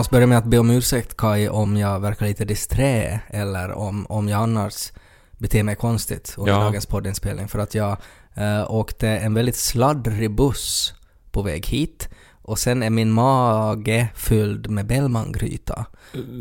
måste 0.00 0.12
börja 0.14 0.26
med 0.26 0.38
att 0.38 0.44
be 0.44 0.58
om 0.58 0.70
ursäkt 0.70 1.16
Kai 1.16 1.48
om 1.48 1.76
jag 1.76 2.00
verkar 2.00 2.26
lite 2.26 2.44
disträ 2.44 3.20
eller 3.28 3.72
om, 3.72 4.06
om 4.08 4.28
jag 4.28 4.42
annars 4.42 4.92
beter 5.38 5.62
mig 5.62 5.74
konstigt 5.76 6.34
under 6.38 6.52
Ja. 6.52 6.58
dagens 6.58 6.86
poddinspelning 6.86 7.48
för 7.48 7.58
att 7.58 7.74
jag 7.74 7.96
eh, 8.34 8.70
åkte 8.70 9.08
en 9.08 9.34
väldigt 9.34 9.56
sladdrig 9.56 10.30
buss 10.30 10.94
på 11.30 11.42
väg 11.42 11.66
hit 11.66 12.08
och 12.42 12.58
sen 12.58 12.82
är 12.82 12.90
min 12.90 13.10
mage 13.12 14.08
fylld 14.14 14.70
med 14.70 14.86
Bellmangryta. 14.86 15.86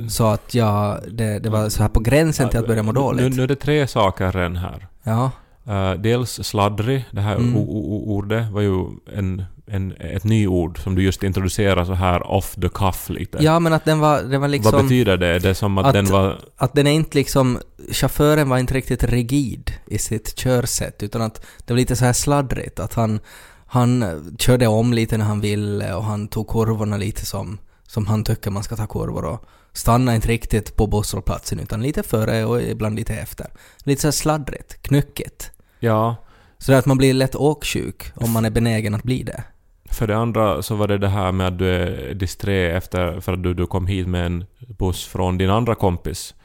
Så 0.09 0.27
att 0.27 0.53
jag, 0.53 0.99
det, 1.11 1.39
det 1.39 1.49
var 1.49 1.69
så 1.69 1.81
här 1.81 1.89
på 1.89 1.99
gränsen 1.99 2.49
till 2.49 2.59
att 2.59 2.67
börja 2.67 2.83
må 2.83 2.91
Nu, 2.91 2.99
dåligt. 2.99 3.35
nu 3.35 3.43
är 3.43 3.47
det 3.47 3.55
tre 3.55 3.87
saker 3.87 4.31
redan 4.31 4.55
här. 4.55 4.87
Ja, 5.03 5.31
Uh, 5.69 5.93
dels 5.93 6.43
sladdrig, 6.43 7.05
det 7.11 7.21
här 7.21 7.35
Mm. 7.35 7.55
ordet 7.57 8.51
var 8.51 8.61
ju 8.61 8.85
en, 9.13 9.43
en, 9.67 9.91
ett 9.99 10.23
nyord 10.23 10.79
som 10.83 10.95
du 10.95 11.03
just 11.03 11.23
introducerar 11.23 11.85
så 11.85 11.93
här 11.93 12.31
off 12.31 12.55
the 12.55 12.69
cuff 12.69 13.09
lite. 13.09 13.37
ja 13.41 13.59
men 13.59 13.73
att 13.73 13.85
den 13.85 13.99
var, 13.99 14.21
den 14.21 14.31
var 14.31 14.39
Vad 14.39 14.49
liksom... 14.51 14.81
betyder 14.83 15.17
det? 15.17 15.39
Det 15.39 15.49
är 15.49 15.53
som 15.53 15.77
att, 15.77 15.85
att- 15.85 15.93
den 15.93 16.05
var... 16.05 16.39
att 16.57 16.73
den 16.73 16.87
är 16.87 16.91
inte 16.91 17.17
liksom, 17.17 17.59
chauffören 17.91 18.49
var 18.49 18.57
inte 18.57 18.73
riktigt 18.73 19.03
rigid 19.03 19.71
i 19.85 19.97
sitt 19.97 20.35
körsätt 20.35 21.03
utan 21.03 21.21
att 21.21 21.41
det 21.65 21.73
var 21.73 21.77
lite 21.79 21.95
så 21.95 22.05
här 22.05 22.13
sladdrigt 22.13 22.79
att 22.79 22.93
han, 22.93 23.19
han 23.65 24.05
körde 24.39 24.67
om 24.67 24.93
lite 24.93 25.17
när 25.17 25.25
han 25.25 25.41
ville 25.41 25.93
och 25.93 26.03
han 26.03 26.27
tog 26.27 26.47
kurvorna 26.47 26.97
lite 26.97 27.25
som, 27.25 27.57
som 27.87 28.07
han 28.07 28.23
tycker 28.23 28.51
man 28.51 28.63
ska 28.63 28.75
ta 28.75 28.87
kurvor 28.87 29.25
och 29.25 29.45
stannade 29.73 30.15
inte 30.15 30.27
riktigt 30.27 30.75
på 30.75 30.87
busshållplatsen 30.87 31.59
utan 31.59 31.81
lite 31.81 32.03
före 32.03 32.45
och 32.45 32.61
ibland 32.61 32.95
lite 32.95 33.13
efter. 33.15 33.47
Lite 33.83 34.01
så 34.01 34.07
här 34.07 34.11
sladdrigt, 34.11 34.81
knuckigt. 34.81 35.51
Ja. 35.79 36.15
Så 36.57 36.73
att 36.73 36.85
man 36.85 36.97
blir 36.97 37.13
lätt 37.13 37.35
åksjuk 37.35 38.03
om 38.15 38.31
man 38.31 38.45
är 38.45 38.49
benägen 38.49 38.95
att 38.95 39.03
bli 39.03 39.23
det. 39.23 39.43
För 39.91 40.07
det 40.07 40.17
andra 40.17 40.61
så 40.61 40.75
var 40.75 40.87
det 40.87 40.97
det 40.97 41.07
här 41.07 41.31
med 41.31 41.47
att 41.47 41.57
du 41.59 41.69
är 41.69 42.13
disträ 42.13 42.71
efter 42.77 43.19
för 43.19 43.33
att 43.33 43.43
du, 43.43 43.53
du 43.53 43.67
kom 43.67 43.87
hit 43.87 44.07
med 44.07 44.25
en 44.25 44.45
buss 44.79 45.05
från 45.05 45.37
din 45.37 45.49
andra 45.49 45.75
kompis. 45.75 46.35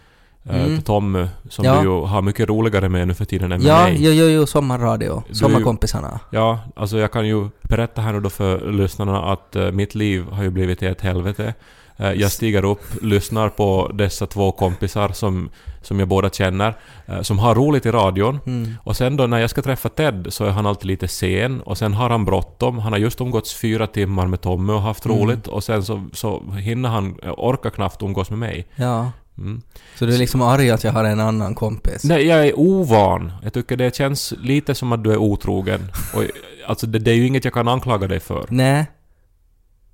eh, 0.51 0.65
Mm. 0.65 0.83
Tommy, 0.83 1.27
som 1.49 1.65
Ja. 1.65 1.75
du 1.77 1.83
ju 1.83 2.01
har 2.05 2.23
mycket 2.23 2.49
roligare 2.49 2.89
med 2.89 3.09
nu 3.09 3.15
för 3.15 3.25
tiden 3.25 3.53
än 3.53 3.63
med 3.63 3.69
Ja, 3.71 3.83
mig. 3.83 3.97
jo, 4.01 4.11
jo, 4.13 4.25
jo, 4.27 4.47
sommarradio. 4.47 5.23
Du- 5.29 5.35
Sommarkompisarna. 5.35 6.21
Ja, 6.31 6.61
alltså 6.77 6.99
jag 6.99 7.13
kan 7.13 7.29
ju 7.29 7.49
berätta 7.63 8.01
här 8.03 8.13
nu 8.13 8.21
då 8.21 8.31
för 8.31 8.73
lyssnarna 8.73 9.33
att 9.33 9.57
eh, 9.57 9.71
mitt 9.71 9.95
liv 9.95 10.25
har 10.31 10.43
ju 10.43 10.51
blivit 10.51 10.83
ett 10.83 11.01
helvete. 11.01 11.55
Eh, 11.97 12.13
jag 12.13 12.33
stiger 12.33 12.65
upp, 12.65 13.03
lyssnar 13.03 13.49
på 13.49 13.91
dessa 13.95 14.27
två 14.27 14.53
kompisar 14.53 15.09
som, 15.09 15.51
som 15.83 15.99
jag 15.99 16.09
båda 16.09 16.31
känner, 16.31 16.75
eh, 17.07 17.23
som 17.23 17.39
har 17.39 17.55
roligt 17.55 17.87
i 17.87 17.91
radion. 17.91 18.41
Mm. 18.47 18.75
Och 18.83 18.97
sen 18.97 19.17
då 19.17 19.27
när 19.27 19.39
jag 19.39 19.51
ska 19.51 19.63
träffa 19.63 19.89
Ted 19.89 20.27
så 20.29 20.45
är 20.45 20.51
han 20.51 20.67
alltid 20.67 20.87
lite 20.87 21.09
sen 21.09 21.61
och 21.61 21.79
sen 21.79 21.95
har 21.95 22.11
han 22.11 22.25
bråttom. 22.25 22.79
Han 22.79 22.93
har 22.93 22.99
just 23.01 23.21
umgåtts 23.21 23.55
fyra 23.55 23.87
timmar 23.87 24.27
med 24.27 24.41
Tommy 24.41 24.73
och 24.73 24.83
haft 24.83 25.05
Mm. 25.07 25.19
roligt 25.19 25.47
och 25.47 25.65
sen 25.65 25.85
så, 25.85 26.05
så 26.13 26.43
hinner 26.59 26.89
han, 26.89 27.19
eh, 27.23 27.33
orkar 27.37 27.71
knappt 27.71 28.03
umgås 28.03 28.31
med 28.31 28.39
mig. 28.39 28.67
Ja. 28.77 29.11
Mm. 29.39 29.63
Så 29.99 30.07
du 30.07 30.15
är 30.15 30.19
liksom 30.19 30.43
arg 30.43 30.71
att 30.71 30.85
jag 30.85 30.93
har 30.93 31.05
en 31.05 31.21
annan 31.21 31.55
kompis? 31.55 32.05
Nej, 32.05 32.27
jag 32.27 32.47
är 32.47 32.59
ovan. 32.59 33.33
Jag 33.43 33.53
tycker 33.53 33.77
det 33.77 33.97
känns 33.97 34.35
lite 34.39 34.75
som 34.75 34.93
att 34.93 35.05
du 35.05 35.13
är 35.13 35.17
otrogen. 35.17 35.81
Och, 36.15 36.23
alltså 36.67 36.87
det, 36.87 36.99
det 36.99 37.11
är 37.11 37.15
ju 37.15 37.27
inget 37.27 37.45
jag 37.45 37.55
kan 37.55 37.69
anklaga 37.69 38.07
dig 38.09 38.21
för. 38.21 38.47
Nej. 38.49 38.87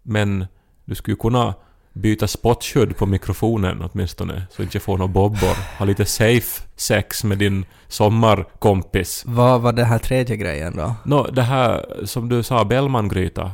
Men 0.03 0.47
du 0.84 0.95
skulle 0.95 1.12
ju 1.12 1.17
kunna 1.19 1.55
byta 1.92 2.27
spottskydd 2.28 2.96
på 2.96 3.06
mikrofonen 3.06 3.82
åtminstone, 3.82 4.42
så 4.50 4.62
inte 4.62 4.81
får 4.81 4.98
några 4.98 5.12
bobbor. 5.12 5.78
Ha 5.78 5.84
lite 5.84 6.04
safe 6.04 6.62
sex 6.76 7.25
med 7.25 7.38
din 7.38 7.65
sommarkompis. 7.88 9.22
Vad 9.26 9.60
var 9.60 9.72
det 9.72 9.84
här 9.84 9.98
tredje 9.98 10.37
grejen 10.37 10.76
då? 10.76 10.94
Nå, 11.04 11.26
det 11.26 11.42
här 11.42 11.87
som 12.04 12.28
du 12.28 12.42
sa, 12.42 12.65
Bellmangryta. 12.65 13.53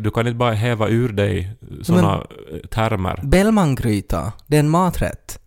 Du 0.00 0.10
kan 0.10 0.26
inte 0.26 0.38
bara 0.38 0.52
häva 0.52 0.88
ur 0.88 1.08
dig 1.08 1.56
såna 1.82 2.26
termer. 2.70 3.20
Bellmangryta, 3.22 4.32
det 4.46 4.56
är 4.56 4.60
en 4.60 4.70
maträtt. 4.70 5.38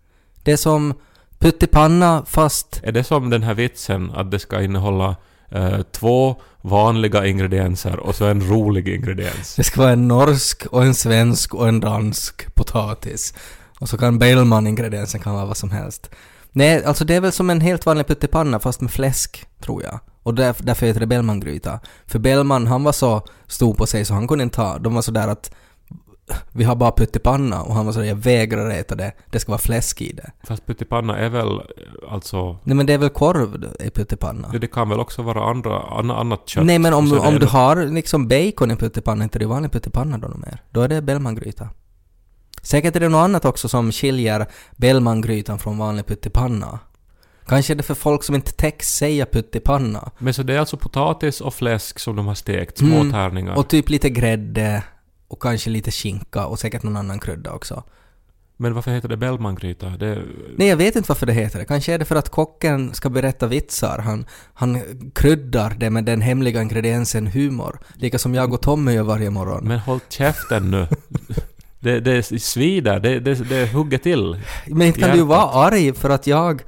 Det 0.43 0.51
är 0.51 0.57
som 0.57 0.93
pyttipanna 1.39 2.25
fast... 2.27 2.79
Är 2.83 2.91
det 2.91 3.03
som 3.03 3.29
den 3.29 3.43
här 3.43 3.53
vitsen 3.53 4.11
att 4.15 4.31
det 4.31 4.39
ska 4.39 4.61
innehålla 4.61 5.15
eh, 5.49 5.81
två 5.81 6.35
vanliga 6.67 7.25
ingredienser 7.25 7.99
och 7.99 8.15
så 8.15 8.25
en 8.25 8.49
rolig 8.49 8.87
ingrediens? 8.87 9.55
Det 9.55 9.63
ska 9.63 9.81
vara 9.81 9.91
en 9.91 10.07
norsk 10.07 10.65
och 10.65 10.83
en 10.83 10.95
svensk 10.95 11.53
och 11.53 11.67
en 11.67 11.79
dansk 11.79 12.55
potatis. 12.55 13.33
Och 13.79 13.89
så 13.89 13.97
kan 13.97 14.19
Bellman-ingrediensen 14.19 15.21
kan 15.21 15.33
vara 15.33 15.45
vad 15.45 15.57
som 15.57 15.71
helst. 15.71 16.09
Nej, 16.51 16.83
alltså 16.83 17.05
det 17.05 17.15
är 17.15 17.21
väl 17.21 17.31
som 17.31 17.49
en 17.49 17.61
helt 17.61 17.85
vanlig 17.85 18.07
pyttipanna 18.07 18.59
fast 18.59 18.81
med 18.81 18.91
fläsk, 18.91 19.45
tror 19.61 19.83
jag. 19.83 19.99
Och 20.23 20.33
därför, 20.33 20.63
därför 20.63 20.85
heter 20.85 20.99
det 20.99 21.07
Bellman-gryta. 21.07 21.79
För 22.05 22.19
Bellman, 22.19 22.67
han 22.67 22.83
var 22.83 22.91
så 22.91 23.21
stor 23.47 23.73
på 23.73 23.85
sig 23.85 24.05
så 24.05 24.13
han 24.13 24.27
kunde 24.27 24.43
inte 24.43 24.55
ta, 24.55 24.77
de 24.77 24.93
var 24.93 25.01
så 25.01 25.11
där 25.11 25.27
att 25.27 25.51
vi 26.51 26.63
har 26.63 26.75
bara 26.75 26.91
pyttipanna 26.91 27.61
och 27.61 27.75
han 27.75 27.85
var 27.85 27.93
så 27.93 27.99
där, 27.99 28.05
jag 28.07 28.15
vägrar 28.15 28.69
äta 28.69 28.95
det, 28.95 29.11
det 29.31 29.39
ska 29.39 29.51
vara 29.51 29.61
fläsk 29.61 30.01
i 30.01 30.13
det. 30.13 30.31
Fast 30.43 30.65
pyttipanna 30.65 31.17
är 31.17 31.29
väl 31.29 31.61
alltså... 32.09 32.57
Nej 32.63 32.75
men 32.75 32.85
det 32.85 32.93
är 32.93 32.97
väl 32.97 33.09
korv 33.09 33.65
i 33.79 33.89
pyttipanna? 33.89 34.47
Det 34.47 34.67
kan 34.67 34.89
väl 34.89 34.99
också 34.99 35.21
vara 35.21 35.49
andra, 35.49 35.81
anna, 35.81 36.15
annat 36.17 36.49
kött? 36.49 36.65
Nej 36.65 36.79
men 36.79 36.93
om, 36.93 37.11
är 37.11 37.15
det 37.15 37.27
om 37.27 37.39
du 37.39 37.45
har 37.45 37.85
liksom 37.85 38.27
bacon 38.27 38.71
i 38.71 38.75
pyttipanna, 38.75 39.23
inte 39.23 39.39
det 39.39 39.45
vanlig 39.45 39.71
pyttipanna 39.71 40.17
då 40.17 40.27
mer. 40.27 40.61
Då 40.71 40.81
är 40.81 40.87
det 40.87 41.01
Bellmangryta. 41.01 41.69
Säkert 42.61 42.95
är 42.95 42.99
det 42.99 43.09
något 43.09 43.23
annat 43.23 43.45
också 43.45 43.69
som 43.69 43.91
skiljer 43.91 44.45
Bellmangrytan 44.75 45.59
från 45.59 45.77
vanlig 45.77 46.05
pyttipanna. 46.05 46.79
Kanske 47.47 47.73
är 47.73 47.75
det 47.75 47.83
för 47.83 47.95
folk 47.95 48.23
som 48.23 48.35
inte 48.35 48.51
täcks 48.51 48.87
säga 48.87 49.25
pyttipanna. 49.25 50.11
Men 50.17 50.33
så 50.33 50.43
det 50.43 50.53
är 50.55 50.59
alltså 50.59 50.77
potatis 50.77 51.41
och 51.41 51.53
fläsk 51.53 51.99
som 51.99 52.15
de 52.15 52.27
har 52.27 52.35
stekt, 52.35 52.77
små 52.77 52.95
Mm. 52.95 53.11
tärningar. 53.11 53.57
Och 53.57 53.67
typ 53.67 53.89
lite 53.89 54.09
grädde 54.09 54.83
och 55.27 55.41
kanske 55.41 55.69
lite 55.69 55.91
skinka 55.91 56.45
och 56.45 56.59
säkert 56.59 56.83
någon 56.83 56.97
annan 56.97 57.19
krydda 57.19 57.51
också. 57.51 57.83
Men 58.59 58.73
varför 58.73 58.91
heter 58.91 59.09
det 59.09 59.17
Bellmangryta? 59.17 59.89
Det... 59.89 60.23
Nej, 60.57 60.67
jag 60.67 60.77
vet 60.77 60.95
inte 60.95 61.09
varför 61.09 61.25
det 61.25 61.33
heter 61.33 61.59
det. 61.59 61.65
Kanske 61.65 61.93
är 61.93 61.99
det 61.99 62.05
för 62.05 62.15
att 62.15 62.29
kocken 62.29 62.93
ska 62.93 63.09
berätta 63.09 63.47
vitsar. 63.47 63.97
Han, 63.97 64.25
han 64.53 64.81
kryddar 65.15 65.75
det 65.79 65.89
med 65.89 66.05
den 66.05 66.21
hemliga 66.21 66.61
ingrediensen 66.61 67.27
humor. 67.27 67.79
Lika 67.93 68.19
som 68.19 68.35
jag 68.35 68.53
och 68.53 68.61
Tommy 68.61 68.91
gör 68.91 69.03
varje 69.03 69.29
morgon. 69.29 69.67
Men 69.67 69.79
håll 69.79 69.99
käften 70.09 70.71
nu. 70.71 70.87
det, 71.79 71.99
det 71.99 72.41
svider, 72.41 72.99
det, 72.99 73.19
det, 73.19 73.33
det 73.33 73.73
hugger 73.73 73.97
till. 73.97 74.43
Men 74.67 74.87
inte 74.87 74.99
kan 74.99 75.17
du 75.17 75.23
vara 75.23 75.65
arg 75.65 75.93
för 75.93 76.09
att 76.09 76.27
jag 76.27 76.61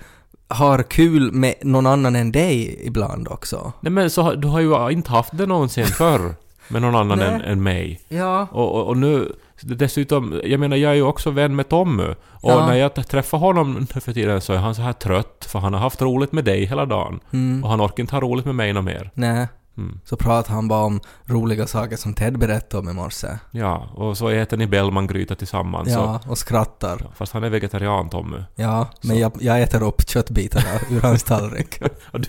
har 0.47 0.83
kul 0.83 1.31
med 1.31 1.53
någon 1.61 1.85
annan 1.85 2.15
än 2.15 2.31
dig 2.31 2.79
ibland 2.83 3.27
också? 3.27 3.73
Nej 3.81 3.91
men 3.91 4.09
så, 4.09 4.33
du 4.33 4.47
har 4.47 4.59
ju 4.59 4.91
inte 4.91 5.11
haft 5.11 5.37
det 5.37 5.45
någonsin 5.45 5.85
förr 5.85 6.35
med 6.69 6.81
någon 6.81 6.95
annan 6.95 7.19
än, 7.21 7.41
än 7.41 7.63
mig. 7.63 7.99
Ja. 8.07 8.47
Och, 8.51 8.75
och, 8.75 8.87
och 8.87 8.97
nu, 8.97 9.31
dessutom, 9.61 10.41
jag 10.43 10.59
menar 10.59 10.77
jag 10.77 10.91
är 10.91 10.95
ju 10.95 11.01
också 11.03 11.31
vän 11.31 11.55
med 11.55 11.69
Tommy. 11.69 12.03
Och 12.41 12.51
Ja. 12.51 12.65
när 12.67 12.75
jag 12.75 13.07
träffar 13.07 13.37
honom 13.37 13.87
nu 13.93 14.01
för 14.01 14.13
tiden 14.13 14.41
så 14.41 14.53
är 14.53 14.57
han 14.57 14.75
så 14.75 14.81
här 14.81 14.93
trött 14.93 15.47
för 15.49 15.59
han 15.59 15.73
har 15.73 15.81
haft 15.81 16.01
roligt 16.01 16.31
med 16.31 16.45
dig 16.45 16.65
hela 16.65 16.85
dagen. 16.85 17.19
Mm. 17.33 17.63
Och 17.63 17.69
han 17.69 17.81
orkar 17.81 18.01
inte 18.03 18.15
ha 18.15 18.21
roligt 18.21 18.45
med 18.45 18.55
mig 18.55 18.73
något 18.73 18.83
mer. 18.83 19.11
Nej. 19.13 19.47
Mm. 19.79 19.99
Så 20.05 20.15
pratar 20.17 20.53
han 20.53 20.67
bara 20.67 20.83
om 20.83 20.99
roliga 21.25 21.67
saker 21.67 21.97
som 21.97 22.13
Ted 22.13 22.39
berättade 22.39 22.81
om 22.81 22.89
i 22.89 22.93
morse. 22.93 23.27
Ja, 23.51 23.89
och 23.95 24.17
så 24.17 24.29
äter 24.29 24.57
ni 24.57 24.67
Bellmangryta 24.67 25.35
tillsammans. 25.35 25.89
Ja, 25.89 26.19
och 26.27 26.37
skrattar. 26.37 27.07
fast 27.15 27.33
han 27.33 27.43
är 27.43 27.49
vegetarian 27.49 28.09
Tommy. 28.09 28.37
Ja, 28.55 28.87
men 29.01 29.15
Så. 29.15 29.21
jag, 29.21 29.31
jag 29.39 29.61
äter 29.61 29.83
upp 29.83 30.09
köttbitarna 30.09 30.79
ur 30.89 31.01
hans 31.01 31.23
tallrik. 31.23 31.81
Och 32.11 32.19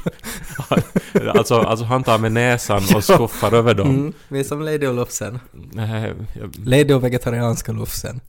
alltså, 1.39 1.55
alltså 1.61 1.85
han 1.85 2.03
tar 2.03 2.19
med 2.19 2.33
näsan 2.33 2.83
och 2.95 3.05
skuffar 3.15 3.53
över 3.55 3.75
dem. 3.75 3.89
Mm, 3.91 4.13
vi 4.29 4.41
är 4.41 4.45
som 4.45 4.63
Lady 4.63 4.87
och 4.87 4.95
Lufsen. 4.95 5.41
Nej, 5.53 6.15
jag- 6.41 6.55
Lady 6.65 6.93
och 6.93 7.05
vegetarianska 7.05 7.73
Lufsen. 7.73 8.21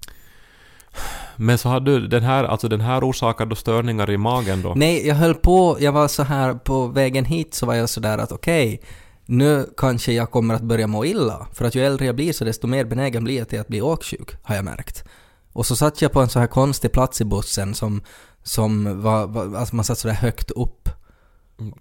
Men 1.36 1.58
så 1.58 1.70
hade 1.70 2.00
du 2.00 2.08
den 2.08 2.24
här, 2.24 2.44
alltså 2.44 2.68
den 2.68 2.82
här 2.82 3.10
orsakar 3.10 3.46
då 3.46 3.56
störningar 3.56 4.10
i 4.12 4.18
magen 4.18 4.62
då? 4.62 4.74
Nej, 4.76 5.08
jag 5.08 5.16
höll 5.16 5.34
på, 5.36 5.78
jag 5.80 5.92
var 5.92 6.08
så 6.08 6.24
här 6.24 6.54
på 6.54 6.88
vägen 6.88 7.26
hit 7.26 7.54
så 7.54 7.66
var 7.66 7.76
jag 7.76 7.90
så 7.90 8.00
där 8.00 8.18
att 8.18 8.32
okej, 8.32 8.82
nu 9.32 9.74
kanske 9.78 10.14
jag 10.14 10.32
kommer 10.32 10.54
att 10.54 10.62
börja 10.62 10.88
må 10.88 11.06
illa. 11.06 11.48
För 11.54 11.66
att 11.66 11.76
ju 11.76 11.86
äldre 11.86 12.06
jag 12.06 12.16
blir 12.16 12.34
så 12.34 12.46
desto 12.46 12.68
mer 12.68 12.86
benägen 12.86 13.24
blir 13.24 13.38
jag 13.38 13.50
till 13.50 13.60
att 13.60 13.68
bli 13.68 13.82
åksjuk, 13.82 14.36
har 14.44 14.56
jag 14.56 14.66
märkt. 14.66 15.04
Och 15.54 15.66
så 15.66 15.76
satt 15.76 16.02
jag 16.02 16.12
på 16.12 16.22
en 16.22 16.30
så 16.30 16.40
här 16.40 16.48
konstig 16.48 16.92
plats 16.92 17.22
i 17.22 17.26
bussen 17.26 17.74
som, 17.76 18.02
som 18.44 19.02
var, 19.02 19.28
var 19.28 19.58
alltså 19.58 19.76
man 19.76 19.86
satt 19.86 19.98
så 19.98 20.08
där 20.08 20.16
högt 20.16 20.52
upp. 20.52 20.90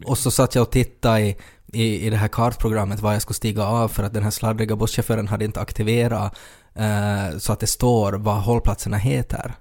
Och 0.05 0.19
så 0.19 0.31
satt 0.31 0.55
jag 0.55 0.63
och 0.63 0.71
tittade 0.71 1.21
i, 1.21 1.37
i, 1.67 2.07
i 2.07 2.11
det 2.11 2.17
här 2.17 2.29
kartprogrammet 2.29 3.01
var 3.01 3.13
jag 3.13 3.23
skulle 3.23 3.35
stiga 3.35 3.65
av 3.65 3.89
för 3.89 4.03
att 4.03 4.15
den 4.15 4.23
här 4.23 4.31
sladdriga 4.31 4.77
busschauffören 4.77 5.29
hade 5.29 5.45
inte 5.45 5.61
aktiverat 5.61 6.39
eh, 6.75 7.39
så 7.39 7.53
att 7.53 7.61
det 7.61 7.67
står 7.67 8.13
vad 8.13 8.43
hållplatserna 8.43 8.97
heter. 8.97 9.55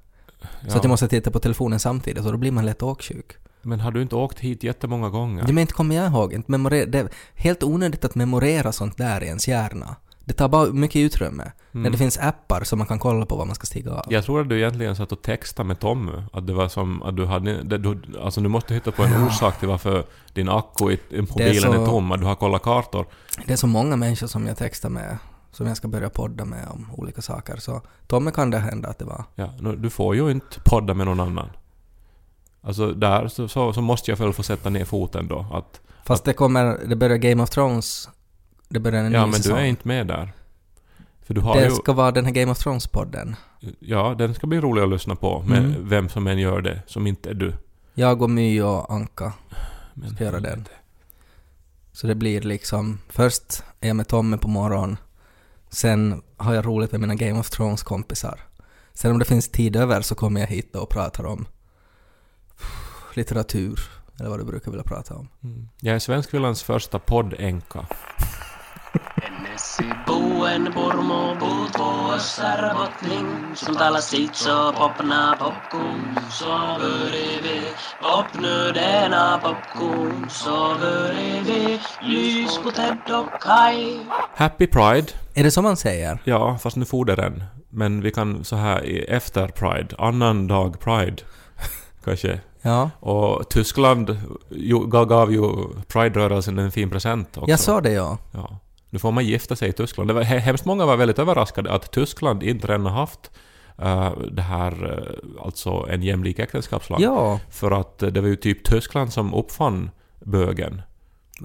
Så 0.67 0.77
att 0.77 0.83
jag 0.83 0.89
måste 0.89 1.07
titta 1.07 1.31
på 1.31 1.39
telefonen 1.39 1.79
samtidigt 1.79 2.25
och 2.25 2.31
då 2.31 2.37
blir 2.37 2.51
man 2.51 2.65
lätt 2.65 2.83
åksjuk. 2.83 3.37
Men 3.61 3.79
har 3.79 3.91
du 3.91 4.01
inte 4.01 4.15
åkt 4.15 4.39
hit 4.39 4.63
jättemånga 4.63 5.09
gånger? 5.09 5.43
Det 5.47 5.53
men 5.53 5.61
inte 5.61 5.73
kommer 5.73 5.95
jag 5.95 6.07
ihåg. 6.11 6.33
Inte 6.33 6.51
memorera, 6.51 6.85
det 6.85 6.99
är 6.99 7.09
helt 7.35 7.63
onödigt 7.63 8.05
att 8.05 8.15
memorera 8.15 8.71
sånt 8.71 8.97
där 8.97 9.23
i 9.23 9.27
ens 9.27 9.47
hjärna. 9.47 9.95
Det 10.25 10.33
tar 10.33 10.49
bara 10.49 10.65
mycket 10.65 10.99
utrymme. 10.99 11.51
När 11.71 11.89
det 11.89 11.97
finns 11.97 12.17
appar 12.17 12.63
som 12.63 12.79
man 12.79 12.87
kan 12.87 12.99
kolla 12.99 13.25
på 13.25 13.35
vad 13.35 13.47
man 13.47 13.55
ska 13.55 13.65
stiga 13.65 13.91
av. 13.91 14.05
Jag 14.09 14.23
tror 14.25 14.41
att 14.41 14.49
du 14.49 14.57
egentligen 14.57 14.95
satt 14.95 15.11
och 15.11 15.21
textade 15.21 15.67
med 15.67 15.79
Tommy. 15.79 16.11
Att 16.33 16.47
det 16.47 16.53
var 16.53 16.67
som 16.67 17.03
att 17.03 17.15
du 17.17 17.25
hade... 17.25 17.63
Det, 17.63 17.77
du, 17.77 18.01
alltså 18.23 18.41
du 18.41 18.49
måste 18.49 18.73
hitta 18.73 18.91
på 18.91 19.03
en 19.03 19.11
Ja. 19.11 19.25
orsak 19.27 19.59
till 19.59 19.67
varför 19.67 20.05
din 20.33 20.49
akku 20.49 20.91
i 20.91 20.99
i 21.09 21.21
mobilen 21.21 21.73
är, 21.73 21.77
så- 21.77 21.85
tom. 21.85 22.11
Att 22.11 22.19
du 22.19 22.25
har 22.25 22.35
kollat 22.35 22.61
kartor. 22.61 23.05
Det 23.45 23.53
är 23.53 23.57
så 23.57 23.67
många 23.67 23.95
människor 23.95 24.27
som 24.27 24.47
jag 24.47 24.57
textar 24.57 24.89
med 24.89 25.17
som 25.51 25.67
jag 25.67 25.77
ska 25.77 25.87
börja 25.87 26.09
podda 26.09 26.45
med 26.45 26.67
om 26.69 26.87
olika 26.97 27.21
saker. 27.21 27.57
Så 27.57 27.81
Tommy 28.07 28.31
kan 28.31 28.49
det 28.51 28.57
hända 28.59 28.89
att 28.89 28.99
det 28.99 29.05
var. 29.05 29.23
Ja, 29.35 29.49
du 29.77 29.89
får 29.89 30.15
ju 30.15 30.31
inte 30.31 30.59
podda 30.65 30.93
med 30.93 31.05
någon 31.07 31.19
annan. 31.19 31.49
Alltså 32.61 32.93
där 32.93 33.27
så, 33.27 33.47
så, 33.47 33.73
så 33.73 33.81
måste 33.81 34.11
jag 34.11 34.17
väl 34.17 34.33
få 34.33 34.43
sätta 34.43 34.69
ner 34.69 34.85
foten 34.85 35.27
då. 35.27 35.45
Att, 35.53 35.81
Fast 36.05 36.25
det 36.25 36.33
kommer, 36.33 36.77
det 36.87 36.95
börjar 36.95 37.17
Game 37.17 37.43
of 37.43 37.49
Thrones, 37.49 38.09
det 38.69 38.79
börjar 38.79 39.03
en 39.03 39.11
ja, 39.11 39.25
ny 39.25 39.31
men 39.31 39.41
säsong. 39.41 39.55
du 39.57 39.61
är 39.63 39.65
inte 39.65 39.87
med 39.87 40.07
där. 40.07 40.33
För 41.21 41.33
du 41.33 41.41
har 41.41 41.55
det 41.55 41.65
ju... 41.65 41.71
ska 41.71 41.93
vara 41.93 42.11
den 42.11 42.25
här 42.25 42.31
Game 42.31 42.51
of 42.51 42.65
Thrones-podden. 42.65 43.35
Ja, 43.79 44.15
den 44.17 44.33
ska 44.33 44.47
bli 44.47 44.59
rolig 44.59 44.81
att 44.81 44.89
lyssna 44.89 45.15
på. 45.15 45.43
Med 45.47 45.57
Mm. 45.65 45.89
vem 45.89 46.09
som 46.09 46.27
än 46.27 46.37
gör 46.39 46.61
det, 46.61 46.81
som 46.87 47.07
inte 47.07 47.29
är 47.29 47.33
du. 47.33 47.53
Jag 47.93 48.21
och 48.21 48.29
My 48.29 48.61
och 48.61 48.93
Anka 48.93 49.33
Men 49.93 50.09
ska 50.09 50.23
göra 50.23 50.39
den. 50.39 50.65
Så 51.91 52.07
det 52.07 52.15
blir 52.15 52.41
liksom, 52.41 52.99
först 53.09 53.63
är 53.81 53.87
jag 53.87 53.95
med 53.95 54.07
Tommy 54.07 54.37
på 54.37 54.47
morgonen, 54.47 54.97
sen 55.69 56.21
har 56.37 56.53
jag 56.53 56.65
roligt 56.65 56.91
med 56.91 57.01
mina 57.01 57.15
Game 57.15 57.39
of 57.39 57.49
Thrones-kompisar. 57.49 58.39
Sen 58.93 59.11
om 59.11 59.19
det 59.19 59.25
finns 59.25 59.49
tid 59.49 59.75
över 59.75 60.01
så 60.01 60.15
kommer 60.15 60.41
jag 60.41 60.47
hit 60.47 60.75
och 60.75 60.89
pratar 60.89 61.25
om 61.25 61.45
litteratur, 63.13 63.79
eller 64.19 64.29
vad 64.29 64.39
du 64.39 64.43
brukar 64.45 64.71
vilja 64.71 64.83
prata 64.83 65.13
om. 65.15 65.27
Mm. 65.43 65.69
Jag 65.81 65.95
är 65.95 65.99
Svenskvillans 65.99 66.63
första 66.63 66.99
poddänka. 66.99 67.85
Ennesi 69.23 69.83
buen 70.07 70.65
purmu 70.73 71.39
puut 71.39 71.79
vuossar 71.79 72.73
bottning 72.73 73.55
Som 73.55 73.75
talar 73.75 73.99
sitt 73.99 74.35
så 74.35 74.73
popna 74.73 75.35
popcorn 75.39 76.19
Så 76.31 76.45
börjar 76.79 77.41
vi 77.43 77.61
Popnu 78.01 78.71
denna 78.71 79.37
popcorn 79.43 80.29
Så 80.29 80.75
börjar 80.81 81.41
vi 81.43 81.79
Lys 82.01 82.57
på 82.57 82.71
Ted 82.71 82.97
och 83.11 83.41
Kai 83.41 83.99
Happy 84.35 84.67
Pride. 84.67 85.07
Är 85.35 85.43
det 85.43 85.51
så 85.51 85.61
man 85.61 85.77
säger? 85.77 86.19
Ja, 86.23 86.57
fast 86.57 86.75
nu 86.77 86.85
for 86.85 87.05
det 87.05 87.15
den. 87.15 87.43
Men 87.69 88.01
vi 88.01 88.11
kan 88.11 88.43
så 88.43 88.55
här 88.55 88.85
i- 88.85 89.03
efter 89.05 89.47
Pride, 89.47 89.95
annan 89.97 90.47
dag 90.47 90.79
Pride, 90.79 91.23
kanske. 92.05 92.39
Ja, 92.61 92.89
Och 92.99 93.49
Tyskland 93.49 94.17
ju, 94.49 94.87
gav, 94.87 95.31
ju 95.33 95.41
Pride-rörelsen 95.87 96.59
en 96.59 96.71
fin 96.71 96.89
present 96.89 97.37
också. 97.37 97.49
jag 97.49 97.59
sa 97.59 97.81
det 97.81 97.91
ja. 97.91 98.17
Ja. 98.31 98.57
Nu 98.89 98.99
får 98.99 99.11
man 99.11 99.25
gifta 99.25 99.55
sig 99.55 99.69
i 99.69 99.73
Tyskland. 99.73 100.09
Det 100.09 100.13
var, 100.13 100.21
he- 100.23 100.37
hemskt 100.39 100.65
många 100.65 100.85
var 100.85 100.97
väldigt 100.97 101.19
överraskade 101.19 101.71
att 101.71 101.91
Tyskland 101.91 102.43
inte 102.43 102.67
redan 102.67 102.85
har 102.85 102.91
haft 102.99 103.31
eh, 103.77 104.11
det 104.31 104.41
här, 104.41 104.97
eh, 104.97 105.43
alltså 105.45 105.69
en 105.89 106.03
jämlik 106.03 106.39
äktenskapslag. 106.39 107.01
Ja, 107.01 107.39
För 107.49 107.71
att 107.71 108.03
eh, 108.03 108.09
det 108.09 108.21
var 108.21 108.27
ju 108.27 108.35
typ 108.35 108.63
Tyskland 108.63 109.13
som 109.13 109.33
uppfann 109.33 109.89
bögen. 110.25 110.81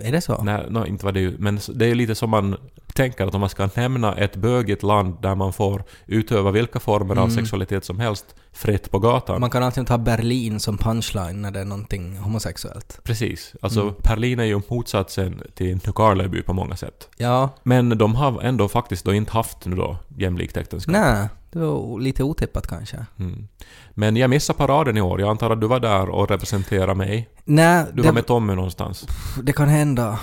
Är 0.03 0.13
det 0.13 0.21
så? 0.21 0.43
Nej, 0.43 0.67
no, 0.71 0.87
inte 0.87 1.05
var 1.05 1.13
det 1.13 1.21
ju, 1.21 1.37
men 1.39 1.61
det 1.75 1.87
är 1.87 1.95
lite 1.95 2.15
som 2.15 2.31
man 2.31 2.57
tänker 2.95 3.27
att 3.27 3.35
om 3.35 3.41
man 3.41 3.49
ska 3.51 3.69
nämna 3.75 4.15
ett 4.15 4.37
bögigt 4.37 4.83
land 4.83 5.17
där 5.23 5.35
man 5.35 5.53
får 5.53 5.85
utöva 6.07 6.51
vilka 6.51 6.81
former 6.81 7.17
av 7.17 7.25
Mm. 7.25 7.37
sexualitet 7.37 7.85
som 7.85 8.01
helst 8.01 8.35
fritt 8.53 8.91
på 8.91 8.99
gatan. 8.99 9.41
Man 9.41 9.51
kan 9.51 9.63
alltid 9.63 9.87
ta 9.87 9.99
Berlin 9.99 10.61
som 10.61 10.79
punchline 10.79 11.43
när 11.43 11.51
det 11.51 11.61
är 11.61 11.65
någonting 11.65 12.19
homosexuellt. 12.19 13.01
Precis. 13.05 13.55
Alltså 13.63 13.81
Mm. 13.83 13.95
Berlin 14.03 14.39
är 14.41 14.45
ju 14.45 14.61
motsatsen 14.69 15.43
till 15.55 15.75
Nykarleby 15.75 16.43
på 16.43 16.53
många 16.53 16.77
sätt. 16.77 17.09
Ja, 17.17 17.49
Men 17.63 17.99
de 17.99 18.15
har 18.15 18.43
ändå 18.43 18.69
faktiskt 18.69 19.05
då 19.05 19.15
inte 19.15 19.33
haft 19.33 19.67
nu 19.67 19.77
då 19.77 19.97
jämlikt 20.19 20.57
äktenskap. 20.57 20.93
nej, 20.93 21.29
det 21.61 21.67
var 21.67 22.01
lite 22.01 22.23
otippat 22.25 22.67
kanske. 22.67 23.07
Mm. 23.19 23.49
Men 23.91 24.17
jag 24.17 24.31
missade 24.31 24.57
paraden 24.57 24.97
i 24.97 25.01
år. 25.01 25.21
Jag 25.21 25.31
antar 25.31 25.51
att 25.51 25.61
du 25.61 25.67
var 25.67 25.81
där 25.81 26.09
och 26.11 26.29
representerade 26.31 26.95
mig. 26.95 27.29
Nej, 27.45 27.85
Du 27.93 28.03
det, 28.03 28.09
var 28.09 28.15
med 28.15 28.27
Tommy 28.27 28.55
någonstans. 28.55 29.07
det 29.43 29.53
kan 29.53 29.69
hända. 29.69 30.21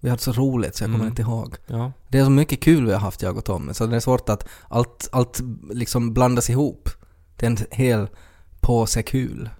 Vi 0.00 0.08
hade 0.10 0.22
så 0.22 0.32
roligt 0.32 0.76
så 0.76 0.82
jag 0.84 0.88
kommer 0.88 0.98
Mm. 1.04 1.08
inte 1.08 1.22
ihåg. 1.22 1.54
Ja. 1.66 1.92
Det 2.08 2.18
är 2.18 2.24
så 2.24 2.30
mycket 2.30 2.60
kul 2.60 2.86
vi 2.86 2.92
har 2.92 3.00
haft 3.00 3.22
jag 3.22 3.36
och 3.36 3.44
Tommy, 3.44 3.74
så 3.74 3.86
det 3.86 3.96
är 3.96 4.00
svårt 4.00 4.28
att 4.28 4.48
allt, 4.68 5.08
allt 5.12 5.40
liksom 5.72 6.14
blandas 6.14 6.50
ihop. 6.50 6.88
Det 7.36 7.46
är 7.46 7.50
en 7.50 7.58
hel 7.70 8.08
påse 8.60 9.02
kul. 9.02 9.50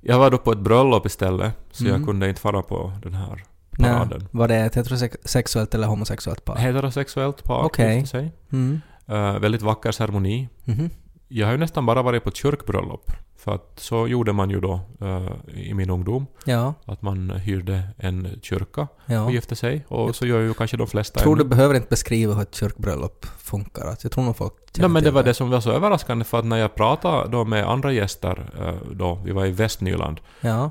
Jag 0.00 0.18
var 0.18 0.30
då 0.30 0.38
på 0.38 0.52
ett 0.52 0.58
bröllop 0.58 1.06
istället, 1.06 1.52
så 1.70 1.84
Mm. 1.84 1.96
jag 1.96 2.06
kunde 2.06 2.28
inte 2.28 2.40
fara 2.40 2.62
på 2.62 2.92
den 3.02 3.14
här 3.14 3.44
Nej, 3.78 3.90
paraden. 3.92 4.28
var 4.30 4.48
det 4.48 4.56
ett 4.56 4.74
heterosexuellt 4.74 5.74
eller 5.74 5.86
homosexuellt 5.86 6.44
par? 6.44 6.56
Heterosexuellt 6.56 7.44
par 7.44 7.64
Okej. 7.64 8.06
sig. 8.06 8.32
Mm. 8.52 8.80
Eh, 9.06 9.38
väldigt 9.38 9.62
vacker 9.62 9.92
ceremoni. 9.92 10.48
Mhm. 10.64 10.90
Jag 11.28 11.46
har 11.46 11.52
ju 11.52 11.58
nästan 11.58 11.86
bara 11.86 12.02
varit 12.02 12.24
på 12.24 12.30
kyrkbröllop. 12.30 13.10
För 13.36 13.54
att 13.54 13.72
så 13.76 14.08
gjorde 14.08 14.32
man 14.32 14.50
ju 14.50 14.60
då 14.60 14.80
eh, 15.00 15.28
i 15.54 15.74
min 15.74 15.90
ungdom. 15.90 16.26
Ja, 16.44 16.74
Att 16.84 17.02
man 17.02 17.30
hyrde 17.30 17.82
en 17.96 18.28
kyrka 18.42 18.88
ja. 19.06 19.24
och 19.24 19.32
gifte 19.32 19.56
sig. 19.56 19.84
Och 19.88 20.16
så 20.16 20.26
gör 20.26 20.40
ju 20.40 20.54
kanske 20.54 20.76
de 20.76 20.86
flesta 20.86 21.20
tror 21.20 21.36
du 21.36 21.42
ännu. 21.42 21.48
behöver 21.50 21.74
inte 21.74 21.88
beskriva 21.88 22.34
hur 22.34 22.42
ett 22.42 22.54
kyrkbröllop 22.54 23.26
funkar. 23.38 23.86
Att 23.86 24.02
jag 24.04 24.12
tror 24.12 24.24
nog 24.24 24.36
folk 24.36 24.52
Ja, 24.76 24.88
men 24.88 25.02
det 25.02 25.10
var 25.10 25.22
det 25.22 25.34
som 25.34 25.50
var 25.50 25.60
så 25.60 25.70
överraskande 25.70 26.24
för 26.24 26.38
att 26.38 26.44
när 26.44 26.56
jag 26.56 26.74
pratade 26.74 27.28
då 27.30 27.44
med 27.44 27.68
andra 27.70 27.92
gäster 27.92 28.50
eh, 28.60 28.90
då, 28.94 29.18
vi 29.24 29.32
var 29.32 29.46
i 29.46 29.50
Västnyland, 29.50 30.20
Ja. 30.40 30.70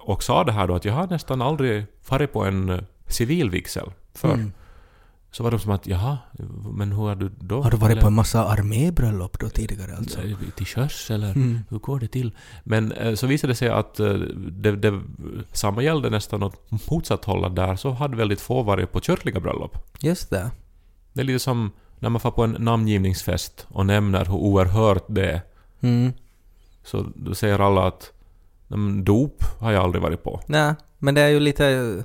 och 0.00 0.22
sa 0.22 0.44
det 0.44 0.52
här 0.52 0.66
då 0.66 0.74
att 0.74 0.84
jag 0.84 0.92
har 0.94 1.06
nästan 1.06 1.42
aldrig 1.42 1.84
farit 2.02 2.32
på 2.32 2.44
en 2.44 2.86
civil 3.06 3.50
vigsel 3.50 3.90
förr. 4.14 4.34
Mm. 4.34 4.52
Så 5.36 5.42
var 5.42 5.50
de 5.50 5.60
som 5.60 5.70
att 5.72 5.86
jaha, 5.86 6.18
men 6.72 6.92
hur 6.92 6.98
har 7.02 7.14
du 7.14 7.28
då? 7.40 7.62
Har 7.62 7.70
du 7.70 7.76
varit 7.76 7.92
Eller- 7.92 8.00
på 8.02 8.06
en 8.06 8.14
massa 8.14 8.44
armébröllop 8.44 9.38
då 9.40 9.48
tidigare 9.48 9.96
alltså? 9.96 10.18
Till 10.56 10.66
sjöss 10.66 11.10
eller 11.10 11.30
Mm. 11.30 11.60
hur 11.70 11.78
går 11.78 12.00
det 12.00 12.08
till? 12.08 12.36
Men 12.64 12.92
eh, 12.92 13.14
så 13.14 13.26
visade 13.26 13.50
det 13.50 13.56
sig 13.56 13.68
att 13.68 14.00
eh, 14.00 14.12
det, 14.36 14.76
det, 14.76 15.00
samma 15.52 15.82
gällde 15.82 16.10
nästan 16.10 16.42
åt 16.42 16.56
motsatt 16.90 17.24
håll. 17.24 17.54
Där 17.54 17.76
så 17.76 17.90
hade 17.90 18.16
väldigt 18.16 18.40
få 18.40 18.62
varit 18.62 18.92
på 18.92 19.00
kyrkliga 19.00 19.40
bröllop. 19.40 19.78
Just 20.00 20.30
det. 20.30 20.50
Det 21.12 21.20
är 21.20 21.24
lite 21.24 21.38
som 21.38 21.70
när 21.98 22.08
man 22.08 22.20
får 22.20 22.30
på 22.30 22.44
en 22.44 22.56
namngivningsfest 22.58 23.66
och 23.68 23.86
nämner 23.86 24.24
hur 24.24 24.34
oerhört 24.34 25.04
det 25.08 25.30
är. 25.30 25.40
Mm. 25.80 26.12
Så 26.84 27.06
då 27.14 27.34
säger 27.34 27.58
alla 27.58 27.86
att 27.86 28.12
"Nej, 28.68 28.78
men 28.78 29.04
dop 29.04 29.44
har 29.60 29.72
jag 29.72 29.84
aldrig 29.84 30.02
varit 30.02 30.22
på. 30.22 30.40
Nej, 30.46 30.74
men 30.98 31.14
det 31.14 31.20
är 31.20 31.28
ju 31.28 31.40
lite 31.40 32.04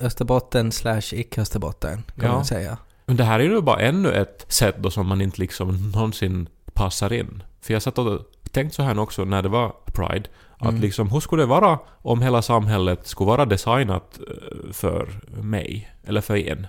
Österbotten 0.00 0.72
slash 0.72 1.00
icke-Österbotten 1.12 2.02
kan 2.16 2.24
Ja. 2.28 2.32
man 2.32 2.44
säga. 2.44 2.78
Men 3.06 3.16
det 3.16 3.24
här 3.24 3.40
är 3.40 3.44
ju 3.44 3.60
bara 3.60 3.80
ännu 3.80 4.12
ett 4.12 4.46
sätt 4.48 4.74
då 4.78 4.90
som 4.90 5.06
man 5.06 5.20
inte 5.20 5.40
liksom 5.40 5.90
någonsin 5.94 6.48
passar 6.72 7.12
in. 7.12 7.42
För 7.60 7.72
jag 7.72 7.82
satt 7.82 7.98
och 7.98 8.20
tänkte 8.50 8.76
så 8.76 8.82
här 8.82 8.98
också 8.98 9.24
när 9.24 9.42
det 9.42 9.48
var 9.48 9.74
Pride. 9.86 10.28
Att 10.58 10.68
Mm. 10.68 10.80
liksom, 10.80 11.10
hur 11.10 11.20
skulle 11.20 11.42
det 11.42 11.46
vara 11.46 11.78
om 11.88 12.22
hela 12.22 12.42
samhället 12.42 13.06
skulle 13.06 13.28
vara 13.28 13.44
designat 13.46 14.20
eh, 14.28 14.72
för 14.72 15.20
mig? 15.42 15.90
Eller 16.04 16.20
för 16.20 16.36
en? 16.36 16.66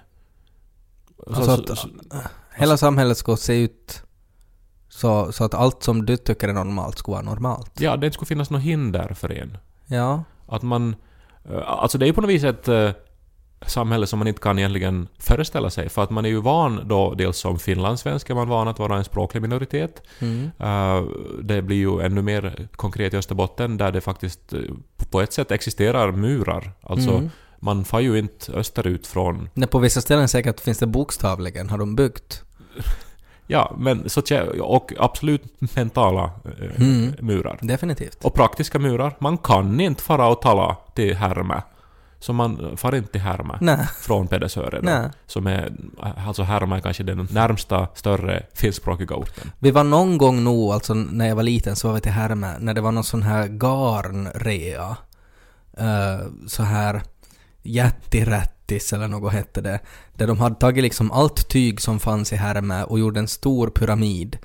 Så- 1.17 1.33
Alltså 1.35 1.55
så- 1.57 1.73
att- 1.73 1.79
så- 1.79 1.89
Hela 2.55 2.77
samhället 2.77 3.17
ska 3.17 3.35
se 3.37 3.61
ut 3.63 4.03
så, 4.89 5.31
så 5.31 5.43
att 5.43 5.53
allt 5.53 5.83
som 5.83 6.05
du 6.05 6.17
tycker 6.17 6.47
är 6.47 6.53
normalt 6.53 6.97
ska 6.97 7.11
vara 7.11 7.21
normalt. 7.21 7.71
ja, 7.79 7.95
det 7.97 8.11
skulle 8.11 8.27
finnas 8.27 8.49
något 8.49 8.61
hinder 8.61 9.13
för 9.13 9.31
en. 9.31 9.57
Ja. 9.85 10.23
Att 10.47 10.61
man... 10.61 10.95
eh, 11.49 11.61
Alltså 11.65 11.97
det 11.97 12.05
är 12.05 12.07
ju 12.07 12.13
på 12.13 12.21
något 12.21 12.29
vis 12.29 12.43
ett 12.43 12.67
eh, 12.67 12.89
samhälle 13.65 14.07
som 14.07 14.19
man 14.19 14.27
inte 14.27 14.41
kan 14.41 14.59
egentligen 14.59 15.07
föreställa 15.19 15.69
sig. 15.69 15.89
För 15.89 16.03
att 16.03 16.09
man 16.09 16.25
är 16.25 16.29
ju 16.29 16.41
van 16.41 16.81
då, 16.87 17.13
dels 17.13 17.37
som 17.37 17.59
finlandssvensk 17.59 18.29
är 18.29 18.33
man 18.35 18.47
van 18.47 18.67
att 18.67 18.79
vara 18.79 18.97
en 18.97 19.03
språklig 19.03 19.41
minoritet. 19.41 20.03
Mm. 20.19 20.51
Uh, 20.61 21.09
det 21.43 21.61
blir 21.61 21.77
ju 21.77 22.01
ännu 22.01 22.21
mer 22.21 22.67
konkret 22.75 23.13
i 23.13 23.17
Österbotten 23.17 23.77
där 23.77 23.91
det 23.91 24.01
faktiskt 24.01 24.53
eh, 24.53 24.59
på 25.11 25.21
ett 25.21 25.33
sätt 25.33 25.51
existerar 25.51 26.11
murar. 26.11 26.71
Alltså 26.81 27.11
Mm. 27.11 27.29
man 27.59 27.85
får 27.85 28.01
ju 28.01 28.19
inte 28.19 28.51
österut 28.53 29.07
från... 29.07 29.49
Nej, 29.53 29.67
på 29.67 29.79
vissa 29.79 30.01
ställen 30.01 30.27
säkert 30.27 30.59
finns 30.59 30.77
det 30.77 30.87
bokstavligen, 30.87 31.69
har 31.69 31.77
de 31.77 31.95
byggt. 31.95 32.43
Ja, 33.47 33.75
men 33.77 34.09
så 34.09 34.21
och 34.61 34.93
absolut 34.97 35.43
mentala 35.75 36.23
eh, 36.23 36.81
Mm. 36.81 37.13
murar. 37.19 37.59
Definitivt. 37.61 38.25
Och 38.25 38.33
praktiska 38.33 38.79
murar. 38.79 39.15
Man 39.19 39.37
kan 39.37 39.79
inte 39.79 40.03
fara 40.03 40.27
och 40.27 40.41
tala 40.41 40.77
till 40.95 41.15
Härmä. 41.15 41.61
Så 42.21 42.33
man 42.33 42.77
far 42.77 42.95
inte 42.95 43.11
till 43.11 43.21
Härmä 43.21 43.57
Nej. 43.61 43.87
från 44.01 44.27
Pedersöre 44.27 44.81
då, 44.81 45.09
som 45.27 45.47
är, 45.47 45.73
alltså 46.27 46.43
Härmä 46.43 46.75
är 46.75 46.79
kanske 46.79 47.03
den 47.03 47.27
närmsta 47.31 47.87
större 47.93 48.45
finskspråkiga 48.53 49.15
orten. 49.15 49.51
Vi 49.59 49.71
var 49.71 49.83
någon 49.83 50.17
gång 50.17 50.43
nog, 50.43 50.71
alltså 50.71 50.93
när 50.93 51.27
jag 51.27 51.35
var 51.35 51.43
liten, 51.43 51.75
så 51.75 51.87
var 51.87 51.95
vi 51.95 52.01
till 52.01 52.11
Härmä, 52.11 52.55
när 52.59 52.73
det 52.73 52.81
var 52.81 52.91
någon 52.91 53.03
sån 53.03 53.23
här 53.23 53.47
garnrea. 53.47 54.97
Uh, 55.79 56.47
så 56.47 56.63
här 56.63 57.01
jättirättis 57.61 58.93
eller 58.93 59.07
något 59.07 59.33
hette 59.33 59.61
det. 59.61 59.79
Där 60.13 60.27
de 60.27 60.39
hade 60.39 60.55
tagit 60.55 60.83
liksom 60.83 61.11
allt 61.11 61.49
tyg 61.49 61.81
som 61.81 61.99
fanns 61.99 62.33
i 62.33 62.35
Härmä 62.35 62.83
och 62.83 62.99
gjorde 62.99 63.19
en 63.19 63.27
stor 63.27 63.69
pyramid 63.69 64.37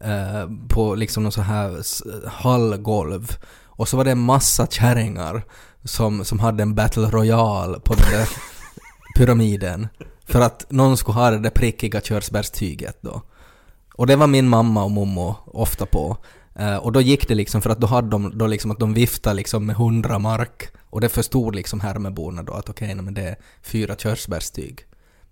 eh, 0.00 0.48
på 0.68 0.94
liksom 0.94 1.22
någon 1.22 1.32
så 1.32 1.42
här 1.42 1.82
hallgolv. 2.28 3.36
Och 3.64 3.88
så 3.88 3.96
var 3.96 4.04
det 4.04 4.10
en 4.10 4.18
massa 4.18 4.66
kärringar 4.66 5.42
som, 5.84 6.24
som 6.24 6.38
hade 6.38 6.62
en 6.62 6.74
battle 6.74 7.10
royale 7.10 7.80
på 7.80 7.94
den 7.94 8.10
där 8.10 8.28
pyramiden. 9.16 9.88
För 10.24 10.40
att 10.40 10.66
någon 10.70 10.96
skulle 10.96 11.18
ha 11.18 11.30
det 11.30 11.38
där 11.38 11.50
prickiga 11.50 12.00
körsbärstyget 12.00 12.98
då. 13.00 13.22
Och 13.94 14.06
det 14.06 14.16
var 14.16 14.26
min 14.26 14.48
mamma 14.48 14.84
och 14.84 14.90
mommo 14.90 15.36
ofta 15.46 15.86
på. 15.86 16.16
Eh, 16.54 16.76
och 16.76 16.92
då 16.92 17.00
gick 17.00 17.28
det 17.28 17.34
liksom 17.34 17.62
för 17.62 17.70
att 17.70 17.80
då 17.80 17.86
hade 17.86 18.08
de 18.08 18.38
då 18.38 18.46
liksom 18.46 18.70
att 18.70 18.78
de 18.78 18.94
viftade 18.94 19.36
liksom 19.36 19.66
med 19.66 19.76
hundra 19.76 20.18
mark. 20.18 20.68
Och 20.90 21.00
det 21.00 21.08
förstod 21.08 21.54
liksom 21.54 21.80
Härmeborna 21.80 22.42
då 22.42 22.52
att 22.52 22.68
okej, 22.68 22.94
nej, 22.94 23.04
men 23.04 23.14
det 23.14 23.22
är 23.22 23.36
fyra 23.62 23.96
körsbärstyg. 23.96 24.86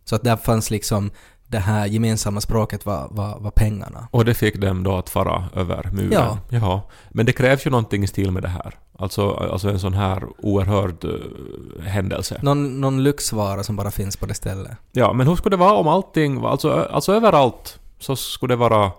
Så 0.04 0.16
att 0.16 0.24
där 0.24 0.36
fanns 0.36 0.70
liksom 0.70 1.10
det 1.52 1.58
här 1.58 1.86
gemensamma 1.86 2.40
språket 2.40 2.86
var, 2.86 3.08
var, 3.10 3.38
var 3.40 3.50
pengarna. 3.50 4.08
Och 4.10 4.24
det 4.24 4.34
fick 4.34 4.56
dem 4.60 4.82
då 4.82 4.96
att 4.96 5.08
fara 5.10 5.44
över 5.56 5.90
muren? 5.92 6.12
Ja. 6.12 6.38
Jaha. 6.48 6.80
Men 7.10 7.26
det 7.26 7.32
krävs 7.32 7.66
ju 7.66 7.70
någonting 7.70 8.04
i 8.04 8.06
stil 8.06 8.30
med 8.30 8.42
det 8.42 8.48
här. 8.48 8.74
Alltså, 8.98 9.30
alltså 9.30 9.68
en 9.68 9.78
sån 9.80 9.94
här 9.94 10.24
oerhörd 10.38 11.04
uh, 11.04 11.82
händelse. 11.86 12.38
Någon, 12.42 12.80
någon 12.80 13.02
lyxvara 13.02 13.62
som 13.62 13.76
bara 13.76 13.90
finns 13.90 14.16
på 14.16 14.26
det 14.26 14.34
stället. 14.34 14.72
Ja, 14.92 15.12
men 15.12 15.26
hur 15.26 15.36
skulle 15.36 15.56
det 15.56 15.60
vara 15.60 15.72
om 15.72 15.88
allting, 15.88 16.44
alltså, 16.44 16.70
alltså 16.92 17.12
överallt 17.14 17.78
så 17.98 18.16
skulle 18.16 18.52
det 18.52 18.58
vara 18.58 18.84
uh, 18.84 18.92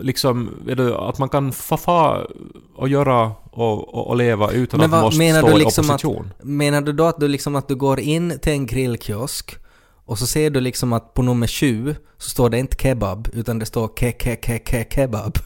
liksom, 0.00 0.50
det, 0.66 0.98
att 0.98 1.18
man 1.18 1.28
kan 1.28 1.52
få 1.52 1.76
fa 1.76 2.18
och 2.76 2.88
göra 2.88 3.32
och, 3.50 3.94
och, 3.94 4.08
och 4.08 4.16
leva 4.16 4.50
utan 4.50 4.80
Men 4.80 4.84
att 4.84 4.90
man 4.90 5.00
måste 5.04 5.38
stå 5.38 5.46
du 5.46 5.54
i 5.54 5.58
liksom 5.58 5.84
att- 5.84 5.90
opposition. 5.90 6.32
Menar 6.42 6.80
du 6.80 6.92
då 6.92 7.04
att 7.04 7.20
du 7.20 7.28
liksom 7.28 7.56
att 7.56 7.68
du 7.68 7.74
går 7.74 8.00
in 8.00 8.38
till 8.42 8.52
en 8.52 8.66
grillkiosk 8.66 9.58
och 10.06 10.18
så 10.18 10.26
ser 10.26 10.50
du 10.50 10.60
liksom 10.60 10.92
att 10.92 11.14
på 11.14 11.22
nummer 11.22 11.46
7 11.46 11.94
så 12.18 12.30
står 12.30 12.50
det 12.50 12.58
inte 12.58 12.76
kebab 12.82 13.28
utan 13.32 13.58
det 13.58 13.66
står 13.66 13.88
ke 13.88 14.12
ke 14.12 14.36
ke 14.36 14.58
ke 14.58 14.84
kebab. 14.90 15.38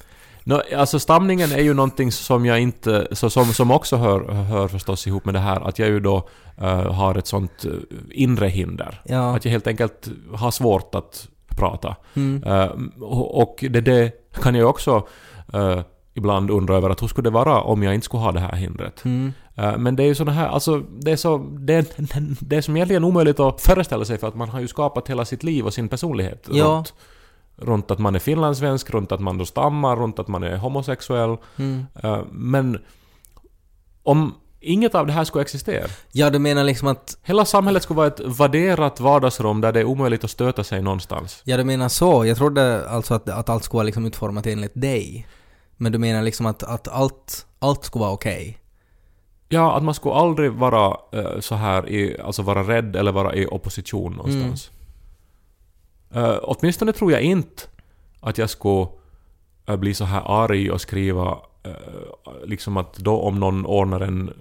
Nå, 0.44 0.62
alltså 0.76 0.98
stamningen 0.98 1.52
är 1.52 1.62
ju 1.62 1.74
någonting 1.74 2.12
som 2.12 2.46
jag 2.46 2.60
inte, 2.60 3.08
så 3.12 3.30
som, 3.30 3.52
som 3.52 3.70
också 3.70 3.96
hör, 3.96 4.28
hör 4.32 4.68
förstås 4.68 5.06
ihop 5.06 5.24
med 5.24 5.34
det 5.34 5.40
här, 5.40 5.68
att 5.68 5.78
jag 5.78 5.88
ju 5.88 6.00
då 6.00 6.28
eh, 6.56 6.92
har 6.92 7.14
ett 7.14 7.26
sånt 7.26 7.64
eh, 7.64 7.72
inre 8.10 8.48
hinder. 8.48 9.02
Ja. 9.04 9.36
Att 9.36 9.44
jag 9.44 9.52
helt 9.52 9.66
enkelt 9.66 10.08
har 10.34 10.50
svårt 10.50 10.94
att 10.94 11.28
prata. 11.48 11.96
Mm. 12.14 12.42
Eh, 12.42 12.70
och 13.02 13.64
det, 13.70 13.80
det 13.80 14.12
kan 14.32 14.54
jag 14.54 14.62
ju 14.62 14.68
också 14.68 15.06
eh, 15.54 15.80
ibland 16.14 16.50
undra 16.50 16.76
över 16.76 16.90
att 16.90 17.02
hur 17.02 17.08
skulle 17.08 17.26
det 17.26 17.34
vara 17.34 17.60
om 17.60 17.82
jag 17.82 17.94
inte 17.94 18.04
skulle 18.04 18.22
ha 18.22 18.32
det 18.32 18.40
här 18.40 18.56
hindret? 18.56 19.04
Mm. 19.04 19.32
Eh, 19.56 19.78
Men 19.78 19.96
det 19.96 20.02
är 20.02 20.06
ju 20.06 20.14
sådana 20.14 20.32
här, 20.32 20.48
alltså 20.48 20.78
det 20.78 21.12
är, 21.12 21.16
så, 21.16 21.38
det, 21.38 21.96
det 22.40 22.56
är 22.56 22.60
som 22.62 22.76
egentligen 22.76 23.04
omöjligt 23.04 23.40
att 23.40 23.60
föreställa 23.60 24.04
sig 24.04 24.18
för 24.18 24.28
att 24.28 24.34
man 24.36 24.48
har 24.48 24.60
ju 24.60 24.68
skapat 24.68 25.10
hela 25.10 25.24
sitt 25.24 25.42
liv 25.42 25.66
och 25.66 25.74
sin 25.74 25.88
personlighet 25.88 26.48
Ja. 26.52 26.64
runt, 26.64 26.94
runt 27.56 27.90
att 27.90 27.98
man 27.98 28.14
är 28.14 28.18
finlandssvensk, 28.18 28.90
runt 28.90 29.12
att 29.12 29.20
man 29.20 29.38
då 29.38 29.44
stammar, 29.46 29.96
runt 29.96 30.18
att 30.18 30.28
man 30.28 30.42
är 30.42 30.56
homosexuell. 30.56 31.36
Mm. 31.56 31.86
Eh, 32.02 32.18
Men 32.30 32.78
om 34.02 34.34
inget 34.60 34.94
av 34.94 35.06
det 35.06 35.12
här 35.12 35.24
skulle 35.24 35.42
existera, 35.42 35.84
Ja, 36.12 36.30
du 36.30 36.38
menar 36.38 36.64
liksom 36.64 36.88
att... 36.88 37.18
hela 37.22 37.44
samhället 37.44 37.82
skulle 37.82 37.96
vara 37.96 38.06
ett 38.06 38.20
vadderat 38.20 39.00
vardagsrum 39.00 39.60
där 39.60 39.72
det 39.72 39.80
är 39.80 39.84
omöjligt 39.84 40.24
att 40.24 40.30
stöta 40.30 40.64
sig 40.64 40.82
någonstans. 40.82 41.42
Ja, 41.44 41.56
du 41.56 41.64
menar 41.64 41.88
så. 41.88 42.24
Jag 42.26 42.36
trodde 42.36 42.88
alltså 42.88 43.14
att, 43.14 43.28
att 43.28 43.48
allt 43.48 43.64
skulle 43.64 43.76
vara 43.78 43.84
liksom 43.84 44.06
utformat 44.06 44.46
enligt 44.46 44.72
dig. 44.74 45.26
Men 45.76 45.92
du 45.92 45.98
menar 45.98 46.22
liksom 46.22 46.46
att, 46.46 46.62
att 46.62 46.88
allt, 46.88 47.46
allt 47.58 47.84
skulle 47.84 48.00
vara 48.00 48.12
okej? 48.12 48.58
Ja, 49.48 49.76
att 49.76 49.82
man 49.82 49.94
skulle 49.94 50.14
aldrig 50.14 50.52
vara 50.52 50.96
eh, 51.12 51.40
så 51.40 51.54
här 51.54 51.88
i, 51.88 52.20
alltså 52.20 52.42
vara 52.42 52.62
rädd 52.62 52.96
eller 52.96 53.12
vara 53.12 53.34
i 53.34 53.46
opposition 53.46 54.12
någonstans. 54.12 54.70
Eh, 56.14 56.38
åtminstone 56.42 56.92
tror 56.92 57.12
jag 57.12 57.22
inte 57.22 57.62
att 58.20 58.38
jag 58.38 58.50
skulle 58.50 58.86
eh, 59.66 59.76
bli 59.76 59.94
så 59.94 60.04
här 60.04 60.22
arg 60.44 60.70
och 60.70 60.80
skriva 60.80 61.38
liksom 62.44 62.76
att 62.76 62.96
då 62.96 63.20
om 63.20 63.40
någon 63.40 63.66
ordnar 63.66 64.00
en 64.00 64.32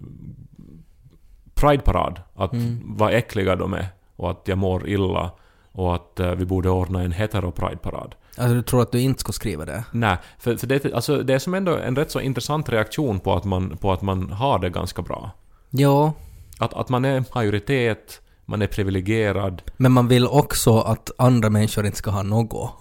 Pride-parad, 1.53 2.21
att 2.35 2.53
Mm. 2.53 2.81
vad 2.85 3.13
äckliga 3.13 3.55
de 3.55 3.73
är 3.73 3.87
och 4.15 4.31
att 4.31 4.41
jag 4.47 4.57
mår 4.57 4.87
illa 4.89 5.31
och 5.71 5.95
att 5.95 6.19
vi 6.37 6.45
borde 6.45 6.69
ordna 6.69 7.01
en 7.03 7.13
hetero-Pride-parad. 7.13 8.15
Alltså 8.37 8.53
du 8.55 8.61
tror 8.61 8.81
att 8.81 8.91
du 8.91 8.99
inte 9.01 9.19
skulle 9.19 9.33
skriva 9.33 9.65
det? 9.65 9.83
Nej, 9.91 10.17
för, 10.39 10.55
för 10.57 10.67
det, 10.67 10.93
alltså, 10.93 11.23
det 11.23 11.33
är 11.33 11.39
som 11.39 11.53
ändå 11.53 11.77
en 11.77 11.95
rätt 11.95 12.11
så 12.11 12.19
intressant 12.19 12.69
reaktion 12.69 13.19
på 13.19 13.33
att 13.35 13.43
man, 13.43 13.77
på 13.77 13.91
att 13.93 14.01
man 14.01 14.29
har 14.31 14.59
det 14.59 14.69
ganska 14.69 15.01
bra. 15.01 15.31
Ja, 15.69 16.13
Att, 16.59 16.73
att 16.73 16.89
man 16.89 17.05
är 17.05 17.23
majoritet, 17.35 18.21
man 18.45 18.61
är 18.61 18.67
privilegierad. 18.67 19.61
men 19.77 19.91
man 19.91 20.07
vill 20.07 20.27
också 20.27 20.79
att 20.79 21.11
andra 21.17 21.49
människor 21.49 21.85
inte 21.85 21.97
ska 21.97 22.11
ha 22.11 22.23
något. 22.23 22.71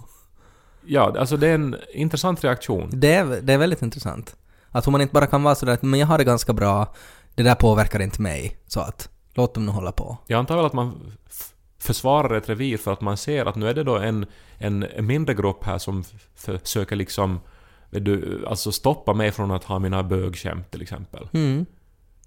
Ja, 0.85 1.15
alltså 1.19 1.37
det 1.37 1.47
är 1.47 1.55
en 1.55 1.75
intressant 1.93 2.43
reaktion. 2.43 2.89
Det 2.91 3.13
är, 3.13 3.25
det 3.41 3.53
är 3.53 3.57
väldigt 3.57 3.81
intressant. 3.81 4.35
Att 4.71 4.87
man 4.87 5.01
inte 5.01 5.13
bara 5.13 5.27
kan 5.27 5.43
vara 5.43 5.55
sådär 5.55 5.73
att 5.73 5.81
men 5.81 5.99
jag 5.99 6.07
har 6.07 6.17
det 6.17 6.23
ganska 6.23 6.53
bra, 6.53 6.93
det 7.35 7.43
där 7.43 7.55
påverkar 7.55 7.99
inte 8.01 8.21
mig, 8.21 8.57
så 8.67 8.79
att 8.79 9.09
låt 9.33 9.53
dem 9.53 9.65
nu 9.65 9.71
hålla 9.71 9.91
på. 9.91 10.17
Jag 10.27 10.39
antar 10.39 10.55
väl 10.55 10.65
att 10.65 10.73
man 10.73 11.11
försvarar 11.85 12.37
ett 12.37 12.49
revir 12.49 12.77
för 12.77 12.93
att 12.93 13.01
man 13.01 13.17
ser 13.17 13.45
att 13.45 13.55
nu 13.55 13.69
är 13.69 13.73
det 13.73 13.83
då 13.83 13.97
en, 13.97 14.25
en 14.57 14.85
mindre 14.99 15.33
grupp 15.33 15.63
här 15.63 15.77
som 15.77 16.03
försöker 16.35 16.95
liksom 16.95 17.39
du, 17.89 18.45
alltså 18.47 18.71
stoppa 18.71 19.13
mig 19.13 19.31
från 19.31 19.51
att 19.51 19.63
ha 19.63 19.79
mina 19.79 20.03
bögskämt 20.03 20.71
till 20.71 20.81
exempel. 20.81 21.29
Mm. 21.33 21.65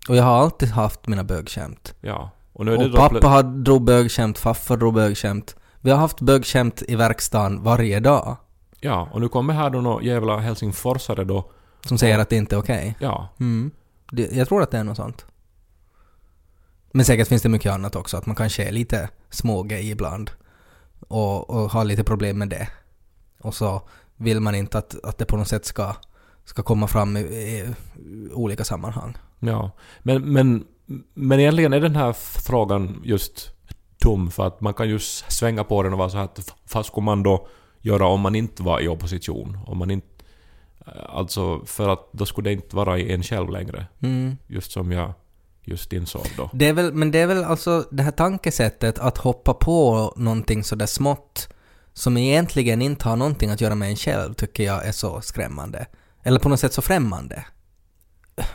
Och 0.08 0.16
jag 0.16 0.24
har 0.24 0.36
alltid 0.36 0.68
haft 0.68 1.06
mina 1.06 1.24
bögskämt. 1.24 1.94
Ja. 2.00 2.30
Och 2.52 2.64
nu 2.64 2.74
är 2.74 2.78
det 2.78 2.84
Och 2.84 2.96
pappa 2.96 3.28
har 3.28 3.42
drog 3.42 3.84
bögskämt, 3.84 4.38
farfar 4.38 4.76
drog 4.76 4.94
bögskämt. 4.94 5.56
Vi 5.80 5.90
har 5.90 5.98
haft 5.98 6.20
bögskämt 6.20 6.82
i 6.88 6.96
verkstaden 6.96 7.62
varje 7.62 8.00
dag. 8.00 8.36
Ja, 8.80 9.08
och 9.12 9.20
nu 9.20 9.28
kommer 9.28 9.54
här 9.54 9.70
då 9.70 9.80
några 9.80 10.02
jävla 10.02 10.38
helsingforsare 10.38 11.24
då. 11.24 11.50
Som 11.86 11.98
säger 11.98 12.18
att 12.18 12.28
det 12.28 12.36
inte 12.36 12.56
är 12.56 12.60
okej. 12.60 12.96
Ja. 13.00 13.28
Mm. 13.40 13.70
Det, 14.10 14.32
jag 14.32 14.48
tror 14.48 14.62
att 14.62 14.70
det 14.70 14.78
är 14.78 14.84
något 14.84 14.96
sånt. 14.96 15.26
Men 16.90 17.04
säkert 17.04 17.28
finns 17.28 17.42
det 17.42 17.48
mycket 17.48 17.72
annat 17.72 17.96
också, 17.96 18.16
att 18.16 18.26
man 18.26 18.36
kanske 18.36 18.64
är 18.64 18.72
lite 18.72 19.08
smågay 19.30 19.90
ibland. 19.90 20.30
Och, 21.08 21.50
och 21.50 21.70
har 21.70 21.84
lite 21.84 22.04
problem 22.04 22.38
med 22.38 22.48
det. 22.48 22.68
Och 23.40 23.54
så 23.54 23.82
vill 24.16 24.40
man 24.40 24.54
inte 24.54 24.78
att, 24.78 25.04
att 25.04 25.18
det 25.18 25.24
på 25.24 25.36
något 25.36 25.48
sätt 25.48 25.64
ska, 25.66 25.94
ska 26.44 26.62
komma 26.62 26.86
fram 26.86 27.16
i, 27.16 27.20
i 27.20 27.74
olika 28.32 28.64
sammanhang. 28.64 29.16
Ja. 29.38 29.70
Men, 30.02 30.32
men, 30.32 30.64
men 31.14 31.40
egentligen 31.40 31.72
är 31.72 31.80
den 31.80 31.96
här 31.96 32.12
frågan 32.46 33.00
just 33.04 33.50
tom 33.98 34.30
för 34.30 34.46
att 34.46 34.60
man 34.60 34.74
kan 34.74 34.88
ju 34.88 34.96
s- 34.96 35.24
svänga 35.28 35.64
på 35.64 35.82
den 35.82 35.92
och 35.92 35.98
vara 35.98 36.10
så 36.10 36.16
här 36.16 36.24
att 36.24 36.54
vad 36.74 36.86
skulle 36.86 37.04
man 37.04 37.22
då 37.22 37.48
göra 37.80 38.06
om 38.06 38.20
man 38.20 38.34
inte 38.34 38.62
var 38.62 38.80
i 38.80 38.88
opposition? 38.88 39.58
Om 39.66 39.78
man 39.78 39.90
inte... 39.90 40.06
Alltså 41.08 41.60
för 41.66 41.88
att 41.88 42.12
då 42.12 42.26
skulle 42.26 42.50
det 42.50 42.54
inte 42.54 42.76
vara 42.76 42.98
i 42.98 43.12
en 43.12 43.22
själv 43.22 43.50
längre. 43.50 43.86
Mm. 44.00 44.36
Just 44.46 44.72
som 44.72 44.92
jag 44.92 45.12
just 45.68 45.92
insåg 45.92 46.26
då. 46.36 46.50
Det 46.52 46.68
är 46.68 46.72
väl, 46.72 46.92
men 46.94 47.10
det 47.10 47.18
är 47.18 47.26
väl 47.26 47.44
alltså 47.44 47.84
det 47.90 48.02
här 48.02 48.10
tankesättet 48.10 48.98
att 48.98 49.18
hoppa 49.18 49.54
på 49.54 50.12
någonting 50.16 50.64
sådär 50.64 50.86
smått 50.86 51.48
som 51.98 52.16
egentligen 52.16 52.82
inte 52.82 53.08
har 53.08 53.16
någonting 53.16 53.50
att 53.50 53.60
göra 53.60 53.74
med 53.74 53.90
en 53.90 53.96
själv 53.96 54.34
tycker 54.34 54.64
jag 54.64 54.86
är 54.86 54.92
så 54.92 55.20
skrämmande. 55.20 55.86
Eller 56.22 56.40
på 56.40 56.48
något 56.48 56.60
sätt 56.60 56.72
så 56.72 56.82
främmande. 56.82 57.44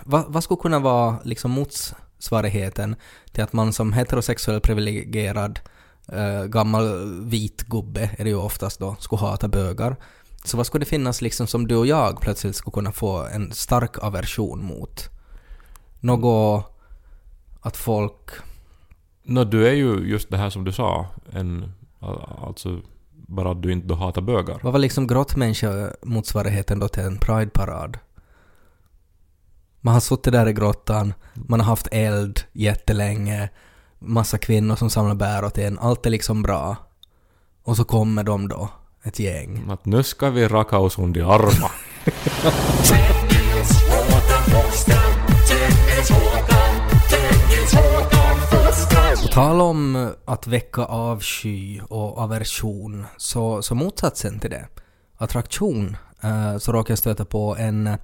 Va, 0.04 0.26
vad 0.28 0.44
skulle 0.44 0.62
kunna 0.62 0.80
vara 0.80 1.18
liksom 1.24 1.52
motsvarigheten 1.52 2.96
till 3.32 3.44
att 3.44 3.54
man 3.54 3.74
som 3.74 3.94
heterosexuell 3.94 4.62
privilegierad 4.62 5.60
äh, 6.12 6.20
eh, 6.20 6.46
gammal 6.46 7.06
vit 7.26 7.64
gubbe, 7.64 8.10
är 8.18 8.24
det 8.24 8.30
ju 8.30 8.36
oftast 8.36 8.80
då, 8.80 8.96
skulle 9.00 9.20
hata 9.20 9.48
bögar. 9.48 9.96
Så 10.44 10.58
vad 10.58 10.66
skulle 10.66 10.86
det 10.86 10.90
finnas 10.90 11.22
liksom 11.22 11.48
som 11.48 11.68
du 11.68 11.76
och 11.76 11.88
jag 11.88 12.22
plötsligt 12.22 12.56
skulle 12.56 12.74
kunna 12.74 12.92
få 12.92 13.26
en 13.26 13.52
stark 13.52 14.04
aversion 14.04 14.66
mot? 14.66 15.10
Något 16.00 16.73
att 17.64 17.78
folk... 17.78 18.30
Nå, 19.24 19.44
du 19.44 19.68
är 19.68 19.74
ju 19.74 20.10
just 20.10 20.30
det 20.30 20.38
här 20.38 20.50
som 20.50 20.64
du 20.64 20.72
sa, 20.72 21.08
en... 21.32 21.72
Alltså 22.48 22.82
bara 23.14 23.52
att 23.52 23.62
du 23.62 23.72
inte 23.72 23.94
hatar 23.94 24.22
bögar. 24.22 24.60
Vad 24.64 24.74
var 24.74 24.80
liksom 24.80 25.08
grottmänniska-motsvarigheten 25.08 26.80
då 26.80 26.88
till 26.88 27.04
en 27.04 27.18
Pride-parad? 27.18 27.98
Man 29.82 29.94
har 29.94 30.02
suttit 30.02 30.34
där 30.34 30.48
i 30.48 30.54
grottan, 30.54 31.14
man 31.34 31.60
har 31.60 31.68
haft 31.68 31.88
eld 31.92 32.40
jättelänge, 32.54 33.50
massa 34.00 34.38
kvinnor 34.38 34.76
som 34.76 34.90
samlar 34.90 35.16
bär 35.16 35.46
åt 35.46 35.58
en, 35.58 35.80
allt 35.80 36.06
är 36.06 36.10
liksom 36.10 36.42
bra. 36.42 36.76
Och 37.64 37.78
så 37.78 37.84
kommer 37.84 38.24
de 38.24 38.48
då, 38.48 38.70
ett 39.04 39.20
gäng. 39.20 39.70
Att 39.70 39.86
nu 39.86 40.04
ska 40.04 40.30
vi 40.30 40.48
raka 40.48 40.78
oss 40.78 40.98
under 40.98 41.22
arma. 41.22 41.72
Tala 49.34 49.50
tal 49.50 49.62
om 49.62 50.14
att 50.26 50.48
väcka 50.48 50.82
avsky 50.82 51.80
och 51.82 52.18
aversion, 52.18 53.06
så, 53.18 53.62
så 53.62 53.76
motsatsen 53.76 54.40
till 54.40 54.50
det, 54.50 54.68
attraktion, 55.18 55.98
eh, 56.24 56.58
så 56.58 56.72
råkade 56.72 56.92
jag 56.92 56.98
stöta 56.98 57.26
på 57.26 57.56
en 57.60 57.98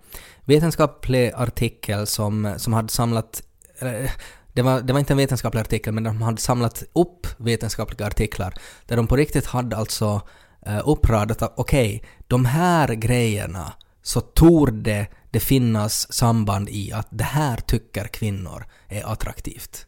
vetenskaplig 0.45 1.31
artikel 1.35 2.07
som, 2.07 2.53
som 2.57 2.73
hade 2.73 2.89
samlat 2.89 3.43
eh, 3.79 4.11
det 4.53 4.61
var, 4.61 4.81
det 4.81 4.93
var 4.93 4.99
inte 4.99 5.13
en 5.13 5.17
vetenskaplig 5.17 5.61
artikel, 5.61 5.93
men 5.93 6.03
de 6.03 6.21
hade 6.21 6.41
samlat 6.41 6.83
upp 6.93 7.27
vetenskapliga 7.37 8.07
artiklar 8.07 8.53
där 8.85 8.95
de 8.95 9.07
på 9.07 9.15
riktigt 9.15 9.45
hade 9.45 9.77
alltså 9.77 10.21
eh, 10.65 10.81
uppradat 10.85 11.41
att 11.41 11.53
okej, 11.57 12.03
de 12.27 12.45
här 12.45 12.93
grejerna 12.93 13.73
så 14.01 14.21
torde 14.21 15.07
det 15.31 15.39
finnas 15.39 16.13
samband 16.13 16.69
i 16.69 16.91
att 16.93 17.07
det 17.09 17.23
här 17.23 17.57
tycker 17.57 18.07
kvinnor 18.07 18.65
är 18.87 19.11
attraktivt 19.11 19.85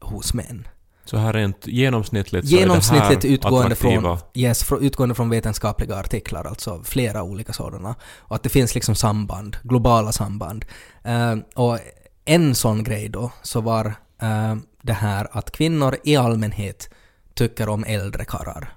hos 0.00 0.34
män. 0.34 0.68
Så 1.10 1.16
här 1.16 1.32
rent 1.32 1.66
genomsnittligt 1.66 2.48
så 2.48 2.56
Genomsnittligt 2.56 3.24
är 3.24 3.28
det 3.28 3.28
här 3.28 3.34
utgående 3.34 3.72
attraktiva. 3.72 4.16
från, 4.16 4.28
yes, 4.34 4.72
utgående 4.80 5.14
från 5.14 5.30
vetenskapliga 5.30 5.96
artiklar, 5.96 6.44
alltså 6.44 6.82
flera 6.84 7.22
olika 7.22 7.52
sådana. 7.52 7.94
Och 8.18 8.36
att 8.36 8.42
det 8.42 8.48
finns 8.48 8.74
liksom 8.74 8.94
samband, 8.94 9.56
globala 9.62 10.12
samband. 10.12 10.64
Eh, 11.04 11.36
och 11.54 11.78
en 12.24 12.54
sån 12.54 12.84
grej 12.84 13.08
då, 13.08 13.32
så 13.42 13.60
var 13.60 13.86
eh, 14.22 14.56
det 14.82 14.92
här 14.92 15.28
att 15.30 15.50
kvinnor 15.50 15.96
i 16.04 16.16
allmänhet 16.16 16.90
tycker 17.34 17.68
om 17.68 17.84
äldre 17.84 18.24
karrar. 18.24 18.74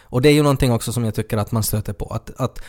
Och 0.00 0.22
det 0.22 0.28
är 0.28 0.34
ju 0.34 0.42
någonting 0.42 0.72
också 0.72 0.92
som 0.92 1.04
jag 1.04 1.14
tycker 1.14 1.36
att 1.36 1.52
man 1.52 1.62
stöter 1.62 1.92
på. 1.92 2.06
Att, 2.06 2.40
att 2.40 2.64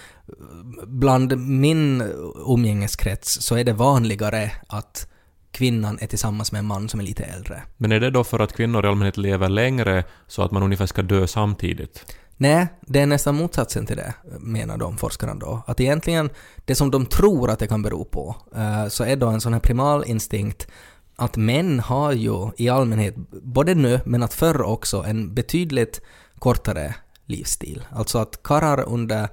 bland 0.86 1.38
min 1.38 2.02
umgängeskrets 2.48 3.42
så 3.42 3.56
är 3.56 3.64
det 3.64 3.74
vanligare 3.74 4.52
att 4.68 5.08
kvinnan 5.52 5.98
är 6.02 6.08
tillsammans 6.08 6.52
med 6.52 6.60
en 6.60 6.66
man 6.66 6.90
som 6.90 7.00
är 7.00 7.04
lite 7.04 7.24
äldre. 7.24 7.62
Men 7.78 7.92
är 7.92 8.00
det 8.00 8.10
då 8.10 8.24
för 8.24 8.40
att 8.40 8.54
kvinnor 8.54 8.86
i 8.86 8.88
allmänhet 8.88 9.18
lever 9.18 9.50
längre 9.50 10.04
så 10.28 10.42
att 10.42 10.52
man 10.52 10.64
ungefär 10.64 10.86
ska 10.86 11.02
dö 11.02 11.28
samtidigt? 11.28 12.16
Nej, 12.38 12.68
det 12.82 13.00
är 13.00 13.06
nästan 13.06 13.36
motsatsen 13.36 13.86
till 13.86 13.98
det, 13.98 14.14
menar 14.40 14.78
de 14.78 14.98
forskarna 14.98 15.36
då. 15.36 15.64
Att 15.68 15.80
egentligen, 15.80 16.30
det 16.66 16.76
som 16.76 16.92
de 16.92 17.06
tror 17.06 17.50
att 17.50 17.60
det 17.60 17.68
kan 17.68 17.82
bero 17.82 18.06
på, 18.06 18.36
eh, 18.56 18.88
så 18.88 19.04
är 19.04 19.16
då 19.16 19.28
en 19.28 19.42
sån 19.42 19.54
här 19.54 19.60
primal 19.60 20.04
instinkt 20.08 20.68
att 21.16 21.38
män 21.38 21.80
har 21.80 22.12
ju 22.12 22.52
i 22.58 22.70
allmänhet, 22.70 23.16
både 23.32 23.76
nu 23.76 24.00
men 24.06 24.24
att 24.24 24.34
förr 24.34 24.62
också, 24.62 25.04
en 25.04 25.34
betydligt 25.34 26.02
kortare 26.40 26.96
livsstil. 27.26 27.84
Alltså 27.92 28.18
att 28.18 28.44
karrar 28.44 28.84
under... 28.88 29.28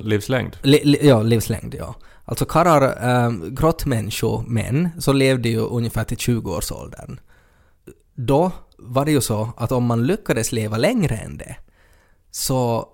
Livslängd? 0.00 0.56
Li, 0.62 0.80
li, 0.84 0.98
ja, 1.08 1.22
livslängd, 1.22 1.74
ja. 1.74 1.94
Alltså 2.32 2.44
karrar, 2.44 3.24
ähm, 3.24 3.54
grottmänniskomän, 3.54 4.88
så 4.98 5.12
levde 5.12 5.48
ju 5.48 5.58
ungefär 5.58 6.04
till 6.04 6.16
20-årsåldern. 6.16 7.20
Då 8.14 8.52
var 8.78 9.04
det 9.04 9.10
ju 9.10 9.20
så 9.20 9.52
att 9.56 9.72
om 9.72 9.84
man 9.84 10.06
lyckades 10.06 10.52
leva 10.52 10.76
längre 10.76 11.16
än 11.16 11.36
det, 11.36 11.56
så 12.30 12.88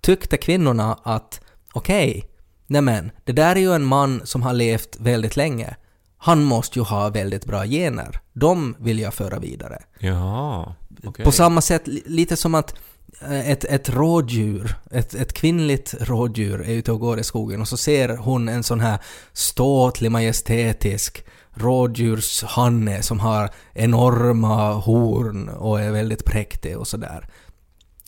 tyckte 0.00 0.36
kvinnorna 0.36 0.98
att 1.02 1.40
okej, 1.72 2.10
okay, 2.10 2.22
nämen, 2.66 3.10
det 3.24 3.32
där 3.32 3.56
är 3.56 3.60
ju 3.60 3.74
en 3.74 3.84
man 3.84 4.20
som 4.24 4.42
har 4.42 4.52
levt 4.52 4.96
väldigt 5.00 5.36
länge. 5.36 5.76
Han 6.16 6.44
måste 6.44 6.78
ju 6.78 6.84
ha 6.84 7.08
väldigt 7.08 7.44
bra 7.44 7.64
gener. 7.66 8.20
De 8.32 8.76
vill 8.78 8.98
jag 8.98 9.14
föra 9.14 9.38
vidare. 9.38 9.82
Jaha, 9.98 10.74
okej. 11.04 11.24
På 11.24 11.32
samma 11.32 11.60
sätt, 11.60 11.86
li- 11.86 12.02
lite 12.06 12.36
som 12.36 12.54
att 12.54 12.74
ett, 13.20 13.64
ett 13.64 13.88
rådjur, 13.88 14.74
ett, 14.90 15.14
ett 15.14 15.32
kvinnligt 15.32 15.94
rådjur 16.00 16.60
är 16.60 16.72
ute 16.72 16.92
och 16.92 17.00
går 17.00 17.20
i 17.20 17.24
skogen 17.24 17.60
och 17.60 17.68
så 17.68 17.76
ser 17.76 18.16
hon 18.16 18.48
en 18.48 18.62
sån 18.62 18.80
här 18.80 18.98
ståtlig, 19.32 20.10
majestätisk 20.10 21.24
rådjurshanne 21.54 23.02
som 23.02 23.20
har 23.20 23.50
enorma 23.74 24.72
horn 24.72 25.48
och 25.48 25.80
är 25.80 25.90
väldigt 25.90 26.24
präktig 26.24 26.78
och 26.78 26.88
sådär. 26.88 27.28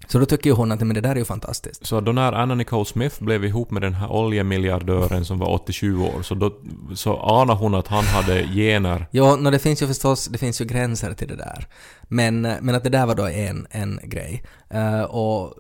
Så 0.07 0.19
då 0.19 0.27
tycker 0.27 0.51
ju 0.51 0.57
hon 0.57 0.73
att 0.73 0.81
men 0.81 0.95
det 0.95 1.01
där 1.01 1.11
är 1.11 1.17
ju 1.17 1.25
fantastiskt. 1.25 1.87
Så 1.87 2.01
då 2.01 2.13
när 2.13 2.33
Anna 2.33 2.55
Nicole 2.55 2.85
Smith 2.85 3.23
blev 3.23 3.45
ihop 3.45 3.71
med 3.71 3.83
den 3.83 3.95
här 3.95 4.13
oljemiljardören 4.13 5.25
som 5.25 5.39
var 5.39 5.51
87 5.51 5.99
år, 5.99 6.23
så 6.23 6.35
då 6.35 6.57
så 6.95 7.17
anade 7.17 7.59
hon 7.59 7.75
att 7.75 7.89
han 7.89 8.05
hade 8.05 8.47
gener. 8.47 9.07
Ja, 9.11 9.37
no, 9.37 9.51
det 9.51 9.59
finns 9.59 9.83
ju 9.83 9.87
förstås, 9.87 10.27
det 10.27 10.39
finns 10.39 10.61
ju 10.61 10.65
gränser 10.65 11.15
till 11.15 11.29
det 11.29 11.37
där. 11.37 11.67
Men, 12.03 12.41
men 12.41 12.75
att 12.75 12.83
det 12.83 12.91
där 12.91 13.07
var 13.07 13.15
då 13.15 13.29
en, 13.29 13.67
en 13.71 14.01
grej. 14.03 14.43
Eh, 14.71 15.03
och 15.03 15.55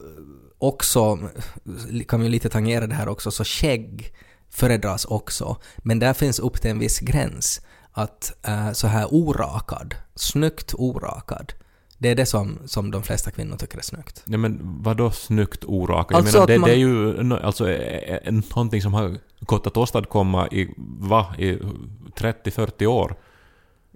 också, 0.59 1.19
kan 2.09 2.21
vi 2.21 2.29
lite 2.29 2.49
tangera 2.49 2.87
det 2.87 2.95
här 2.95 3.09
också, 3.09 3.31
så 3.31 3.45
skägg 3.45 4.13
föredras 4.51 5.05
också. 5.05 5.57
Men 5.77 5.99
där 5.99 6.13
finns 6.13 6.39
upp 6.39 6.61
till 6.61 6.71
en 6.71 6.79
viss 6.79 6.99
gräns. 6.99 7.61
Att 7.93 8.47
eh, 8.47 8.73
så 8.73 8.87
här 8.87 9.15
orakad, 9.15 9.95
snyggt 10.15 10.75
orakad, 10.75 11.53
det 12.05 12.11
är 12.11 12.15
det 12.15 12.27
som, 12.27 12.59
som 12.67 12.91
de 12.91 13.03
flesta 13.03 13.31
kvinnor 13.31 13.57
tycker 13.57 13.79
är 13.79 13.83
snyggt. 13.83 14.23
Ja 14.27 14.39
men 14.39 14.61
vadå 14.83 15.11
snyggt 15.11 15.64
orakat? 15.64 16.17
Alltså 16.17 16.38
jag 16.38 16.40
menar, 16.40 16.43
att 16.43 16.49
det, 16.49 16.59
man- 16.59 16.69
det 16.69 16.75
är 16.75 16.79
ju 16.79 17.35
alltså, 17.45 17.64
någonting 18.55 18.83
som 18.83 18.95
har 18.95 19.19
gått 19.40 19.67
att 19.67 19.77
åstadkomma 19.77 20.49
i, 20.49 20.75
va, 20.99 21.35
i 21.38 21.53
30-40 22.17 22.87
år. 22.87 23.17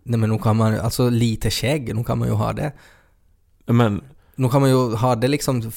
Nej 0.02 0.18
men 0.20 0.30
nu 0.30 0.38
kan 0.38 0.56
man, 0.56 0.80
alltså 0.80 1.08
lite 1.10 1.50
skägg, 1.50 1.94
nu 1.96 2.04
kan 2.04 2.18
man 2.18 2.28
ju 2.28 2.34
ha 2.34 2.52
det. 2.52 2.72
Men, 3.66 4.04
Nu 4.38 4.48
kan 4.48 4.60
man 4.60 4.70
ju 4.70 4.94
ha 4.94 5.14
det 5.14 5.28
liksom 5.28 5.70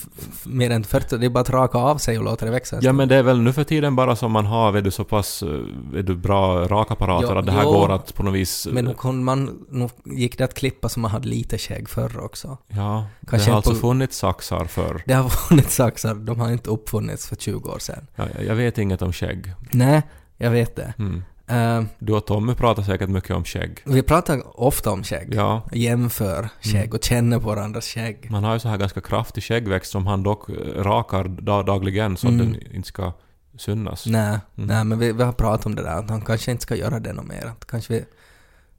mer 0.45 0.69
än 0.69 0.83
40, 0.83 1.17
det 1.17 1.25
är 1.25 1.29
bara 1.29 1.39
att 1.39 1.49
raka 1.49 1.77
av 1.77 1.97
sig 1.97 2.17
och 2.17 2.23
låta 2.23 2.45
det 2.45 2.51
växa. 2.51 2.77
ja 2.81 2.93
men 2.93 3.07
det 3.07 3.15
är 3.15 3.23
väl 3.23 3.41
nu 3.41 3.53
för 3.53 3.63
tiden 3.63 3.95
bara 3.95 4.15
som 4.15 4.31
man 4.31 4.45
har 4.45 4.71
vet 4.71 4.83
du, 4.83 4.91
så 4.91 5.03
pass 5.03 5.43
eh, 5.43 5.49
vet 5.93 6.07
du, 6.07 6.15
bra 6.15 6.67
rakapparater 6.67 7.33
Ja, 7.33 7.39
att 7.39 7.45
det 7.45 7.51
här 7.51 7.63
jo. 7.63 7.71
går 7.71 7.91
att 7.91 8.15
på 8.15 8.23
något 8.23 8.33
vis... 8.33 8.67
Men 8.71 8.85
nu, 8.85 8.93
kon 8.93 9.23
man, 9.23 9.65
nu 9.69 9.89
gick 10.05 10.37
det 10.37 10.43
att 10.43 10.53
klippa 10.53 10.89
så 10.89 10.99
man 10.99 11.11
hade 11.11 11.27
lite 11.27 11.57
skägg 11.57 11.89
förr 11.89 12.19
också. 12.23 12.57
Ja, 12.67 13.05
Kanske 13.29 13.47
det 13.47 13.51
har 13.51 13.57
alltså 13.57 13.71
på- 13.71 13.77
funnits 13.79 14.17
saxar 14.17 14.65
för. 14.65 15.03
Det 15.05 15.13
har 15.13 15.29
funnits 15.47 15.75
saxar, 15.75 16.15
de 16.15 16.39
har 16.39 16.51
inte 16.51 16.69
uppfunnits 16.69 17.27
för 17.27 17.35
20 17.35 17.69
år 17.69 17.79
sedan. 17.79 18.07
Ja, 18.15 18.25
jag 18.47 18.55
vet 18.55 18.77
inget 18.77 19.01
om 19.01 19.13
skägg. 19.13 19.53
Nej, 19.71 20.01
jag 20.37 20.51
vet 20.51 20.75
det. 20.75 20.93
Mm. 20.99 21.23
Eh, 21.51 21.83
Du 21.99 22.13
och 22.13 22.25
Tommy 22.25 22.53
pratar 22.55 22.83
säkert 22.83 23.09
mycket 23.09 23.31
om 23.31 23.43
skägg. 23.43 23.79
vi 23.85 24.01
pratar 24.03 24.59
ofta 24.61 24.91
om 24.91 25.03
skägg. 25.03 25.33
Ja, 25.35 25.61
Jämför 25.71 26.49
skägg 26.61 26.93
och 26.93 27.03
känner 27.03 27.39
på 27.39 27.47
varandras 27.47 27.85
skägg. 27.87 28.27
man 28.31 28.43
har 28.43 28.53
ju 28.53 28.59
så 28.59 28.69
här 28.69 28.77
ganska 28.77 29.01
kraftig 29.01 29.43
skäggväxt 29.43 29.91
som 29.91 30.07
han 30.07 30.23
dock 30.23 30.49
eh, 30.49 30.53
rakar 30.83 31.23
dag, 31.23 31.65
dagligen 31.65 32.17
så 32.17 32.27
att 32.27 32.33
Mm. 32.33 32.51
den 32.51 32.75
inte 32.75 32.87
ska 32.87 33.13
synas. 33.57 34.05
Nej, 34.05 34.21
Mm. 34.57 34.67
nej 34.67 34.83
men 34.83 34.99
vi, 34.99 35.11
vi 35.11 35.23
har 35.23 35.31
pratat 35.33 35.65
om 35.65 35.75
det 35.75 35.83
där, 35.83 35.95
att 35.95 36.09
han 36.09 36.21
kanske 36.21 36.51
inte 36.51 36.63
ska 36.63 36.75
göra 36.75 36.99
det 36.99 37.13
något 37.13 37.27
mer. 37.27 37.45
Att 37.45 37.65
kanske 37.67 37.93
vi, 37.93 38.05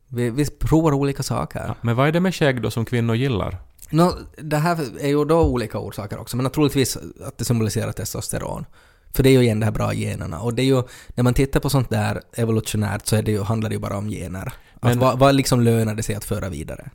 vi, 0.08 0.30
vi 0.30 0.46
provar 0.50 0.92
olika 0.92 1.22
saker. 1.22 1.64
Ja, 1.68 1.74
men 1.80 1.96
vad 1.96 2.08
är 2.08 2.12
det 2.12 2.20
med 2.20 2.34
skägg 2.34 2.62
då 2.62 2.70
som 2.70 2.84
kvinnor 2.84 3.14
gillar? 3.16 3.56
Nå, 3.90 4.12
det 4.36 4.56
här 4.56 4.78
är 5.00 5.08
ju 5.08 5.24
då 5.24 5.40
olika 5.42 5.78
orsaker 5.78 6.18
också, 6.20 6.36
men 6.36 6.50
troligtvis 6.50 6.96
att 7.26 7.38
det 7.38 7.44
symboliserar 7.44 7.92
testosteron. 7.92 8.64
För 9.14 9.22
det 9.22 9.28
är 9.28 9.32
ju 9.32 9.42
igen 9.42 9.60
de 9.60 9.64
här 9.64 9.72
bra 9.72 9.94
generna. 9.94 10.40
Och 10.40 10.54
det 10.54 10.62
är 10.62 10.66
ju, 10.66 10.82
när 11.14 11.24
man 11.24 11.34
tittar 11.34 11.60
på 11.60 11.70
sånt 11.70 11.90
där 11.90 12.22
evolutionärt 12.36 13.06
så 13.06 13.16
är 13.16 13.22
det 13.22 13.30
ju, 13.32 13.42
handlar 13.42 13.68
det 13.70 13.74
ju 13.74 13.80
bara 13.80 13.96
om 13.96 14.08
gener. 14.08 14.46
Att 14.46 14.82
Men- 14.82 14.98
vad, 14.98 15.18
vad 15.18 15.34
liksom 15.34 15.60
lönar 15.60 15.94
det 15.94 16.02
sig 16.02 16.14
att 16.14 16.24
föra 16.24 16.48
vidare? 16.48 16.90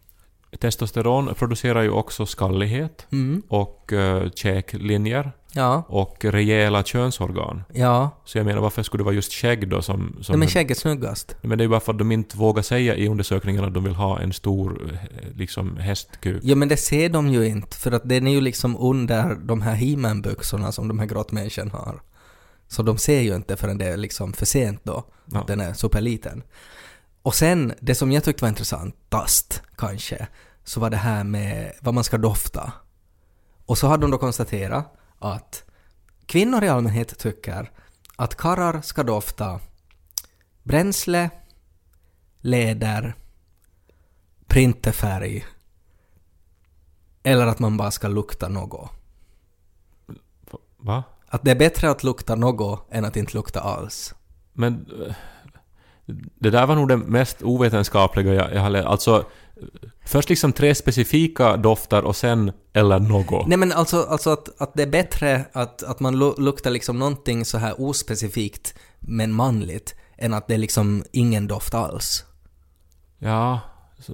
Testosteron 0.60 1.34
producerar 1.36 1.82
ju 1.82 1.90
också 1.90 2.26
skallighet 2.26 3.08
Mm. 3.12 3.42
och 3.48 3.90
uh, 3.94 4.30
käklinjer 4.36 5.32
Ja, 5.52 5.84
och 5.88 6.26
rejäla 6.26 6.84
könsorgan. 6.84 7.64
ja. 7.74 8.10
Så 8.26 8.38
jag 8.38 8.46
menar, 8.46 8.62
varför 8.62 8.84
skulle 8.84 9.00
det 9.02 9.06
vara 9.06 9.16
just 9.16 9.34
skägg 9.34 9.70
då 9.70 9.82
som... 9.82 10.18
som 10.22 10.34
Nej, 10.34 10.40
men 10.40 10.48
skägg 10.48 10.72
är 10.72 10.76
snyggast. 10.76 11.36
Men 11.42 11.58
det 11.58 11.62
är 11.62 11.66
ju 11.66 11.70
bara 11.70 11.80
för 11.80 11.92
att 11.94 11.98
de 12.00 12.12
inte 12.12 12.38
vågar 12.38 12.62
säga 12.64 12.96
i 12.96 13.08
undersökningen 13.08 13.64
att 13.64 13.74
de 13.74 13.84
vill 13.84 13.96
ha 13.96 14.20
en 14.20 14.34
stor 14.34 14.90
eh, 14.94 15.38
liksom 15.38 15.78
hästkuk. 15.78 16.42
Ja, 16.44 16.56
men 16.56 16.68
det 16.68 16.78
ser 16.78 17.10
de 17.10 17.28
ju 17.28 17.46
inte, 17.48 17.78
för 17.78 17.92
att 17.92 18.10
den 18.10 18.28
är 18.28 18.32
ju 18.32 18.42
liksom 18.42 18.78
under 18.78 19.36
de 19.36 19.62
här 19.62 19.76
He-Man-byxorna 19.76 20.72
som 20.72 20.88
de 20.88 21.00
här 21.00 21.06
grottmänniskorna 21.06 21.72
har. 21.74 22.02
Så 22.68 22.84
de 22.84 22.98
ser 22.98 23.22
ju 23.22 23.36
inte 23.36 23.56
förrän 23.58 23.78
det 23.78 23.86
är 23.86 23.98
liksom 23.98 24.34
för 24.34 24.46
sent 24.46 24.80
då, 24.84 25.04
Ja. 25.26 25.40
att 25.40 25.48
den 25.48 25.60
är 25.62 25.74
superliten. 25.74 26.44
Och 27.28 27.36
sen, 27.36 27.74
det 27.80 27.96
som 27.96 28.12
jag 28.12 28.24
tyckte 28.24 28.44
var 28.44 28.50
intressantast, 28.50 29.62
kanske, 29.78 30.28
så 30.64 30.80
var 30.80 30.90
det 30.90 30.98
här 30.98 31.24
med 31.24 31.74
vad 31.82 31.94
man 31.94 32.04
ska 32.04 32.18
dofta. 32.18 32.74
Och 33.66 33.78
så 33.78 33.88
hade 33.88 34.02
de 34.02 34.12
då 34.12 34.18
konstaterat 34.18 34.98
att 35.20 35.64
kvinnor 36.26 36.64
i 36.64 36.70
allmänhet 36.70 37.20
tycker 37.20 37.72
att 38.16 38.36
karrar 38.36 38.82
ska 38.82 39.04
dofta 39.04 39.60
bränsle, 40.64 41.30
läder, 42.40 43.16
printerfärg 44.46 45.46
eller 47.24 47.48
att 47.48 47.60
man 47.60 47.78
bara 47.78 47.92
ska 47.92 48.08
lukta 48.08 48.50
något. 48.50 48.92
Va? 50.78 51.04
Att 51.28 51.44
det 51.44 51.52
är 51.52 51.60
bättre 51.60 51.90
att 51.90 52.04
lukta 52.04 52.36
något 52.36 52.88
än 52.92 53.06
att 53.06 53.16
inte 53.16 53.34
lukta 53.34 53.60
alls. 53.60 54.16
Men 54.54 54.74
eh, 55.08 55.16
det 56.40 56.50
där 56.50 56.66
var 56.66 56.76
nog 56.76 56.88
det 56.88 56.98
mest 56.98 57.42
ovetenskapliga 57.44 58.34
jag, 58.34 58.54
jag 58.54 58.62
har 58.62 58.70
läst. 58.70 58.88
Alltså, 58.88 59.26
först 60.06 60.30
liksom 60.30 60.54
tre 60.54 60.76
specifika 60.76 61.58
dofter 61.58 62.06
och 62.06 62.16
sen 62.16 62.52
eller 62.74 63.00
något. 63.00 63.48
Nej 63.48 63.58
men 63.58 63.72
alltså, 63.72 64.04
alltså 64.04 64.30
att, 64.30 64.62
att 64.62 64.74
det 64.74 64.84
är 64.84 64.88
bättre 64.88 65.46
att, 65.54 65.84
att 65.84 66.00
man 66.00 66.16
lu- 66.16 66.42
luktar 66.42 66.72
liksom 66.72 67.00
någonting 67.00 67.46
så 67.46 67.58
här 67.58 67.82
ospecifikt 67.82 68.74
men 69.00 69.34
manligt 69.34 69.96
än 70.18 70.34
att 70.34 70.48
det 70.48 70.54
är 70.54 70.58
liksom 70.58 71.04
ingen 71.12 71.48
doft 71.48 71.74
alls. 71.74 72.24
Ja. 73.20 73.60
Så, 74.00 74.14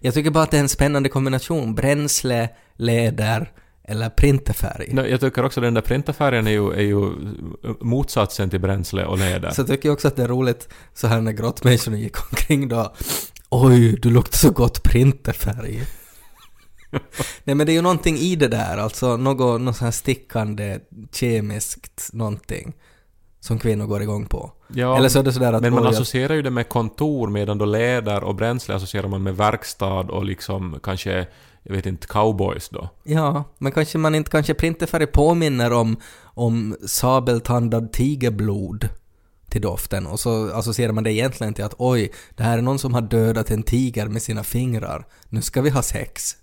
Jag 0.00 0.14
tycker 0.14 0.30
bara 0.30 0.44
att 0.44 0.50
det 0.50 0.56
är 0.56 0.60
en 0.60 0.68
spännande 0.68 1.08
kombination. 1.08 1.74
Bränsle, 1.74 2.48
läder 2.74 3.52
eller 3.84 4.08
printerfärg. 4.08 4.88
Nej, 4.92 5.10
jag 5.10 5.20
tycker 5.20 5.44
också 5.44 5.60
den 5.60 5.74
där 5.74 5.80
printerfärgen 5.80 6.46
är 6.46 6.50
ju, 6.50 6.72
är 6.72 6.82
ju 6.82 7.10
motsatsen 7.80 8.50
till 8.50 8.60
bränsle 8.60 9.04
och 9.04 9.18
läder. 9.18 9.50
Så 9.50 9.60
jag 9.60 9.68
tycker 9.68 9.90
också 9.90 10.08
att 10.08 10.16
det 10.16 10.22
är 10.22 10.28
roligt 10.28 10.68
så 10.94 11.06
här 11.06 11.20
när 11.20 11.32
grottmänniskorna 11.32 11.96
gick 11.96 12.30
omkring 12.30 12.68
då. 12.68 12.92
Oj, 13.50 13.96
du 14.02 14.10
luktar 14.10 14.38
så 14.38 14.50
gott 14.50 14.82
printerfärg. 14.82 15.82
Nej 17.44 17.56
men 17.56 17.66
det 17.66 17.72
är 17.72 17.74
ju 17.74 17.82
någonting 17.82 18.16
i 18.16 18.36
det 18.36 18.48
där, 18.48 18.78
alltså 18.78 19.16
något, 19.16 19.60
något 19.60 19.78
här 19.78 19.90
stickande 19.90 20.78
kemiskt 21.12 22.10
någonting 22.12 22.72
som 23.40 23.58
kvinnor 23.58 23.86
går 23.86 24.02
igång 24.02 24.26
på. 24.26 24.52
Ja, 24.68 24.96
Eller 24.96 25.08
så 25.08 25.18
är 25.18 25.22
det 25.22 25.32
sådär 25.32 25.52
att 25.52 25.62
men 25.62 25.74
man 25.74 25.86
associerar 25.86 26.34
ju 26.34 26.42
det 26.42 26.50
med 26.50 26.68
kontor 26.68 27.28
medan 27.28 27.58
då 27.58 27.64
läder 27.64 28.24
och 28.24 28.34
bränsle 28.34 28.74
associerar 28.74 29.08
man 29.08 29.22
med 29.22 29.36
verkstad 29.36 30.00
och 30.00 30.24
liksom 30.24 30.80
kanske, 30.82 31.26
jag 31.62 31.74
vet 31.74 31.86
inte, 31.86 32.06
cowboys 32.06 32.68
då. 32.68 32.88
Ja, 33.02 33.44
men 33.58 33.72
kanske 33.72 33.98
man 33.98 34.14
inte, 34.14 34.30
kanske 34.30 34.54
printerfärg 34.54 35.06
påminner 35.06 35.72
om, 35.72 35.96
om 36.24 36.76
sabeltandad 36.86 37.92
tigerblod 37.92 38.88
till 39.48 39.62
doften 39.62 40.06
och 40.06 40.20
så 40.20 40.52
associerar 40.52 40.92
man 40.92 41.04
det 41.04 41.12
egentligen 41.12 41.54
till 41.54 41.64
att 41.64 41.74
oj, 41.78 42.12
det 42.36 42.42
här 42.42 42.58
är 42.58 42.62
någon 42.62 42.78
som 42.78 42.94
har 42.94 43.00
dödat 43.00 43.50
en 43.50 43.62
tiger 43.62 44.08
med 44.08 44.22
sina 44.22 44.44
fingrar. 44.44 45.06
Nu 45.28 45.42
ska 45.42 45.62
vi 45.62 45.70
ha 45.70 45.82
sex. 45.82 46.36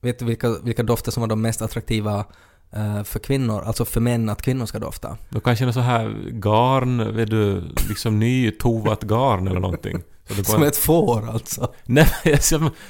Vet 0.00 0.18
du 0.18 0.24
vilka, 0.24 0.58
vilka 0.62 0.82
dofter 0.82 1.12
som 1.12 1.20
var 1.20 1.28
de 1.28 1.42
mest 1.42 1.62
attraktiva 1.62 2.24
eh, 2.72 3.02
för 3.02 3.18
kvinnor? 3.18 3.62
Alltså 3.62 3.84
för 3.84 4.00
män 4.00 4.28
att 4.28 4.42
kvinnor 4.42 4.66
ska 4.66 4.78
dofta? 4.78 5.16
Då 5.28 5.40
kanske 5.40 5.66
något 5.66 5.74
så 5.74 5.80
här 5.80 6.30
garn, 6.32 7.16
vet 7.16 7.30
du, 7.30 7.60
liksom 7.88 8.18
ny 8.18 8.50
tovat 8.50 9.02
garn 9.02 9.48
eller 9.48 9.60
någonting. 9.60 10.02
Så 10.28 10.34
det 10.34 10.44
Som 10.44 10.62
ett 10.62 10.76
får 10.76 11.28
alltså. 11.28 11.74
Nej, 11.84 12.08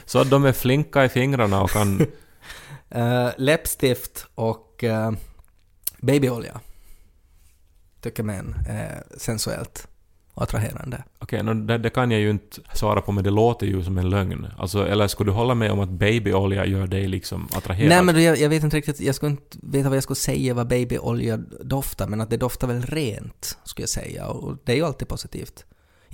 så 0.04 0.18
att 0.18 0.30
de 0.30 0.44
är 0.44 0.52
flinka 0.52 1.04
i 1.04 1.08
fingrarna 1.08 1.62
och 1.62 1.70
kan... 1.70 2.00
Uh, 2.96 3.30
läppstift 3.36 4.26
och 4.34 4.84
eh, 4.84 5.12
babyolja. 6.00 6.60
Tycker 8.00 8.22
män 8.22 8.54
är 8.68 9.04
sensuellt 9.18 9.88
och 10.34 10.42
attraherande. 10.42 11.04
Okej, 11.18 11.42
nå, 11.42 11.54
det, 11.54 11.78
det 11.78 11.90
kan 11.90 12.10
jag 12.10 12.20
ju 12.20 12.30
inte 12.30 12.60
svara 12.74 13.00
på 13.00 13.12
men 13.12 13.24
det 13.24 13.30
låter 13.30 13.66
ju 13.66 13.84
som 13.84 13.98
en 13.98 14.10
lögn. 14.10 14.46
Alltså, 14.58 14.86
eller 14.86 15.08
skulle 15.08 15.30
du 15.30 15.34
hålla 15.34 15.54
med 15.54 15.72
om 15.72 15.80
att 15.80 15.88
babyolja 15.88 16.66
gör 16.66 16.86
dig 16.86 17.08
liksom 17.08 17.48
attraherad? 17.52 17.88
Nej 17.88 18.02
men 18.02 18.22
jag, 18.22 18.38
jag 18.38 18.48
vet 18.48 18.62
inte 18.62 18.76
riktigt, 18.76 19.00
jag 19.00 19.14
skulle 19.14 19.30
inte 19.30 19.58
veta 19.62 19.88
vad 19.88 19.96
jag 19.96 20.02
skulle 20.02 20.16
säga 20.16 20.54
vad 20.54 20.68
babyolja 20.68 21.36
doftar, 21.60 22.06
men 22.06 22.20
att 22.20 22.30
det 22.30 22.36
doftar 22.36 22.68
väl 22.68 22.82
rent, 22.82 23.58
skulle 23.64 23.82
jag 23.82 23.88
säga. 23.88 24.26
Och 24.26 24.58
det 24.64 24.72
är 24.72 24.76
ju 24.76 24.84
alltid 24.84 25.08
positivt. 25.08 25.64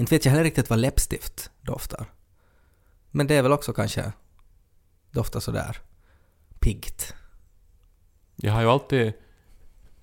Inte 0.01 0.15
vet 0.15 0.25
jag 0.25 0.33
heller 0.33 0.45
riktigt 0.45 0.71
vad 0.71 0.79
läppstift 0.79 1.51
doftar. 1.61 2.07
Men 3.11 3.27
det 3.27 3.35
är 3.35 3.43
väl 3.43 3.53
också 3.53 3.73
kanske 3.73 4.13
doftar 5.11 5.41
sådär 5.41 5.77
piggt. 6.59 7.15
Jag 8.37 8.53
har 8.53 8.61
ju 8.61 8.69
alltid, 8.69 9.13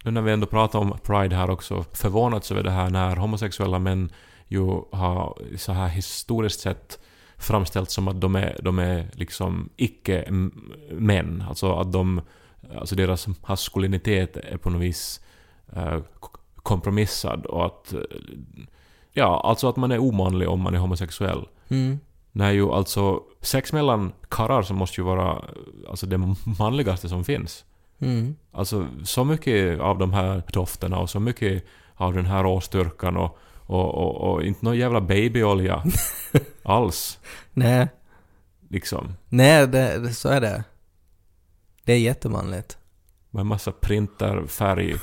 nu 0.04 0.12
när 0.12 0.22
vi 0.22 0.32
ändå 0.32 0.48
pratar 0.48 0.80
om 0.80 0.98
Pride 1.04 1.36
här 1.36 1.50
också, 1.50 1.86
förvånats 1.94 2.52
över 2.52 2.64
det 2.64 2.72
här 2.72 2.90
när 2.90 3.16
homosexuella 3.16 3.80
män 3.80 4.12
ju 4.48 4.62
har 4.92 5.42
så 5.58 5.72
här 5.72 5.88
historiskt 5.88 6.60
sett 6.60 7.00
framställts 7.38 7.94
som 7.94 8.08
att 8.08 8.22
de 8.22 8.36
är, 8.36 8.60
de 8.62 8.80
är 8.80 9.12
liksom 9.14 9.70
icke-män. 9.76 11.44
Alltså 11.50 11.76
att 11.76 11.92
de, 11.92 12.22
alltså 12.76 12.96
deras 12.96 13.28
maskulinitet 13.48 14.38
är 14.38 14.58
på 14.58 14.70
något 14.70 14.82
vis 14.82 15.22
eh, 15.76 16.00
kompromissad 16.56 17.46
och 17.46 17.66
att, 17.66 17.94
eh, 17.94 18.00
ja, 19.18 19.42
alltså 19.44 19.70
att 19.70 19.76
man 19.76 19.92
är 19.92 20.00
omanlig 20.00 20.50
om 20.50 20.62
man 20.62 20.76
är 20.76 20.80
homosexuell. 20.80 21.48
Mm. 21.70 22.00
När 22.32 22.52
ju 22.52 22.72
alltså 22.72 23.22
sex 23.42 23.74
mellan 23.74 24.12
karlar 24.30 24.62
så 24.62 24.74
måste 24.74 25.02
ju 25.02 25.06
vara 25.06 25.44
alltså 25.90 26.06
det 26.06 26.36
manligaste 26.60 27.10
som 27.10 27.24
finns. 27.24 27.66
Mm. 28.00 28.36
Alltså 28.52 28.88
så 29.04 29.24
mycket 29.24 29.80
av 29.80 29.98
de 29.98 30.14
här 30.14 30.44
dofterna 30.54 31.00
och 31.00 31.10
så 31.10 31.20
mycket 31.20 31.64
av 31.96 32.14
den 32.14 32.26
här 32.26 32.44
råstyrkan 32.44 33.18
och, 33.18 33.38
och, 33.66 33.96
och, 33.96 34.16
och 34.16 34.44
inte 34.44 34.66
någon 34.66 34.78
jävla 34.78 35.02
babyolja 35.02 35.84
alls. 36.64 37.20
Nej, 37.54 37.88
Liksom. 38.70 39.14
nej 39.30 39.68
det, 39.68 40.00
det, 40.00 40.14
så 40.14 40.30
är 40.30 40.42
det. 40.42 40.64
Det 41.84 41.94
är 41.94 42.00
jättemanligt. 42.00 42.78
Med 43.30 43.42
en 43.42 43.48
massa 43.48 43.72
printerfärg 43.72 44.96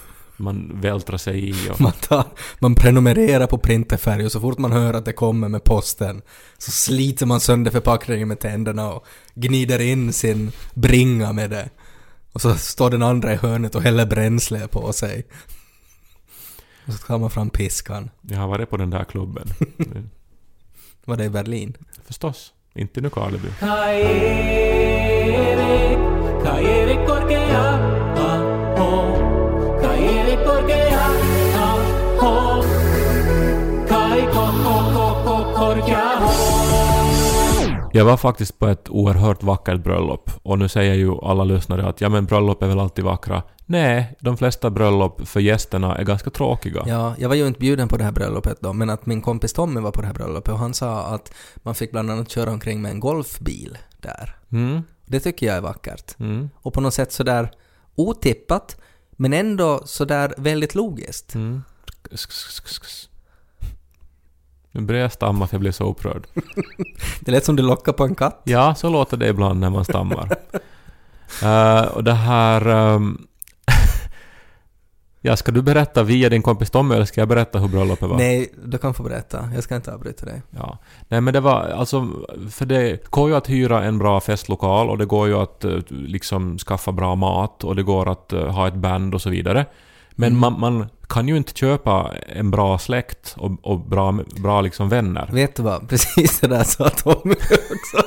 man 0.44 0.80
vältrar 0.80 1.16
sig 1.18 1.48
i 1.48 1.70
och... 1.70 1.80
Man, 1.84 1.92
tar, 1.92 2.24
man 2.58 2.74
prenumererar 2.74 3.46
på 3.46 3.58
printerfärg 3.58 4.24
och 4.24 4.32
så 4.32 4.40
fort 4.40 4.58
man 4.58 4.72
hör 4.72 4.94
att 4.94 5.04
det 5.04 5.12
kommer 5.12 5.48
med 5.48 5.64
posten 5.64 6.22
så 6.58 6.70
sliter 6.70 7.26
man 7.26 7.40
sönder 7.40 7.70
förpackningen 7.70 8.28
med 8.28 8.40
tänderna 8.40 8.92
och 8.92 9.06
gnider 9.34 9.80
in 9.80 10.12
sin 10.12 10.52
bringa 10.74 11.32
med 11.32 11.50
det. 11.50 11.70
Och 12.32 12.40
så 12.40 12.54
står 12.54 12.90
den 12.90 13.02
andra 13.02 13.32
i 13.32 13.36
hörnet 13.36 13.74
och 13.74 13.82
häller 13.82 14.06
bränsle 14.06 14.68
på 14.68 14.92
sig. 14.92 15.26
Och 16.86 16.92
så 16.92 17.06
tar 17.06 17.18
man 17.18 17.30
fram 17.30 17.50
piskan. 17.50 18.10
Jag 18.20 18.38
har 18.38 18.48
varit 18.48 18.70
på 18.70 18.76
den 18.76 18.90
där 18.90 19.04
klubben. 19.04 19.48
Var 21.04 21.16
det 21.16 21.24
i 21.24 21.30
Berlin? 21.30 21.76
Förstås. 22.04 22.52
Inte 22.74 23.00
i 23.00 23.02
Nykarleby. 23.02 23.48
Kaevik, 23.60 24.18
Kaevik 26.44 26.98
Jag 37.92 38.04
var 38.04 38.16
faktiskt 38.16 38.58
på 38.58 38.66
ett 38.66 38.88
oerhört 38.90 39.42
vackert 39.42 39.82
bröllop 39.82 40.30
och 40.42 40.58
nu 40.58 40.68
säger 40.68 40.94
ju 40.94 41.12
alla 41.22 41.44
lyssnare 41.44 41.86
att 41.88 42.00
ja 42.00 42.08
men 42.08 42.24
bröllop 42.24 42.62
är 42.62 42.66
väl 42.66 42.80
alltid 42.80 43.04
vackra. 43.04 43.42
Nej, 43.66 44.16
de 44.20 44.36
flesta 44.36 44.70
bröllop 44.70 45.28
för 45.28 45.40
gästerna 45.40 45.96
är 45.96 46.04
ganska 46.04 46.30
tråkiga. 46.30 46.82
Ja, 46.86 47.14
jag 47.18 47.28
var 47.28 47.36
ju 47.36 47.46
inte 47.46 47.60
bjuden 47.60 47.88
på 47.88 47.96
det 47.96 48.04
här 48.04 48.12
bröllopet 48.12 48.58
då, 48.60 48.72
men 48.72 48.90
att 48.90 49.06
min 49.06 49.22
kompis 49.22 49.52
Tommy 49.52 49.80
var 49.80 49.90
på 49.90 50.00
det 50.00 50.06
här 50.06 50.14
bröllopet 50.14 50.52
och 50.52 50.58
han 50.58 50.74
sa 50.74 51.02
att 51.02 51.34
man 51.56 51.74
fick 51.74 51.90
bland 51.90 52.10
annat 52.10 52.30
köra 52.30 52.50
omkring 52.50 52.82
med 52.82 52.90
en 52.90 53.00
golfbil 53.00 53.78
där. 54.00 54.36
Mm, 54.52 54.82
Det 55.06 55.20
tycker 55.20 55.46
jag 55.46 55.56
är 55.56 55.60
vackert. 55.60 56.20
mm, 56.20 56.50
Och 56.56 56.74
på 56.74 56.80
något 56.80 56.94
sätt 56.94 57.12
sådär 57.12 57.50
otippat, 57.94 58.76
men 59.10 59.32
ändå 59.32 59.80
sådär 59.84 60.34
väldigt 60.38 60.74
logiskt. 60.74 61.34
mm. 61.34 61.62
Sk- 62.10 62.30
sk- 62.30 62.62
sk- 62.62 62.82
sk- 62.84 63.08
Nu 64.74 64.80
börjar 64.80 65.02
jag 65.02 65.12
stamma 65.12 65.46
för 65.46 65.54
jag 65.54 65.60
blir 65.60 65.72
så 65.72 65.90
upprörd. 65.90 66.26
Det 67.20 67.32
lät 67.32 67.44
som 67.44 67.56
du 67.56 67.62
lockar 67.62 67.92
på 67.92 68.04
en 68.04 68.14
katt. 68.14 68.40
Ja, 68.44 68.74
så 68.74 68.88
låter 68.88 69.16
det 69.16 69.28
ibland 69.28 69.60
när 69.60 69.70
man 69.70 69.84
stammar. 69.84 70.36
Eh, 71.42 71.82
och 71.82 72.04
det 72.04 72.12
här... 72.12 72.66
ehm, 72.66 73.26
ja, 75.20 75.36
ska 75.36 75.52
du 75.52 75.62
berätta 75.62 76.02
via 76.02 76.28
din 76.28 76.42
kompis 76.42 76.70
Tommy 76.70 76.94
eller 76.94 77.04
ska 77.04 77.20
jag 77.20 77.28
berätta 77.28 77.58
hur 77.58 77.68
bröllopet 77.68 78.08
var? 78.08 78.16
Nej, 78.16 78.52
du 78.64 78.78
kan 78.78 78.94
få 78.94 79.02
berätta. 79.02 79.50
Jag 79.54 79.64
ska 79.64 79.76
inte 79.76 79.94
avbryta 79.94 80.26
dig. 80.26 80.42
Ja. 80.50 80.78
Nej 81.08 81.20
men 81.20 81.34
det 81.34 81.40
var 81.40 81.60
alltså, 81.60 82.08
för 82.50 82.66
det 82.66 83.10
går 83.10 83.28
ju 83.28 83.36
att 83.36 83.50
hyra 83.50 83.84
en 83.84 83.98
bra 83.98 84.20
festlokal 84.20 84.90
och 84.90 84.98
det 84.98 85.06
går 85.06 85.28
ju 85.28 85.34
att 85.34 85.64
eh, 85.64 85.78
liksom 85.88 86.58
skaffa 86.58 86.92
bra 86.92 87.14
mat 87.14 87.64
och 87.64 87.76
det 87.76 87.82
går 87.82 88.12
att 88.12 88.32
eh, 88.32 88.46
ha 88.46 88.68
ett 88.68 88.74
band 88.74 89.14
och 89.14 89.22
så 89.22 89.30
vidare. 89.30 89.66
Men 90.14 90.28
Mm. 90.36 90.40
man, 90.40 90.60
man 90.60 90.86
kan 91.08 91.28
ju 91.28 91.36
inte 91.36 91.52
köpa 91.54 92.12
en 92.28 92.50
bra 92.50 92.78
släkt 92.78 93.34
och, 93.38 93.50
och 93.62 93.80
bra, 93.80 94.12
bra 94.36 94.60
liksom 94.60 94.88
vänner. 94.88 95.28
Vet 95.32 95.56
du 95.56 95.62
vad? 95.62 95.88
Precis 95.88 96.40
det 96.40 96.46
där 96.46 96.64
sa 96.64 96.88
Tommy 96.88 97.34
också. 97.34 98.06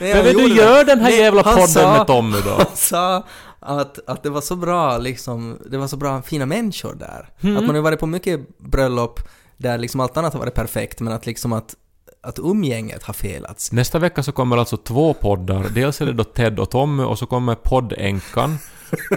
Men, 0.00 0.24
du 0.24 0.54
gör 0.54 0.84
den 0.84 1.00
här 1.00 1.10
Nej, 1.10 1.18
jävla 1.20 1.42
podden 1.42 1.68
sa- 1.68 1.92
med 1.98 2.06
Tommy 2.06 2.36
då. 2.44 2.50
Han 2.56 2.66
sa 2.76 3.22
att, 3.60 3.98
att 4.06 4.22
det 4.22 4.30
var 4.30 4.40
så 4.40 4.56
bra 4.56 4.98
liksom, 4.98 5.58
det 5.70 5.78
var 5.78 5.86
så 5.86 5.96
bra 5.96 6.22
fina 6.22 6.46
människor 6.46 6.94
där. 6.94 7.28
Mm. 7.40 7.56
Att 7.56 7.64
man 7.64 7.74
har 7.74 7.82
varit 7.82 8.00
på 8.00 8.06
mycket 8.06 8.58
bröllop 8.58 9.20
där 9.56 9.78
liksom 9.78 10.00
allt 10.00 10.16
annat 10.16 10.32
har 10.32 10.40
varit 10.40 10.54
perfekt 10.54 11.00
men 11.00 11.12
att 11.12 11.26
liksom 11.26 11.52
att, 11.52 11.74
att 12.22 12.38
umgänget 12.38 13.02
har 13.02 13.14
felats. 13.14 13.72
Nästa 13.72 13.98
vecka 13.98 14.22
så 14.22 14.32
kommer 14.32 14.56
alltså 14.56 14.76
två 14.76 15.14
poddar. 15.14 15.66
Dels 15.74 16.00
är 16.00 16.06
det 16.06 16.12
då 16.12 16.24
Ted 16.24 16.58
och 16.58 16.70
Tommy 16.70 17.02
och 17.02 17.18
så 17.18 17.26
kommer 17.26 17.54
poddänkan. 17.54 18.58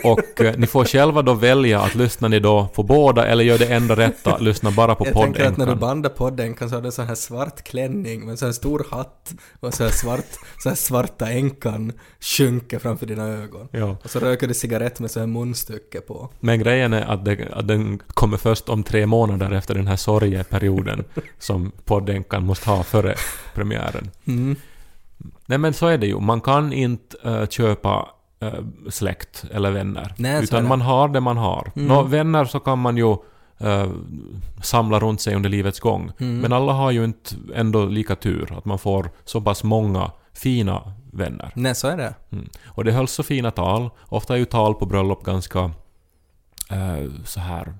Och 0.03 0.41
eh, 0.41 0.57
ni 0.57 0.67
får 0.67 0.85
själva 0.85 1.21
då 1.21 1.33
välja 1.33 1.81
att 1.81 1.95
lyssna 1.95 2.27
ni 2.27 2.39
då 2.39 2.67
på 2.75 2.83
båda 2.83 3.27
eller 3.27 3.43
gör 3.43 3.57
det 3.57 3.73
enda 3.73 3.95
rätta, 3.95 4.37
lyssna 4.37 4.71
bara 4.71 4.95
på 4.95 5.05
Jag 5.05 5.13
tänker 5.13 5.45
att 5.45 5.57
när 5.57 5.65
du 5.65 5.71
poddänkan. 5.71 5.79
bandade 5.79 6.15
podden 6.15 6.55
så 6.57 6.75
hade 6.75 6.87
du 6.87 6.91
sån 6.91 7.07
här 7.07 7.15
svart 7.15 7.63
klänning 7.63 8.25
med 8.25 8.39
så 8.39 8.45
här 8.45 8.51
stor 8.51 8.85
hatt 8.91 9.33
och 9.59 9.73
så 9.73 9.83
här, 9.83 9.91
svart, 9.91 10.25
så 10.63 10.69
här 10.69 10.75
svarta 10.75 11.29
änkan 11.29 11.91
sjunker 12.19 12.79
framför 12.79 13.05
dina 13.05 13.27
ögon. 13.27 13.67
Ja. 13.71 13.97
Och 14.03 14.09
så 14.09 14.19
röker 14.19 14.47
du 14.47 14.53
cigarett 14.53 14.99
med 14.99 15.11
så 15.11 15.19
här 15.19 15.27
munstycke 15.27 16.01
på. 16.01 16.29
Men 16.39 16.59
grejen 16.59 16.93
är 16.93 17.01
att, 17.01 17.25
det, 17.25 17.47
att 17.53 17.67
den 17.67 17.99
kommer 18.07 18.37
först 18.37 18.69
om 18.69 18.83
tre 18.83 19.05
månader 19.05 19.51
efter 19.51 19.75
den 19.75 19.87
här 19.87 19.95
sorgeperioden 19.95 21.03
som 21.39 21.71
poddänkan 21.85 22.45
måste 22.45 22.69
ha 22.69 22.83
före 22.83 23.15
premiären. 23.53 24.11
Mm. 24.27 24.55
Nej 25.45 25.57
men 25.57 25.73
så 25.73 25.87
är 25.87 25.97
det 25.97 26.07
ju, 26.07 26.19
man 26.19 26.41
kan 26.41 26.73
inte 26.73 27.17
eh, 27.23 27.47
köpa 27.47 28.09
släkt 28.89 29.45
eller 29.51 29.71
vänner. 29.71 30.13
Nej, 30.17 30.43
utan 30.43 30.67
man 30.67 30.81
har 30.81 31.07
det 31.07 31.19
man 31.19 31.37
har. 31.37 31.71
Mm. 31.75 31.87
Nå, 31.87 32.03
vänner 32.03 32.45
så 32.45 32.59
kan 32.59 32.79
man 32.79 32.97
ju 32.97 33.11
eh, 33.57 33.89
samla 34.61 34.99
runt 34.99 35.21
sig 35.21 35.35
under 35.35 35.49
livets 35.49 35.79
gång. 35.79 36.11
Mm. 36.19 36.37
Men 36.39 36.53
alla 36.53 36.73
har 36.73 36.91
ju 36.91 37.03
inte 37.05 37.35
ändå 37.55 37.85
lika 37.85 38.15
tur 38.15 38.57
att 38.57 38.65
man 38.65 38.79
får 38.79 39.09
så 39.25 39.41
pass 39.41 39.63
många 39.63 40.11
fina 40.33 40.93
vänner. 41.11 41.51
Nej, 41.55 41.75
så 41.75 41.87
är 41.87 41.97
det. 41.97 42.13
Mm. 42.31 42.49
Och 42.65 42.83
det 42.83 42.91
hölls 42.91 43.11
så 43.11 43.23
fina 43.23 43.51
tal. 43.51 43.89
Ofta 44.05 44.33
är 44.33 44.37
ju 44.37 44.45
tal 44.45 44.73
på 44.73 44.85
bröllop 44.85 45.23
ganska 45.23 45.59
eh, 46.71 47.11
så 47.25 47.39
här. 47.39 47.73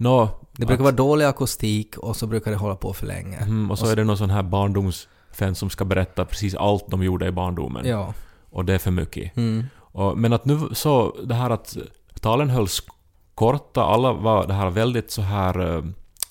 Nå, 0.00 0.28
Det 0.52 0.66
brukar 0.66 0.74
att- 0.74 0.80
vara 0.80 0.92
dålig 0.92 1.24
akustik 1.24 1.98
och 1.98 2.16
så 2.16 2.26
brukar 2.26 2.50
det 2.50 2.56
hålla 2.56 2.76
på 2.76 2.92
för 2.92 3.06
länge. 3.06 3.36
Mm, 3.36 3.70
och 3.70 3.78
så 3.78 3.86
är 3.90 3.96
det 3.96 4.04
någon 4.04 4.18
sån 4.18 4.30
här 4.30 4.42
barndomsfan 4.42 5.54
som 5.54 5.70
ska 5.70 5.84
berätta 5.84 6.24
precis 6.24 6.54
allt 6.54 6.84
de 6.88 7.02
gjorde 7.02 7.26
i 7.26 7.30
barndomen. 7.32 7.86
Ja. 7.86 8.14
Och 8.50 8.64
det 8.64 8.74
är 8.74 8.78
för 8.78 8.90
mycket. 8.90 9.36
Mm. 9.36 9.64
Och, 9.92 10.18
men 10.18 10.32
att 10.32 10.44
nu 10.44 10.68
så, 10.72 11.16
det 11.24 11.34
här 11.34 11.50
att 11.50 11.76
talen 12.20 12.50
hölls 12.50 12.82
korta, 13.34 13.82
alla 13.82 14.12
var 14.12 14.46
det 14.46 14.54
här 14.54 14.70
väldigt 14.70 15.10
så 15.10 15.22
här, 15.22 15.84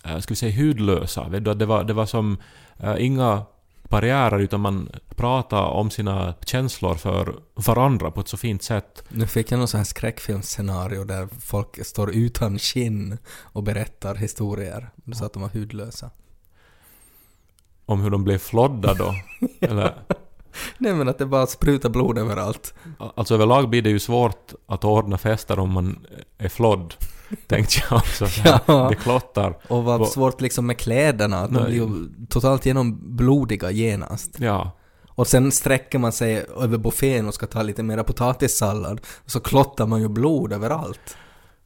äh, 0.05 0.19
ska 0.19 0.31
vi 0.31 0.35
säga 0.35 0.65
hudlösa. 0.67 1.29
Du, 1.29 1.53
Det 1.53 1.65
var, 1.65 1.83
det 1.83 1.93
var 1.93 2.05
som 2.05 2.37
äh, 2.77 3.05
inga 3.05 3.45
barriärer 3.89 4.39
utan 4.39 4.61
man 4.61 4.89
pratade 5.15 5.67
om 5.67 5.89
sina 5.89 6.33
känslor 6.45 6.95
för 6.95 7.35
varandra 7.55 8.11
på 8.11 8.21
ett 8.21 8.27
så 8.27 8.37
fint 8.37 8.63
sätt. 8.63 9.03
Nu 9.09 9.27
fick 9.27 9.51
jag 9.51 9.57
någon 9.57 9.67
sån 9.67 9.77
här 9.77 9.85
skräckfilmsscenario 9.85 11.03
där 11.03 11.27
folk 11.41 11.85
står 11.85 12.15
utan 12.15 12.59
skinn 12.59 13.17
och 13.39 13.63
berättar 13.63 14.15
historier. 14.15 14.89
Så 15.13 15.25
att 15.25 15.33
de 15.33 15.41
var 15.41 15.49
hudlösa. 15.49 16.11
Om 17.85 18.01
hur 18.01 18.09
de 18.09 18.23
blev 18.23 18.37
flodda 18.37 18.93
då. 18.93 19.15
Eller, 19.61 19.93
Nej 20.77 20.93
men 20.93 21.09
att 21.09 21.17
det 21.17 21.25
bara 21.25 21.47
sprutar 21.47 21.89
blod 21.89 22.17
överallt. 22.17 22.73
Alltså 23.15 23.33
överlag 23.33 23.69
blir 23.69 23.81
det 23.81 23.89
ju 23.89 23.99
svårt 23.99 24.53
att 24.67 24.83
ordna 24.83 25.17
fester 25.17 25.59
om 25.59 25.71
man 25.71 26.05
är 26.37 26.49
flodd. 26.49 26.93
Tänkte 27.47 27.81
jag 27.89 27.97
också. 27.97 28.27
Ja. 28.65 28.87
Det 28.89 28.95
klottar. 28.95 29.57
Och 29.67 29.83
vad 29.83 30.07
svårt 30.07 30.41
liksom 30.41 30.65
med 30.65 30.77
kläderna, 30.77 31.39
att 31.39 31.53
de 31.53 31.63
blir 31.63 31.75
ju 31.75 32.09
totalt 32.29 32.65
genom 32.65 33.15
blodiga 33.15 33.71
genast. 33.71 34.35
Ja. 34.39 34.71
Och 35.09 35.27
sen 35.27 35.51
sträcker 35.51 35.99
man 35.99 36.11
sig 36.11 36.45
över 36.57 36.77
buffén 36.77 37.27
och 37.27 37.33
ska 37.33 37.47
ta 37.47 37.61
lite 37.61 37.83
mera 37.83 38.03
potatissallad. 38.03 39.01
Och 39.23 39.31
så 39.31 39.39
klottar 39.39 39.85
man 39.85 40.01
ju 40.01 40.07
blod 40.07 40.53
överallt. 40.53 41.17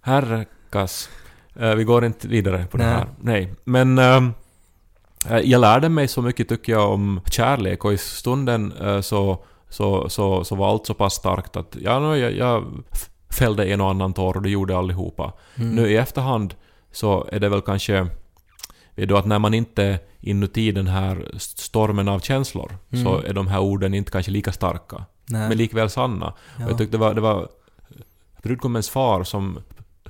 Herrekas. 0.01 1.10
Eh, 1.56 1.75
vi 1.75 1.84
går 1.84 2.06
inte 2.06 2.27
vidare 2.27 2.65
på 2.71 2.77
det 2.77 2.86
Nej. 2.86 2.93
här. 2.93 3.08
Nej. 3.21 3.54
Men 3.63 3.97
eh, 3.97 4.21
jag 5.44 5.62
lärde 5.62 5.90
mig 5.90 6.08
så 6.08 6.22
mycket 6.22 6.50
tycker 6.50 6.72
jag 6.74 6.92
om 6.92 7.22
kärlek 7.32 7.86
och 7.86 7.94
i 7.94 7.98
stunden 7.98 8.72
eh, 8.72 9.02
så, 9.02 9.44
så, 9.70 10.10
så, 10.10 10.44
så 10.44 10.56
var 10.56 10.70
allt 10.70 10.86
så 10.86 10.94
pass 10.94 11.14
starkt 11.14 11.56
att 11.56 11.78
ja, 11.82 12.18
jag, 12.18 12.36
jag 12.38 12.66
fällde 13.30 13.66
en 13.66 13.82
och 13.82 13.90
annan 13.90 14.14
tår 14.14 14.36
och 14.36 14.42
det 14.42 14.50
gjorde 14.50 14.78
allihopa. 14.78 15.34
Mm. 15.56 15.76
Nu 15.76 15.90
i 15.92 15.98
efterhand 15.98 16.56
så 16.92 17.28
är 17.32 17.40
det 17.40 17.50
väl 17.50 17.62
kanske 17.62 18.08
du, 18.96 19.18
att 19.18 19.26
när 19.26 19.40
man 19.40 19.54
inte 19.54 20.00
inuti 20.20 20.72
den 20.72 20.88
här 20.88 21.32
stormen 21.38 22.08
av 22.08 22.20
känslor 22.20 22.78
så 22.90 23.16
Mm. 23.16 23.26
är 23.30 23.34
de 23.34 23.48
här 23.48 23.60
orden 23.60 23.94
inte 23.94 24.12
kanske 24.12 24.32
lika 24.32 24.52
starka. 24.52 25.06
Nej. 25.30 25.50
Men 25.50 25.58
likväl 25.58 25.90
sanna. 25.90 26.34
Ja. 26.58 26.66
Och 26.66 26.72
jag 26.72 26.78
tyckte 26.78 26.98
det 26.98 27.02
var, 27.02 27.14
det 27.14 27.22
var 27.22 27.50
brudgummens 28.44 28.90
far 28.90 29.24
som 29.24 29.60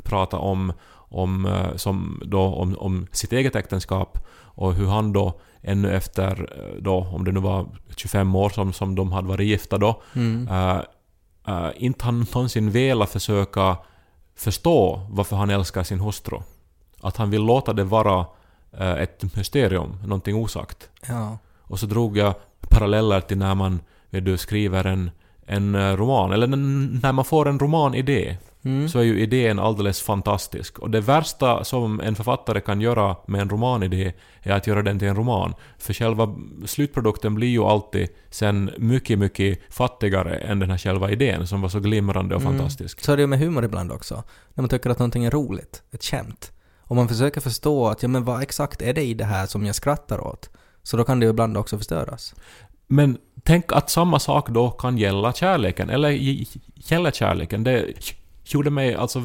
pratade 0.04 0.44
om, 0.44 0.74
om, 0.94 1.46
eh, 1.46 1.76
som 1.76 2.22
då, 2.26 2.42
om, 2.42 2.76
om 2.78 3.08
sitt 3.12 3.34
eget 3.34 3.56
äktenskap 3.56 4.28
och 4.62 4.74
hur 4.74 4.88
han 4.88 5.14
då 5.14 5.40
ännu 5.62 5.92
efter, 5.96 6.32
eh, 6.58 6.82
då, 6.82 7.08
om 7.14 7.24
det 7.26 7.32
nu 7.32 7.40
var 7.40 7.66
25 7.96 8.36
år 8.36 8.50
som, 8.50 8.74
som 8.74 8.96
de 8.96 9.12
hade 9.12 9.28
varit 9.28 9.48
gifta 9.48 9.78
då, 9.78 10.02
Mm. 10.16 10.48
eh, 10.48 10.80
eh, 11.48 11.70
inte 11.76 12.06
han 12.06 12.26
någonsin 12.34 12.72
velat 12.72 13.10
försöka 13.10 13.78
förstå 14.36 15.02
varför 15.10 15.36
han 15.36 15.50
älskar 15.50 15.84
sin 15.84 16.00
hustru. 16.00 16.38
Att 17.02 17.18
han 17.18 17.30
vill 17.30 17.42
låta 17.46 17.74
det 17.74 17.84
vara 17.84 18.26
eh, 18.78 18.92
ett 18.92 19.36
mysterium, 19.36 19.98
någonting 20.04 20.36
osagt. 20.36 20.90
Ja. 21.08 21.38
Och 21.62 21.80
så 21.80 21.86
drog 21.86 22.18
jag 22.18 22.34
paralleller 22.70 23.22
till 23.22 23.38
när 23.38 23.56
man 23.56 23.80
vet 24.10 24.26
du, 24.26 24.38
skriver 24.38 24.86
en, 24.88 25.12
en 25.46 25.98
roman, 25.98 26.32
eller 26.32 26.48
när 26.48 27.12
man 27.12 27.26
får 27.26 27.48
en 27.48 27.60
romanidé, 27.60 28.38
Mm. 28.64 28.90
så 28.90 29.00
är 29.00 29.04
ju 29.04 29.20
idén 29.20 29.60
alldeles 29.60 30.02
fantastisk. 30.02 30.80
Och 30.80 30.90
det 30.90 31.02
värsta 31.02 31.64
som 31.64 32.00
en 32.00 32.16
författare 32.16 32.62
kan 32.62 32.82
göra 32.82 33.16
med 33.28 33.42
en 33.42 33.50
romanidé 33.50 34.14
är 34.42 34.52
att 34.52 34.68
göra 34.68 34.82
den 34.82 35.00
till 35.00 35.08
en 35.08 35.16
roman. 35.16 35.54
För 35.78 35.94
själva 35.94 36.36
slutprodukten 36.66 37.36
blir 37.36 37.48
ju 37.48 37.64
alltid 37.64 38.10
sen 38.30 38.72
mycket, 38.78 39.20
mycket 39.20 39.60
fattigare 39.74 40.36
än 40.38 40.60
den 40.60 40.70
här 40.70 40.78
själva 40.78 41.12
idén 41.12 41.48
som 41.48 41.62
var 41.62 41.70
så 41.70 41.80
glimrande 41.80 42.36
och 42.36 42.42
Mm. 42.42 42.54
fantastisk. 42.58 43.02
Så 43.04 43.12
är 43.12 43.18
det 43.18 43.22
ju 43.22 43.28
med 43.28 43.40
humor 43.40 43.64
ibland 43.66 43.92
också. 43.92 44.24
När 44.54 44.62
man 44.62 44.70
tycker 44.70 44.90
att 44.90 45.00
någonting 45.00 45.26
är 45.26 45.32
roligt, 45.32 45.84
ett 45.92 46.04
skämt. 46.04 46.52
Och 46.82 46.96
man 46.96 47.08
försöker 47.08 47.42
förstå 47.42 47.88
att, 47.88 48.02
ja 48.02 48.08
men 48.08 48.24
vad 48.26 48.42
exakt 48.42 48.82
är 48.82 48.94
det 48.94 49.04
i 49.04 49.14
det 49.14 49.26
här 49.26 49.46
som 49.46 49.66
jag 49.66 49.76
skrattar 49.76 50.20
åt? 50.28 50.50
Så 50.84 50.98
då 50.98 51.04
kan 51.04 51.20
det 51.20 51.26
ju 51.26 51.30
ibland 51.30 51.58
också 51.58 51.78
förstöras. 51.78 52.36
Men 52.88 53.18
tänk 53.44 53.72
att 53.72 53.90
samma 53.90 54.20
sak 54.20 54.50
då 54.50 54.70
kan 54.72 54.98
gälla 54.98 55.34
kärleken, 55.34 55.90
eller 55.90 56.12
g- 56.12 56.46
gäller 56.76 57.12
kärleken. 57.12 57.64
Det 57.64 57.86
gjorde 58.44 58.70
mig 58.70 58.96
alltså 58.96 59.24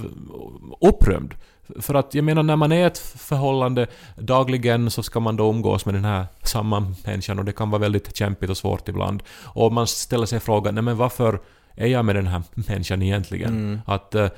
upprymd. 0.80 1.34
För 1.80 1.94
att 1.94 2.14
jag 2.14 2.24
menar 2.24 2.42
när 2.42 2.56
man 2.56 2.72
är 2.72 2.76
i 2.76 2.82
ett 2.82 2.98
förhållande 2.98 3.86
dagligen 4.16 4.90
så 4.90 5.02
ska 5.02 5.20
man 5.20 5.36
då 5.36 5.50
umgås 5.50 5.86
med 5.86 5.94
den 5.94 6.04
här 6.04 6.26
samma 6.42 6.92
människan 7.04 7.38
och 7.38 7.44
det 7.44 7.52
kan 7.52 7.70
vara 7.70 7.80
väldigt 7.80 8.16
kämpigt 8.16 8.50
och 8.50 8.56
svårt 8.56 8.88
ibland. 8.88 9.22
Och 9.44 9.72
man 9.72 9.86
ställer 9.86 10.26
sig 10.26 10.40
frågan, 10.40 10.74
nej 10.74 10.82
men 10.82 10.96
varför 10.96 11.40
är 11.74 11.86
jag 11.86 12.04
med 12.04 12.16
den 12.16 12.26
här 12.26 12.42
människan 12.54 13.02
egentligen? 13.02 13.50
Mm. 13.50 13.80
Att 13.86 14.14
eh, 14.14 14.24
eh, 14.24 14.30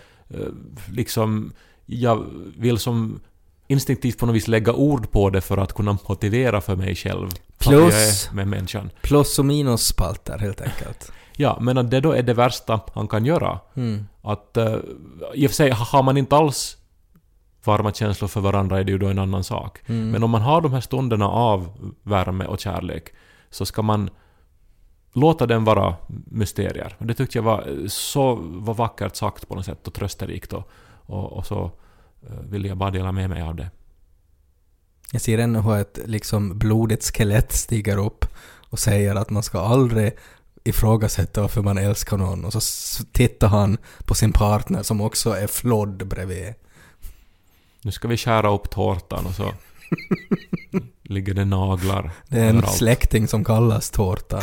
liksom, 0.93 1.53
jag 1.87 2.25
vill 2.57 2.79
som 2.79 3.21
instinktivt 3.67 4.19
på 4.19 4.27
något 4.27 4.35
vis 4.37 4.49
lägga 4.49 4.73
ord 4.73 5.11
på 5.11 5.31
det 5.31 5.41
för 5.41 5.59
att 5.59 5.73
kunna 5.73 5.99
motivera 6.09 6.61
för 6.61 6.77
mig 6.77 6.95
själv. 6.95 7.29
jag 7.31 7.59
Plus- 7.59 8.29
är 8.31 8.35
med 8.35 8.49
människan. 8.49 8.91
Plus 9.03 9.39
och 9.39 9.45
minusspalter 9.45 10.39
helt 10.39 10.61
enkelt. 10.61 11.13
Ja, 11.41 11.59
men 11.61 11.79
att 11.79 11.91
det 11.91 12.01
då 12.01 12.13
är 12.13 12.23
det 12.23 12.35
värsta 12.35 12.81
han 12.95 13.09
kan 13.09 13.25
göra. 13.25 13.61
Mm. 13.75 14.07
Att 14.23 14.57
uh, 14.57 14.77
i 15.35 15.47
och 15.47 15.51
för 15.51 15.55
sig 15.55 15.71
har 15.71 16.03
man 16.03 16.17
inte 16.17 16.37
alls 16.37 16.77
varma 17.65 17.93
känslor 17.93 18.29
för 18.29 18.41
varandra 18.41 18.79
är 18.79 18.85
det 18.85 18.93
ju 18.93 18.99
då 18.99 19.07
en 19.07 19.19
annan 19.19 19.45
sak. 19.45 19.81
Mm. 19.87 20.11
Men 20.11 20.23
om 20.23 20.31
man 20.31 20.43
har 20.43 20.61
de 20.61 20.73
här 20.73 20.81
stunderna 20.81 21.29
av 21.29 21.93
värme 22.03 22.45
och 22.45 22.61
kärlek 22.61 23.09
så 23.51 23.67
ska 23.67 23.83
man 23.83 24.11
låta 25.13 25.47
den 25.47 25.65
vara 25.65 25.95
mysterier. 26.27 26.97
Och 26.99 27.07
det 27.07 27.15
tyckte 27.15 27.39
jag 27.39 27.43
var 27.43 27.89
så 27.89 28.35
var 28.43 28.75
vackert 28.75 29.17
sagt 29.17 29.49
på 29.49 29.55
något 29.55 29.65
sätt 29.65 29.87
och 29.87 29.95
trösterikt 29.95 30.53
och, 30.53 30.69
och, 31.07 31.33
och 31.33 31.47
så 31.47 31.65
uh, 31.65 32.41
vill 32.51 32.65
jag 32.65 32.77
bara 32.77 32.91
dela 32.91 33.13
med 33.13 33.31
mig 33.31 33.43
av 33.43 33.55
det. 33.55 33.71
Jag 35.13 35.21
ser 35.21 35.39
ännu 35.39 35.61
hur 35.61 35.77
ett 35.77 35.99
liksom 36.05 36.59
blodigt 36.59 37.17
skelett 37.17 37.53
stiger 37.53 37.97
upp 37.99 38.25
och 38.71 38.79
säger 38.79 39.15
att 39.15 39.31
man 39.31 39.43
ska 39.43 39.61
aldrig 39.61 40.13
ifrågasätta 40.69 41.41
varför 41.41 41.63
man 41.63 41.79
älskar 41.79 42.17
någon 42.17 42.45
och 42.45 42.53
så 42.63 43.05
tittar 43.13 43.49
han 43.49 43.79
på 44.05 44.15
sin 44.15 44.33
partner 44.33 44.83
som 44.83 45.01
också 45.01 45.31
är 45.31 45.47
flodd 45.47 46.07
bredvid. 46.07 46.55
Nu 47.83 47.93
ska 47.93 48.09
vi 48.09 48.17
skära 48.17 48.51
upp 48.55 48.71
tårtan 48.71 49.27
och 49.27 49.35
så 49.35 49.53
ligger 51.03 51.35
det 51.35 51.45
naglar 51.45 52.11
Det 52.29 52.39
är 52.39 52.43
en 52.49 52.57
överallt. 52.57 52.77
släkting 52.77 53.29
som 53.29 53.45
kallas 53.45 53.91
tårtan. 53.91 54.43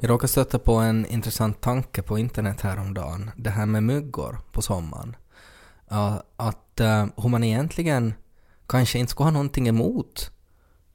Jag 0.00 0.10
råkade 0.10 0.28
stöta 0.28 0.58
på 0.58 0.74
en 0.74 1.06
intressant 1.06 1.60
tanke 1.60 2.02
på 2.02 2.18
internet 2.18 2.60
häromdagen. 2.60 3.30
Det 3.36 3.50
här 3.50 3.66
med 3.66 3.82
myggor 3.82 4.38
på 4.52 4.62
sommaren. 4.62 5.16
Att 6.36 6.80
uh, 6.80 7.06
hur 7.16 7.28
man 7.28 7.44
egentligen 7.44 8.14
kanske 8.66 8.98
inte 8.98 9.10
skulle 9.10 9.24
ha 9.24 9.30
någonting 9.30 9.68
emot 9.68 10.30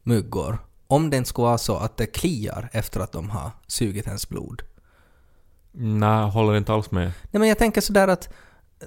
myggor. 0.04 0.58
Om 0.88 1.10
det 1.10 1.18
inte 1.18 1.30
skulle 1.30 1.46
vara 1.46 1.58
så 1.58 1.78
att 1.78 1.98
det 1.98 2.06
kliar 2.06 2.70
efter 2.74 3.00
att 3.00 3.12
de 3.12 3.30
har 3.30 3.52
sugit 3.68 4.08
ens 4.08 4.30
blod. 4.30 4.62
Nej, 5.72 6.30
håller 6.30 6.58
inte 6.58 6.74
alls 6.74 6.92
med. 6.92 7.04
Nej 7.04 7.40
men 7.40 7.48
jag 7.48 7.58
tänker 7.58 7.82
sådär 7.82 8.08
att, 8.08 8.30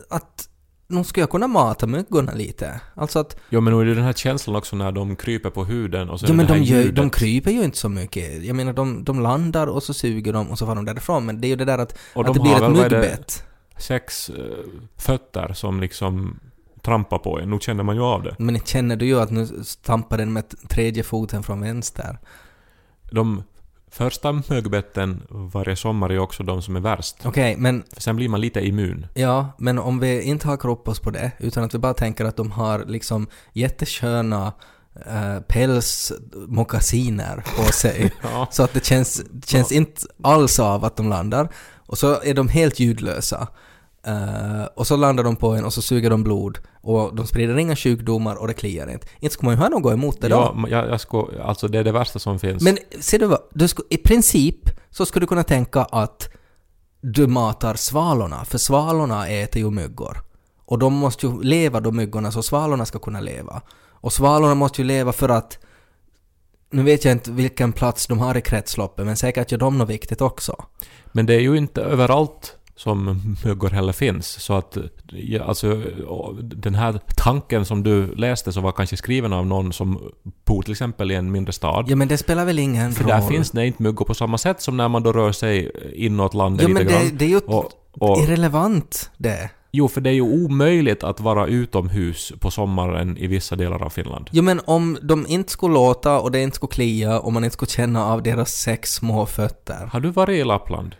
att 0.09 0.49
nog 0.87 1.07
skulle 1.07 1.23
jag 1.23 1.31
kunna 1.31 1.47
mata 1.47 1.87
myggorna 1.87 2.33
lite. 2.33 2.81
Alltså 2.95 3.19
att, 3.19 3.37
Jo 3.49 3.61
men 3.61 3.73
nu 3.73 3.81
är 3.81 3.85
det 3.85 3.95
den 3.95 4.05
här 4.05 4.13
känslan 4.13 4.57
också 4.57 4.77
när 4.77 4.93
de 4.93 5.17
kryper 5.17 5.51
på 5.51 5.65
huden 5.65 6.11
och 6.11 6.21
så 6.21 6.27
är 6.27 6.33
men 6.33 6.47
de, 6.47 6.63
gör, 6.63 6.93
de 6.93 7.11
kryper 7.11 7.51
ju 7.51 7.65
inte 7.65 7.79
så 7.79 7.89
mycket. 7.89 8.45
Jag 8.45 8.57
menar 8.57 8.73
de, 8.73 9.05
de 9.05 9.21
landar 9.21 9.67
och 9.67 9.83
så 9.83 9.95
suger 9.95 10.33
de 10.33 10.51
och 10.51 10.59
så 10.59 10.67
far 10.67 10.75
de 10.75 10.85
därifrån. 10.85 11.27
Men 11.27 11.41
det 11.41 11.47
är 11.47 11.49
ju 11.49 11.57
det 11.57 11.65
där 11.65 11.79
att, 11.79 11.99
och 12.15 12.21
att 12.21 12.27
de 12.27 12.33
det 12.35 12.41
blir 12.41 12.65
ett 12.65 12.93
myggbett. 12.93 13.45
sex 13.79 14.31
eh, 14.31 14.35
fötter 14.97 15.53
som 15.53 15.81
liksom 15.81 16.41
trampar 16.85 17.19
på 17.19 17.41
en. 17.41 17.51
Nu 17.51 17.59
känner 17.61 17.85
man 17.85 17.97
ju 17.97 18.03
av 18.03 18.23
det. 18.23 18.37
Men 18.39 18.61
känner 18.61 18.97
du 18.97 19.07
ju 19.07 19.21
att 19.21 19.31
nu 19.31 19.47
stampar 19.65 20.19
den 20.19 20.33
med 20.33 20.69
tredje 20.69 21.03
foten 21.03 21.43
från 21.43 21.61
vänster. 21.61 22.19
De 23.11 23.43
första 23.91 24.33
myggbetten 24.33 25.23
varje 25.31 25.77
sommar 25.77 26.13
är 26.13 26.19
också 26.19 26.43
de 26.43 26.63
som 26.63 26.77
är 26.77 26.81
värst. 26.81 27.17
Okej, 27.25 27.57
men 27.59 27.83
För 27.93 28.01
sen 28.01 28.17
blir 28.17 28.29
man 28.29 28.41
lite 28.41 28.61
immun. 28.61 29.07
Ja, 29.15 29.49
men 29.59 29.79
om 29.79 29.99
vi 29.99 30.23
inte 30.23 30.49
hakar 30.49 30.69
upp 30.69 30.89
oss 30.89 31.01
på 31.01 31.11
det, 31.11 31.33
utan 31.39 31.65
att 31.65 31.75
vi 31.75 31.79
bara 31.79 31.95
tänker 31.95 32.25
att 32.25 32.37
de 32.37 32.51
har 32.51 32.85
liksom 32.87 33.27
jättesköna 33.53 34.53
äh, 35.07 35.41
pälsmockasiner 35.41 37.45
på 37.57 37.73
sig. 37.73 38.13
Ja. 38.23 38.49
så 38.51 38.63
att 38.63 38.73
det 38.73 38.85
känns, 38.85 39.23
känns 39.47 39.73
inte 39.73 40.01
alls 40.23 40.59
av 40.59 40.85
att 40.85 40.97
de 40.97 41.09
landar. 41.09 41.49
Och 41.87 41.99
så 41.99 42.23
är 42.23 42.35
de 42.35 42.49
helt 42.49 42.81
ljudlösa. 42.81 43.49
Eh, 44.07 44.65
och 44.75 44.87
så 44.87 44.97
landar 44.97 45.25
de 45.25 45.37
på 45.37 45.55
en 45.55 45.65
och 45.65 45.73
så 45.73 45.83
suger 45.83 46.11
de 46.11 46.25
blod. 46.25 46.59
Och 46.85 47.15
de 47.15 47.27
sprider 47.27 47.59
inga 47.59 47.77
sjukdomar 47.77 48.37
och 48.37 48.49
det 48.49 48.55
kliar 48.55 48.91
inte. 48.91 49.07
Inte 49.21 49.33
ska 49.35 49.47
man 49.47 49.55
ju 49.55 49.61
ha 49.61 49.69
något 49.69 49.93
emot 49.93 50.21
det 50.21 50.29
då. 50.29 50.67
Ja, 50.71 50.87
jag, 50.89 51.01
ska, 51.01 51.29
alltså 51.45 51.69
det 51.69 51.79
är 51.79 51.85
det 51.85 51.93
värsta 51.93 52.19
som 52.19 52.39
finns. 52.39 52.63
Men 52.63 52.79
ser 53.01 53.19
du 53.19 53.27
vad? 53.27 53.41
Du 53.53 53.69
sku, 53.69 53.83
I 53.91 53.97
princip 53.97 54.71
så 54.91 55.07
skulle 55.07 55.23
du 55.23 55.29
kunna 55.29 55.43
tänka 55.43 55.83
att 55.83 56.29
du 57.01 57.27
matar 57.27 57.75
svalorna, 57.75 58.45
för 58.45 58.59
svalorna 58.59 59.29
äter 59.29 59.63
ju 59.63 59.71
myggor. 59.71 60.23
Och 60.65 60.79
de 60.79 60.95
måste 60.95 61.27
ju 61.27 61.43
leva 61.43 61.81
de 61.81 61.97
myggorna 61.97 62.33
så 62.33 62.43
svalorna 62.43 62.87
ska 62.87 62.99
kunna 62.99 63.21
leva. 63.21 63.63
Och 63.89 64.13
svalorna 64.13 64.55
måste 64.55 64.83
ju 64.83 64.87
leva 64.89 65.13
för 65.13 65.29
att 65.29 65.59
nu 66.71 66.83
vet 66.83 67.05
jag 67.05 67.13
inte 67.13 67.31
vilken 67.31 67.73
plats 67.73 68.07
de 68.07 68.19
har 68.19 68.37
i 68.37 68.41
kretsloppet, 68.41 69.07
men 69.07 69.17
säkert 69.17 69.53
gör 69.53 69.59
de 69.59 69.79
något 69.79 69.89
viktigt 69.89 70.21
också. 70.21 70.65
Men 71.13 71.27
det 71.27 71.35
är 71.35 71.41
ju 71.41 71.57
inte 71.57 71.83
överallt 71.83 72.57
som 72.77 73.21
myggor 73.45 73.69
heller 73.71 73.93
finns. 73.93 74.27
Så 74.29 74.55
att 74.55 74.77
ja, 75.13 75.45
alltså, 75.45 75.83
den 76.43 76.75
här 76.75 77.01
tanken 77.17 77.65
som 77.65 77.83
du 77.83 78.15
läste 78.15 78.53
så 78.53 78.61
var 78.61 78.73
kanske 78.73 78.97
skriven 78.97 79.33
av 79.33 79.47
någon 79.47 79.73
som 79.73 80.13
bor 80.47 80.63
till 80.63 80.73
exempel 80.73 81.11
i 81.11 81.15
en 81.15 81.33
mindre 81.33 81.53
stad. 81.53 81.85
Ja 81.89 81.97
men 81.97 82.09
det 82.09 82.17
spelar 82.19 82.45
väl 82.45 82.59
ingen 82.59 82.93
För 82.93 83.05
roll? 83.05 83.11
där 83.11 83.21
finns 83.29 83.51
det 83.51 83.67
inte 83.67 83.83
myggor 83.83 84.05
på 84.05 84.15
samma 84.15 84.39
sätt 84.39 84.63
som 84.63 84.77
när 84.77 84.89
man 84.89 85.03
då 85.03 85.13
rör 85.13 85.33
sig 85.33 85.71
inåt 85.95 86.35
landet 86.35 86.63
Ja 86.63 86.69
lite 86.69 86.85
men 86.85 86.93
grann. 86.93 87.05
det, 87.05 87.17
det 87.19 87.25
är 87.25 87.29
ju 87.29 87.39
Och, 87.39 87.71
och, 88.01 88.19
irrelevant 88.19 89.11
det. 89.17 89.51
Jo, 89.77 89.89
för 89.89 90.01
det 90.01 90.11
är 90.11 90.15
ju 90.15 90.23
omöjligt 90.45 91.05
att 91.05 91.21
vara 91.21 91.47
utomhus 91.47 92.33
på 92.41 92.51
sommaren 92.51 93.17
i 93.19 93.27
vissa 93.27 93.57
delar 93.57 93.83
av 93.83 93.91
Finland. 93.91 94.29
Jo 94.33 94.43
men 94.43 94.61
om 94.65 94.99
de 95.03 95.27
inte 95.29 95.53
skulle 95.53 95.75
låta 95.75 96.21
och 96.21 96.31
det 96.31 96.41
inte 96.43 96.57
skulle 96.57 96.71
klia 96.73 97.21
och 97.21 97.33
man 97.33 97.45
inte 97.45 97.55
skulle 97.55 97.71
känna 97.71 98.05
av 98.05 98.23
deras 98.23 98.53
sex 98.55 98.93
små 98.95 99.27
fötter. 99.27 99.89
Har 99.93 100.01
du 100.01 100.11
varit 100.11 100.41
i 100.41 100.45
Lappland? 100.45 100.95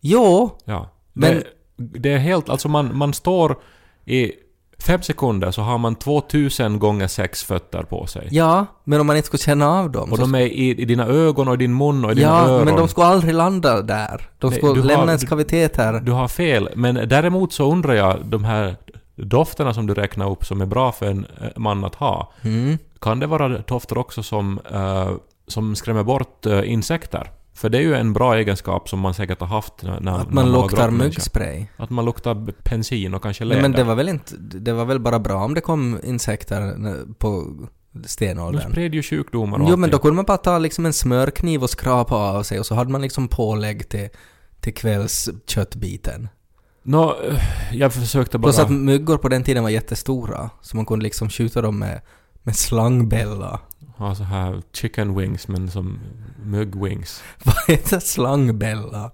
Jo, 0.00 0.50
Ja. 0.64 0.88
Men- 1.12 1.42
Det, 1.76 1.98
det 1.98 2.12
är 2.12 2.18
helt... 2.18 2.48
Alltså 2.48 2.68
man, 2.68 2.96
man 2.98 3.14
står 3.14 3.56
i 4.04 4.32
fem 4.78 5.02
sekunder 5.02 5.50
så 5.50 5.62
har 5.62 5.78
man 5.78 5.94
2000 5.94 6.78
gånger 6.78 7.06
sex 7.08 7.44
fötter 7.44 7.82
på 7.82 8.06
sig. 8.06 8.28
ja, 8.30 8.66
men 8.84 9.00
om 9.00 9.06
man 9.06 9.16
inte 9.16 9.26
skulle 9.26 9.40
känna 9.40 9.68
av 9.68 9.90
dem. 9.90 10.10
Och 10.12 10.16
så 10.18 10.22
de 10.22 10.34
är 10.34 10.40
i, 10.40 10.70
i 10.80 10.84
dina 10.84 11.06
ögon 11.06 11.48
och 11.48 11.54
i 11.54 11.56
din 11.56 11.76
mun 11.76 12.04
och 12.04 12.12
i 12.12 12.14
dina 12.14 12.28
ja, 12.28 12.46
öron. 12.48 12.64
men 12.64 12.76
de 12.76 12.88
skulle 12.88 13.06
aldrig 13.06 13.34
landa 13.34 13.82
där. 13.82 14.28
De 14.38 14.50
Nej, 14.50 14.58
skulle 14.58 14.80
har- 14.80 14.86
lämna 14.86 15.12
en 15.12 15.18
du- 15.18 15.26
kavitet 15.26 15.76
här. 15.76 16.00
Du 16.00 16.12
har 16.12 16.28
fel, 16.28 16.68
men 16.76 16.94
däremot 17.08 17.52
så 17.52 17.72
undrar 17.72 17.94
jag, 17.94 18.16
de 18.26 18.44
här 18.44 18.76
dofterna 19.16 19.74
som 19.74 19.86
du 19.86 19.94
räknar 19.94 20.30
upp 20.30 20.44
som 20.44 20.60
är 20.60 20.66
bra 20.66 20.92
för 20.92 21.06
en 21.06 21.26
eh, 21.40 21.48
man 21.56 21.84
att 21.84 21.94
ha, 21.94 22.32
Mm. 22.44 22.78
kan 23.00 23.20
det 23.20 23.26
vara 23.26 23.48
dofter 23.48 23.98
också 23.98 24.22
som, 24.22 24.60
eh, 24.72 25.10
som 25.46 25.74
skrämmer 25.76 26.02
bort 26.02 26.46
eh, 26.46 26.72
insekter? 26.72 27.30
För 27.60 27.68
det 27.68 27.78
är 27.78 27.82
ju 27.82 27.94
en 27.94 28.12
bra 28.12 28.36
egenskap 28.36 28.88
som 28.88 28.98
man 29.00 29.14
säkert 29.14 29.40
har 29.40 29.46
haft 29.46 29.82
när, 29.82 30.00
när 30.00 30.18
Att 30.18 30.32
man 30.32 30.52
luktar 30.52 30.90
myggspray. 30.90 31.66
Att 31.76 31.90
man 31.90 32.04
luktar 32.04 32.34
bensin 32.70 33.14
och 33.14 33.22
kanske 33.22 33.44
Nej, 33.44 33.48
läder. 33.48 33.62
men 33.62 33.72
det 33.72 33.84
var 33.84 33.94
väl 33.94 34.08
inte... 34.08 34.36
Det 34.36 34.72
var 34.72 34.84
väl 34.84 34.98
bara 35.00 35.18
bra 35.18 35.44
om 35.44 35.54
det 35.54 35.60
kom 35.60 35.98
insekter 36.04 36.74
på 37.18 37.44
De 37.92 38.08
stenåldern. 38.08 38.70
spred 38.72 38.94
ju 38.94 39.02
sjukdomar 39.02 39.58
och 39.58 39.66
Jo, 39.70 39.76
men 39.76 39.90
då 39.90 39.96
allting. 39.96 39.98
kunde 40.02 40.16
man 40.16 40.24
bara 40.24 40.36
ta 40.36 40.58
liksom 40.58 40.86
en 40.86 40.92
smörkniv 40.92 41.62
och 41.62 41.70
skrapa 41.70 42.14
av 42.14 42.42
sig 42.42 42.58
och 42.60 42.66
så 42.66 42.74
hade 42.74 42.90
man 42.90 43.02
liksom 43.02 43.28
pålägg 43.28 43.88
till, 43.88 44.08
till 44.60 44.74
kvällsköttbiten. 44.74 46.28
Nå, 46.82 47.16
eh, 47.22 47.40
jag 47.72 47.92
försökte 47.92 48.38
bara... 48.38 48.52
Plus 48.52 48.58
att 48.58 48.70
myggor 48.70 49.16
på 49.18 49.28
den 49.28 49.44
tiden 49.44 49.62
var 49.62 49.70
jättestora, 49.70 50.50
så 50.60 50.76
man 50.76 50.86
kunde 50.86 51.02
liksom 51.02 51.30
skjuta 51.30 51.62
dem 51.62 51.78
med, 51.78 52.00
med 52.42 52.56
slangbella. 52.56 53.60
Ha 54.00 54.14
så 54.14 54.24
här 54.24 54.62
chicken 54.72 55.14
wings 55.18 55.48
men 55.48 55.70
som 55.70 55.98
myggwings. 56.44 57.22
Vad 57.44 57.54
heter 57.68 58.00
slangbella? 58.00 59.10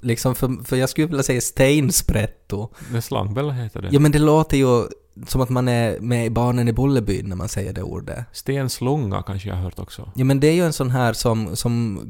Liksom 0.00 0.34
för, 0.34 0.64
för 0.64 0.76
jag 0.76 0.88
skulle 0.88 1.06
vilja 1.06 1.22
säga 1.22 1.40
steinspretto. 1.40 2.68
Det 2.92 3.02
slangbella 3.02 3.52
heter 3.52 3.82
det. 3.82 3.88
Ja 3.90 4.00
men 4.00 4.12
det 4.12 4.18
låter 4.18 4.56
ju 4.56 4.86
som 5.26 5.40
att 5.40 5.48
man 5.48 5.68
är 5.68 6.00
med 6.00 6.32
Barnen 6.32 6.68
i 6.68 6.72
Bullerbyn 6.72 7.28
när 7.28 7.36
man 7.36 7.48
säger 7.48 7.72
det 7.72 7.82
ordet. 7.82 8.24
Stenslunga 8.32 9.22
kanske 9.22 9.48
jag 9.48 9.56
har 9.56 9.62
hört 9.62 9.78
också. 9.78 10.12
Ja 10.14 10.24
men 10.24 10.40
det 10.40 10.46
är 10.46 10.54
ju 10.54 10.64
en 10.66 10.72
sån 10.72 10.90
här 10.90 11.12
som, 11.12 11.56
som 11.56 12.00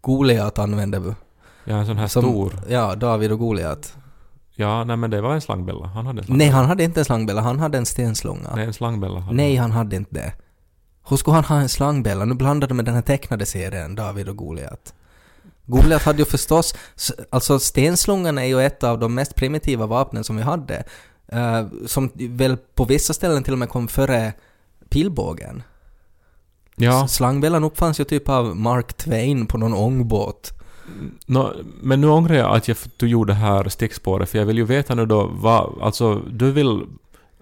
Goliat 0.00 0.58
använde. 0.58 1.14
Ja, 1.64 1.76
en 1.76 1.86
sån 1.86 1.96
här 1.96 2.06
Som, 2.06 2.22
stor. 2.22 2.52
Ja, 2.68 2.94
David 2.94 3.32
och 3.32 3.38
Goliat. 3.38 3.96
Ja, 4.56 4.84
nej 4.84 4.96
men 4.96 5.10
det 5.10 5.20
var 5.20 5.34
en 5.34 5.40
slangbella. 5.40 5.86
Han 5.86 6.06
hade 6.06 6.10
en 6.10 6.16
Nej, 6.16 6.26
slangbella. 6.26 6.56
han 6.56 6.66
hade 6.66 6.84
inte 6.84 7.00
en 7.00 7.04
slangbella, 7.04 7.40
han 7.40 7.58
hade 7.58 7.78
en 7.78 7.86
stenslunga. 7.86 8.54
Nej, 8.56 8.64
en 8.66 8.72
slangbella 8.72 9.20
hade 9.20 9.36
Nej, 9.36 9.56
han 9.56 9.70
hade 9.70 9.96
inte 9.96 10.14
det. 10.14 10.32
Hur 11.08 11.16
skulle 11.16 11.34
han 11.34 11.44
ha 11.44 11.56
en 11.56 11.68
slangbella? 11.68 12.24
Nu 12.24 12.34
blandade 12.34 12.74
med 12.74 12.84
den 12.84 12.94
här 12.94 13.02
tecknade 13.02 13.46
serien, 13.46 13.94
David 13.94 14.28
och 14.28 14.36
Goliat. 14.36 14.94
Goliat 15.66 16.02
hade 16.02 16.18
ju 16.18 16.24
förstås, 16.24 16.74
alltså 17.30 17.58
stenslungan 17.58 18.38
är 18.38 18.44
ju 18.44 18.60
ett 18.62 18.84
av 18.84 18.98
de 18.98 19.14
mest 19.14 19.34
primitiva 19.34 19.86
vapnen 19.86 20.24
som 20.24 20.36
vi 20.36 20.42
hade. 20.42 20.84
eh, 21.26 21.66
som 21.86 22.10
väl 22.14 22.56
på 22.56 22.84
vissa 22.84 23.12
ställen 23.14 23.42
till 23.42 23.52
och 23.52 23.58
med 23.58 23.68
kom 23.68 23.88
före 23.88 24.32
pilbågen. 24.88 25.62
Ja, 26.76 27.08
Slangbällan 27.08 27.64
uppfanns 27.64 28.00
ju 28.00 28.04
typ 28.04 28.28
av 28.28 28.56
Mark 28.56 28.92
Twain 28.92 29.46
på 29.46 29.58
någon 29.58 29.74
ångbåt. 29.74 30.52
nå, 31.26 31.52
men 31.82 32.00
nu 32.00 32.08
ångrar 32.08 32.34
jag 32.34 32.56
att 32.56 32.68
jag 32.68 32.76
du 32.96 33.08
gjorde 33.08 33.32
det 33.32 33.36
här 33.36 33.68
stickspåret 33.68 34.28
för 34.30 34.38
jag 34.38 34.46
vill 34.46 34.58
ju 34.58 34.64
veta 34.64 34.94
nu 34.94 35.06
då 35.06 35.30
vad, 35.32 35.82
alltså 35.82 36.14
du 36.14 36.52
vill 36.52 36.86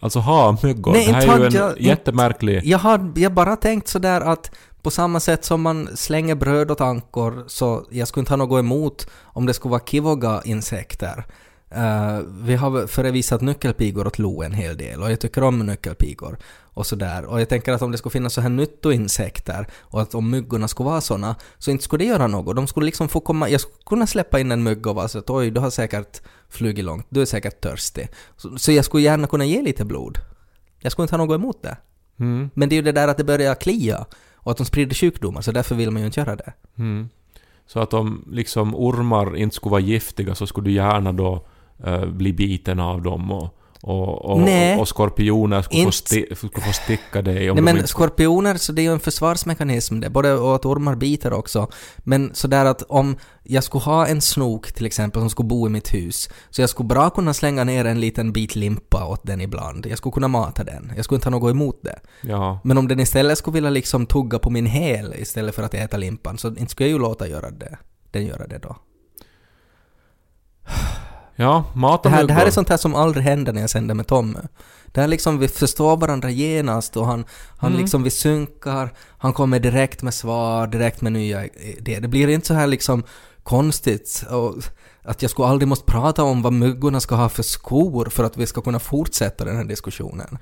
alltså 0.02 0.18
ha 0.18 0.56
myggor. 0.62 0.92
Nej, 0.92 1.06
det 1.06 1.12
här 1.12 1.34
är 1.34 1.38
ju 1.38 1.46
en 1.46 1.52
jag- 1.52 1.80
jättemärklig... 1.80 2.60
Jag 2.64 2.78
har 2.78 3.12
jag 3.16 3.32
bara 3.34 3.56
tänkt 3.56 3.88
sådär 3.88 4.20
att 4.20 4.50
på 4.82 4.90
samma 4.90 5.20
sätt 5.20 5.44
som 5.44 5.62
man 5.62 5.88
slänger 5.94 6.34
bröd 6.34 6.70
åt 6.70 6.80
ankor 6.80 7.44
så 7.46 7.86
jag 7.90 8.08
skulle 8.08 8.22
inte 8.22 8.32
ha 8.32 8.36
något 8.36 8.58
emot 8.58 9.06
om 9.22 9.46
det 9.46 9.54
skulle 9.54 9.70
vara 9.70 9.82
kivoga 9.86 10.42
insekter. 10.44 11.24
Eh, 11.74 12.20
vi 12.42 12.54
har 12.54 12.86
förevisat 12.86 13.40
nyckelpigor 13.40 14.06
åt 14.06 14.18
Lo 14.18 14.42
en 14.42 14.52
hel 14.52 14.76
del 14.76 15.02
och 15.02 15.10
jag 15.10 15.20
tycker 15.20 15.42
om 15.42 15.58
nyckelpigor 15.58 16.38
och 16.74 16.86
sådär. 16.86 17.24
Och 17.24 17.40
jag 17.40 17.48
tänker 17.48 17.72
att 17.72 17.82
om 17.82 17.92
det 17.92 17.98
skulle 17.98 18.12
finnas 18.12 18.32
så 18.34 18.40
här 18.40 18.48
nyttoinsekter 18.48 19.66
och 19.80 20.02
att 20.02 20.14
om 20.14 20.30
myggorna 20.30 20.68
skulle 20.68 20.88
vara 20.90 21.00
såna 21.00 21.36
så 21.58 21.70
inte 21.70 21.84
skulle 21.84 22.04
det 22.04 22.08
göra 22.08 22.26
något. 22.26 22.56
De 22.56 22.66
skulle 22.66 22.86
liksom 22.86 23.08
få 23.08 23.20
komma, 23.20 23.48
jag 23.48 23.60
skulle 23.60 23.82
kunna 23.86 24.06
släppa 24.06 24.40
in 24.40 24.52
en 24.52 24.62
mygga 24.62 24.90
och 24.90 24.96
vara 24.96 25.08
så 25.08 25.18
att 25.18 25.30
oj, 25.30 25.50
du 25.50 25.60
har 25.60 25.70
säkert 25.70 26.22
flugit 26.48 26.84
långt, 26.84 27.06
du 27.08 27.20
är 27.20 27.24
säkert 27.26 27.60
törstig. 27.60 28.08
Så, 28.36 28.58
så 28.58 28.72
jag 28.72 28.84
skulle 28.84 29.02
gärna 29.02 29.26
kunna 29.26 29.44
ge 29.44 29.62
lite 29.62 29.84
blod. 29.84 30.18
Jag 30.80 30.92
skulle 30.92 31.04
inte 31.04 31.16
ha 31.16 31.24
något 31.24 31.34
emot 31.38 31.62
det. 31.62 31.76
Mm, 32.18 32.50
Men 32.54 32.68
det 32.68 32.74
är 32.74 32.76
ju 32.76 32.82
det 32.82 32.92
där 32.92 33.08
att 33.08 33.16
det 33.16 33.24
börjar 33.24 33.54
klia 33.54 34.06
och 34.34 34.50
att 34.50 34.56
de 34.56 34.66
sprider 34.66 34.94
sjukdomar, 34.94 35.40
så 35.40 35.52
därför 35.52 35.74
vill 35.74 35.90
man 35.90 36.02
ju 36.02 36.06
inte 36.06 36.20
göra 36.20 36.36
det. 36.36 36.52
mm. 36.78 37.08
Så 37.66 37.80
att 37.80 37.94
om 37.94 38.24
liksom 38.30 38.74
ormar 38.74 39.36
inte 39.36 39.56
skulle 39.56 39.70
vara 39.70 39.80
giftiga 39.80 40.34
så 40.34 40.46
skulle 40.46 40.68
du 40.68 40.72
gärna 40.72 41.12
då 41.12 41.46
eh, 41.86 42.06
bli 42.06 42.32
biten 42.32 42.80
av 42.80 43.02
dem 43.02 43.30
och, 43.32 43.58
och, 43.82 44.24
och, 44.24 44.40
Nej. 44.40 44.78
och 44.80 44.88
skorpioner 44.88 45.62
skulle 45.62 45.82
få, 45.82 45.86
Inte- 45.86 45.96
sti, 45.96 46.26
skulle 46.34 46.66
få 46.66 46.72
sticka 46.72 47.22
dig 47.22 47.50
om 47.50 47.54
Nej 47.56 47.64
men 47.64 47.76
inte 47.76 47.88
skorpioner, 47.88 48.54
så 48.54 48.72
det 48.72 48.82
är 48.82 48.84
ju 48.84 48.92
en 48.92 49.00
försvarsmekanism 49.00 50.00
det, 50.00 50.10
både 50.10 50.32
och 50.32 50.54
att 50.54 50.64
ormar 50.64 50.94
biter 50.94 51.32
också. 51.32 51.68
Men 51.98 52.30
sådär 52.34 52.64
att 52.64 52.82
om 52.82 53.16
jag 53.42 53.64
skulle 53.64 53.84
ha 53.84 54.06
en 54.06 54.20
snok 54.20 54.72
till 54.72 54.86
exempel 54.86 55.22
som 55.22 55.30
skulle 55.30 55.46
bo 55.48 55.66
i 55.66 55.70
mitt 55.70 55.94
hus, 55.94 56.30
så 56.50 56.62
jag 56.62 56.70
skulle 56.70 56.86
bra 56.86 57.10
kunna 57.10 57.34
slänga 57.34 57.64
ner 57.64 57.84
en 57.84 58.00
liten 58.00 58.32
bit 58.32 58.56
limpa 58.56 59.06
åt 59.06 59.20
den 59.26 59.40
ibland. 59.40 59.86
Jag 59.86 59.98
skulle 59.98 60.12
kunna 60.12 60.28
mata 60.28 60.64
den. 60.64 60.92
Jag 60.96 61.04
skulle 61.04 61.16
inte 61.16 61.26
ha 61.26 61.38
något 61.38 61.50
emot 61.50 61.82
det. 61.82 62.00
Ja. 62.20 62.60
Men 62.64 62.78
om 62.78 62.88
den 62.88 63.00
istället 63.00 63.38
skulle 63.38 63.54
vilja 63.54 63.70
liksom 63.70 64.06
tugga 64.06 64.38
på 64.38 64.50
min 64.50 64.66
häl 64.66 65.14
istället 65.18 65.54
för 65.54 65.62
att 65.62 65.74
äta 65.74 65.96
limpan, 65.96 66.38
så 66.38 66.48
inte 66.48 66.68
skulle 66.68 66.88
jag 66.88 66.96
ju 66.96 67.02
låta 67.02 67.28
göra 67.28 67.50
det. 67.50 67.78
Den 68.10 68.26
göra 68.26 68.46
det 68.46 68.58
då. 68.58 68.76
Ja, 71.42 71.64
mat 71.74 72.02
Det 72.02 72.08
och 72.08 72.14
här, 72.14 72.24
det 72.24 72.32
här 72.32 72.46
är 72.46 72.50
sånt 72.50 72.68
här 72.68 72.76
som 72.76 72.94
aldrig 72.94 73.24
händer 73.24 73.52
när 73.52 73.60
jag 73.60 73.70
sänder 73.70 73.94
med 73.94 74.06
Tommy. 74.06 74.38
Det 74.86 75.00
här 75.00 75.08
liksom, 75.08 75.38
vi 75.38 75.48
förstår 75.48 75.96
varandra 75.96 76.30
genast 76.30 76.96
och 76.96 77.06
han, 77.06 77.24
han 77.58 77.70
Mm. 77.70 77.80
liksom, 77.80 78.02
vi 78.02 78.10
synkar, 78.10 78.92
han 79.18 79.32
kommer 79.32 79.58
direkt 79.60 80.02
med 80.02 80.14
svar, 80.14 80.66
direkt 80.66 81.00
med 81.00 81.12
nya 81.12 81.46
idéer. 81.46 82.00
Det 82.00 82.08
blir 82.08 82.28
inte 82.28 82.46
så 82.46 82.54
här 82.54 82.66
liksom 82.66 83.02
konstigt 83.42 84.24
och 84.30 84.54
att 85.04 85.22
jag 85.22 85.30
skulle 85.30 85.48
aldrig 85.48 85.68
måste 85.68 85.84
prata 85.92 86.22
om 86.22 86.42
vad 86.42 86.52
myggorna 86.52 87.00
ska 87.00 87.14
ha 87.14 87.28
för 87.28 87.42
skor 87.42 88.04
för 88.04 88.24
att 88.24 88.36
vi 88.36 88.46
ska 88.46 88.60
kunna 88.60 88.78
fortsätta 88.78 89.44
den 89.44 89.56
här 89.56 89.64
diskussionen. 89.64 90.38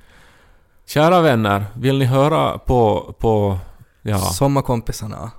Kära 0.86 1.20
vänner, 1.20 1.64
vill 1.76 1.98
ni 1.98 2.04
höra 2.04 2.58
på, 2.58 3.14
på 3.18 3.58
ja, 4.02 4.18
Sommarkompisarna. 4.18 5.30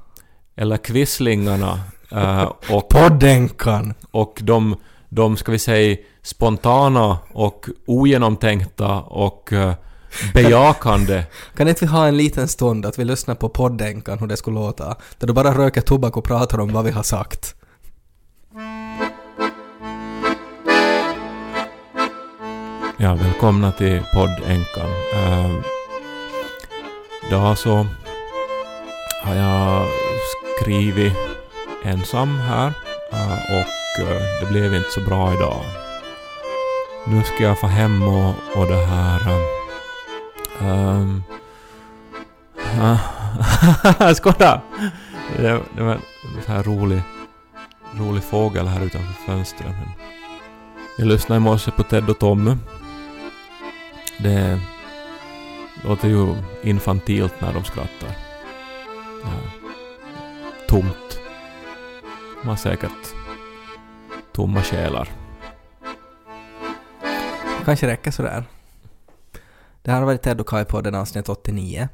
eller 0.55 0.77
Quislingarna 0.77 1.79
eh, 2.11 2.51
och, 2.69 2.89
Poddenkan! 2.89 3.93
och 4.11 4.39
de, 4.43 4.75
de, 5.13 5.37
ska 5.37 5.51
vi 5.51 5.59
säga, 5.59 5.97
spontana 6.21 7.17
och 7.33 7.69
ogenomtänkta 7.85 9.01
och 9.01 9.53
eh, 9.53 9.73
bejakande 10.33 11.23
Kan 11.55 11.67
inte 11.67 11.85
vi 11.85 11.91
ha 11.91 12.07
en 12.07 12.17
liten 12.17 12.47
stund 12.47 12.85
att 12.85 12.99
vi 12.99 13.05
lyssnar 13.05 13.35
på 13.35 13.49
poddenkan 13.49 14.19
hur 14.19 14.27
det 14.27 14.37
skulle 14.37 14.59
låta? 14.59 14.95
Där 15.17 15.27
du 15.27 15.33
bara 15.33 15.57
röker 15.57 15.81
tobak 15.81 16.17
och 16.17 16.23
pratar 16.23 16.59
om 16.59 16.73
vad 16.73 16.85
vi 16.85 16.91
har 16.91 17.03
sagt. 17.03 17.55
Ja, 22.97 23.15
välkomna 23.15 23.71
till 23.71 24.01
poddänkan. 24.13 24.89
Uh, 25.15 25.61
idag 27.27 27.57
så 27.57 27.85
har 29.23 29.35
jag 29.35 29.87
skrivit 30.61 31.13
ensam 31.83 32.39
här 32.39 32.73
eh, 33.11 33.59
och 33.59 33.80
det 34.41 34.45
blev 34.49 34.73
inte 34.73 34.91
så 34.91 35.01
bra 35.01 35.33
idag. 35.33 35.61
Nu 37.07 37.23
ska 37.23 37.43
jag 37.43 37.59
få 37.59 37.67
hem 37.67 38.01
och, 38.01 38.33
och 38.55 38.67
det 38.67 38.85
här... 38.85 39.21
Um, 40.61 41.23
um 42.79 42.97
uh, 44.01 44.13
Skåda! 44.13 44.61
Det, 45.37 45.61
det 45.75 45.83
var 45.83 45.93
en 45.93 46.01
så 46.45 46.51
här 46.51 46.63
rolig, 46.63 47.01
rolig 47.97 48.23
fågel 48.23 48.67
här 48.67 48.85
utanför 48.85 49.13
fönstret. 49.25 49.69
Men 49.69 49.89
jag 50.97 51.07
lyssnade 51.07 51.37
i 51.37 51.43
morse 51.43 51.71
på 51.71 51.83
Ted 51.83 52.09
och 52.09 52.19
Tommy. 52.19 52.55
Det 54.17 54.59
låter 55.83 56.07
ju 56.07 56.35
infantilt 56.61 57.41
när 57.41 57.53
de 57.53 57.63
skrattar. 57.63 58.17
Ja. 59.23 59.29
Tomt. 60.67 61.19
De 62.41 62.49
har 62.49 62.55
säkert 62.55 63.20
tomma 64.33 64.61
själar. 64.61 65.09
Kanske 67.65 67.87
räcker 67.87 68.11
sådär. 68.11 68.43
Det 69.81 69.91
här 69.91 69.99
har 69.99 70.05
varit 70.05 70.21
Ted 70.21 70.41
och 70.41 70.47
Kai-podden 70.47 70.95
avsnitt 70.95 71.29
89. 71.29 71.89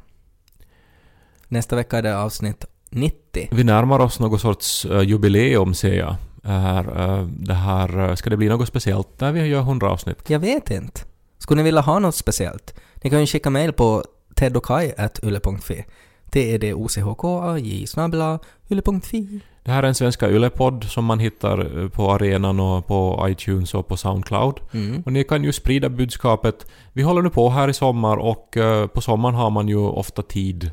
Nästa 1.48 1.76
vecka 1.76 1.98
är 1.98 2.02
det 2.02 2.18
avsnitt 2.18 2.66
90. 2.90 3.48
Vi 3.52 3.64
närmar 3.64 4.00
oss 4.00 4.20
något 4.20 4.42
sorts 4.42 4.86
eh, 4.86 5.02
jubileum 5.02 5.74
ser 5.74 5.94
jag. 5.94 6.16
Här, 6.44 7.18
eh, 7.20 7.26
det 7.28 7.54
här, 7.54 8.10
eh, 8.10 8.16
ska 8.16 8.30
det 8.30 8.38
bli 8.38 8.50
något 8.50 8.68
speciellt 8.68 9.20
när 9.20 9.32
vi 9.32 9.46
gör 9.46 9.62
100 9.62 9.92
avsnitt? 9.92 10.30
Jag 10.30 10.40
vet 10.40 10.72
inte. 10.72 11.02
Skulle 11.38 11.58
ni 11.58 11.64
vilja 11.64 11.82
ha 11.82 12.00
något 12.00 12.16
speciellt? 12.16 12.76
Ni 13.04 13.10
kan 13.10 13.20
ju 13.20 13.26
skicka 13.26 13.50
mail 13.50 13.74
på 13.74 14.04
teddokaj.yle.fi. 14.36 15.86
T-E-D-O-C-H-K-A-J 16.32 17.88
snabel 17.88 18.38
yle.fi. 18.70 19.40
Det 19.68 19.74
här 19.74 19.84
är 19.84 19.88
en 19.88 19.96
svenska 19.96 20.30
Yle-podd 20.30 20.84
som 20.84 21.06
man 21.06 21.20
hittar 21.20 21.82
eh, 21.82 21.90
på 21.90 22.12
arenan 22.12 22.60
och 22.60 22.88
på 22.88 23.26
iTunes 23.30 23.74
och 23.74 23.88
på 23.88 23.98
Soundcloud. 23.98 24.60
Mm. 24.74 25.04
Och 25.06 25.14
ni 25.14 25.24
kan 25.24 25.44
ju 25.44 25.54
sprida 25.54 25.90
budskapet. 25.90 26.66
Vi 26.94 27.02
håller 27.02 27.22
nu 27.22 27.30
på 27.30 27.50
här 27.50 27.68
i 27.68 27.74
sommar 27.74 28.18
och 28.18 28.58
eh, 28.58 28.88
på 28.88 29.02
sommaren 29.02 29.36
har 29.36 29.50
man 29.50 29.68
ju 29.68 29.78
ofta 29.78 30.22
tid, 30.22 30.72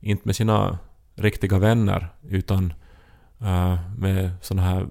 inte 0.00 0.22
med 0.24 0.36
sina 0.36 0.78
riktiga 1.14 1.58
vänner, 1.58 2.08
utan 2.28 2.72
eh, 3.40 3.78
med 3.98 4.30
såna 4.40 4.62
här 4.62 4.86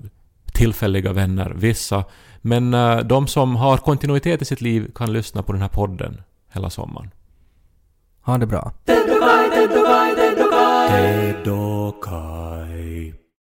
tillfälliga 0.54 1.14
vänner, 1.14 1.54
vissa. 1.56 2.04
Men 2.42 2.72
de 3.08 3.28
som 3.28 3.56
har 3.56 3.78
kontinuitet 3.78 4.42
i 4.42 4.46
sitt 4.46 4.62
liv 4.62 4.92
kan 4.96 5.14
lyssna 5.14 5.44
på 5.44 5.52
den 5.52 5.62
här 5.62 5.70
podden 5.70 6.22
hela 6.54 6.70
sommaren. 6.70 7.12
Ha 8.22 8.38
det 8.38 8.46
bra. 8.46 8.72
Tedokai, 8.86 9.50
Tedokai, 9.50 10.16
Tedokai. 10.90 13.19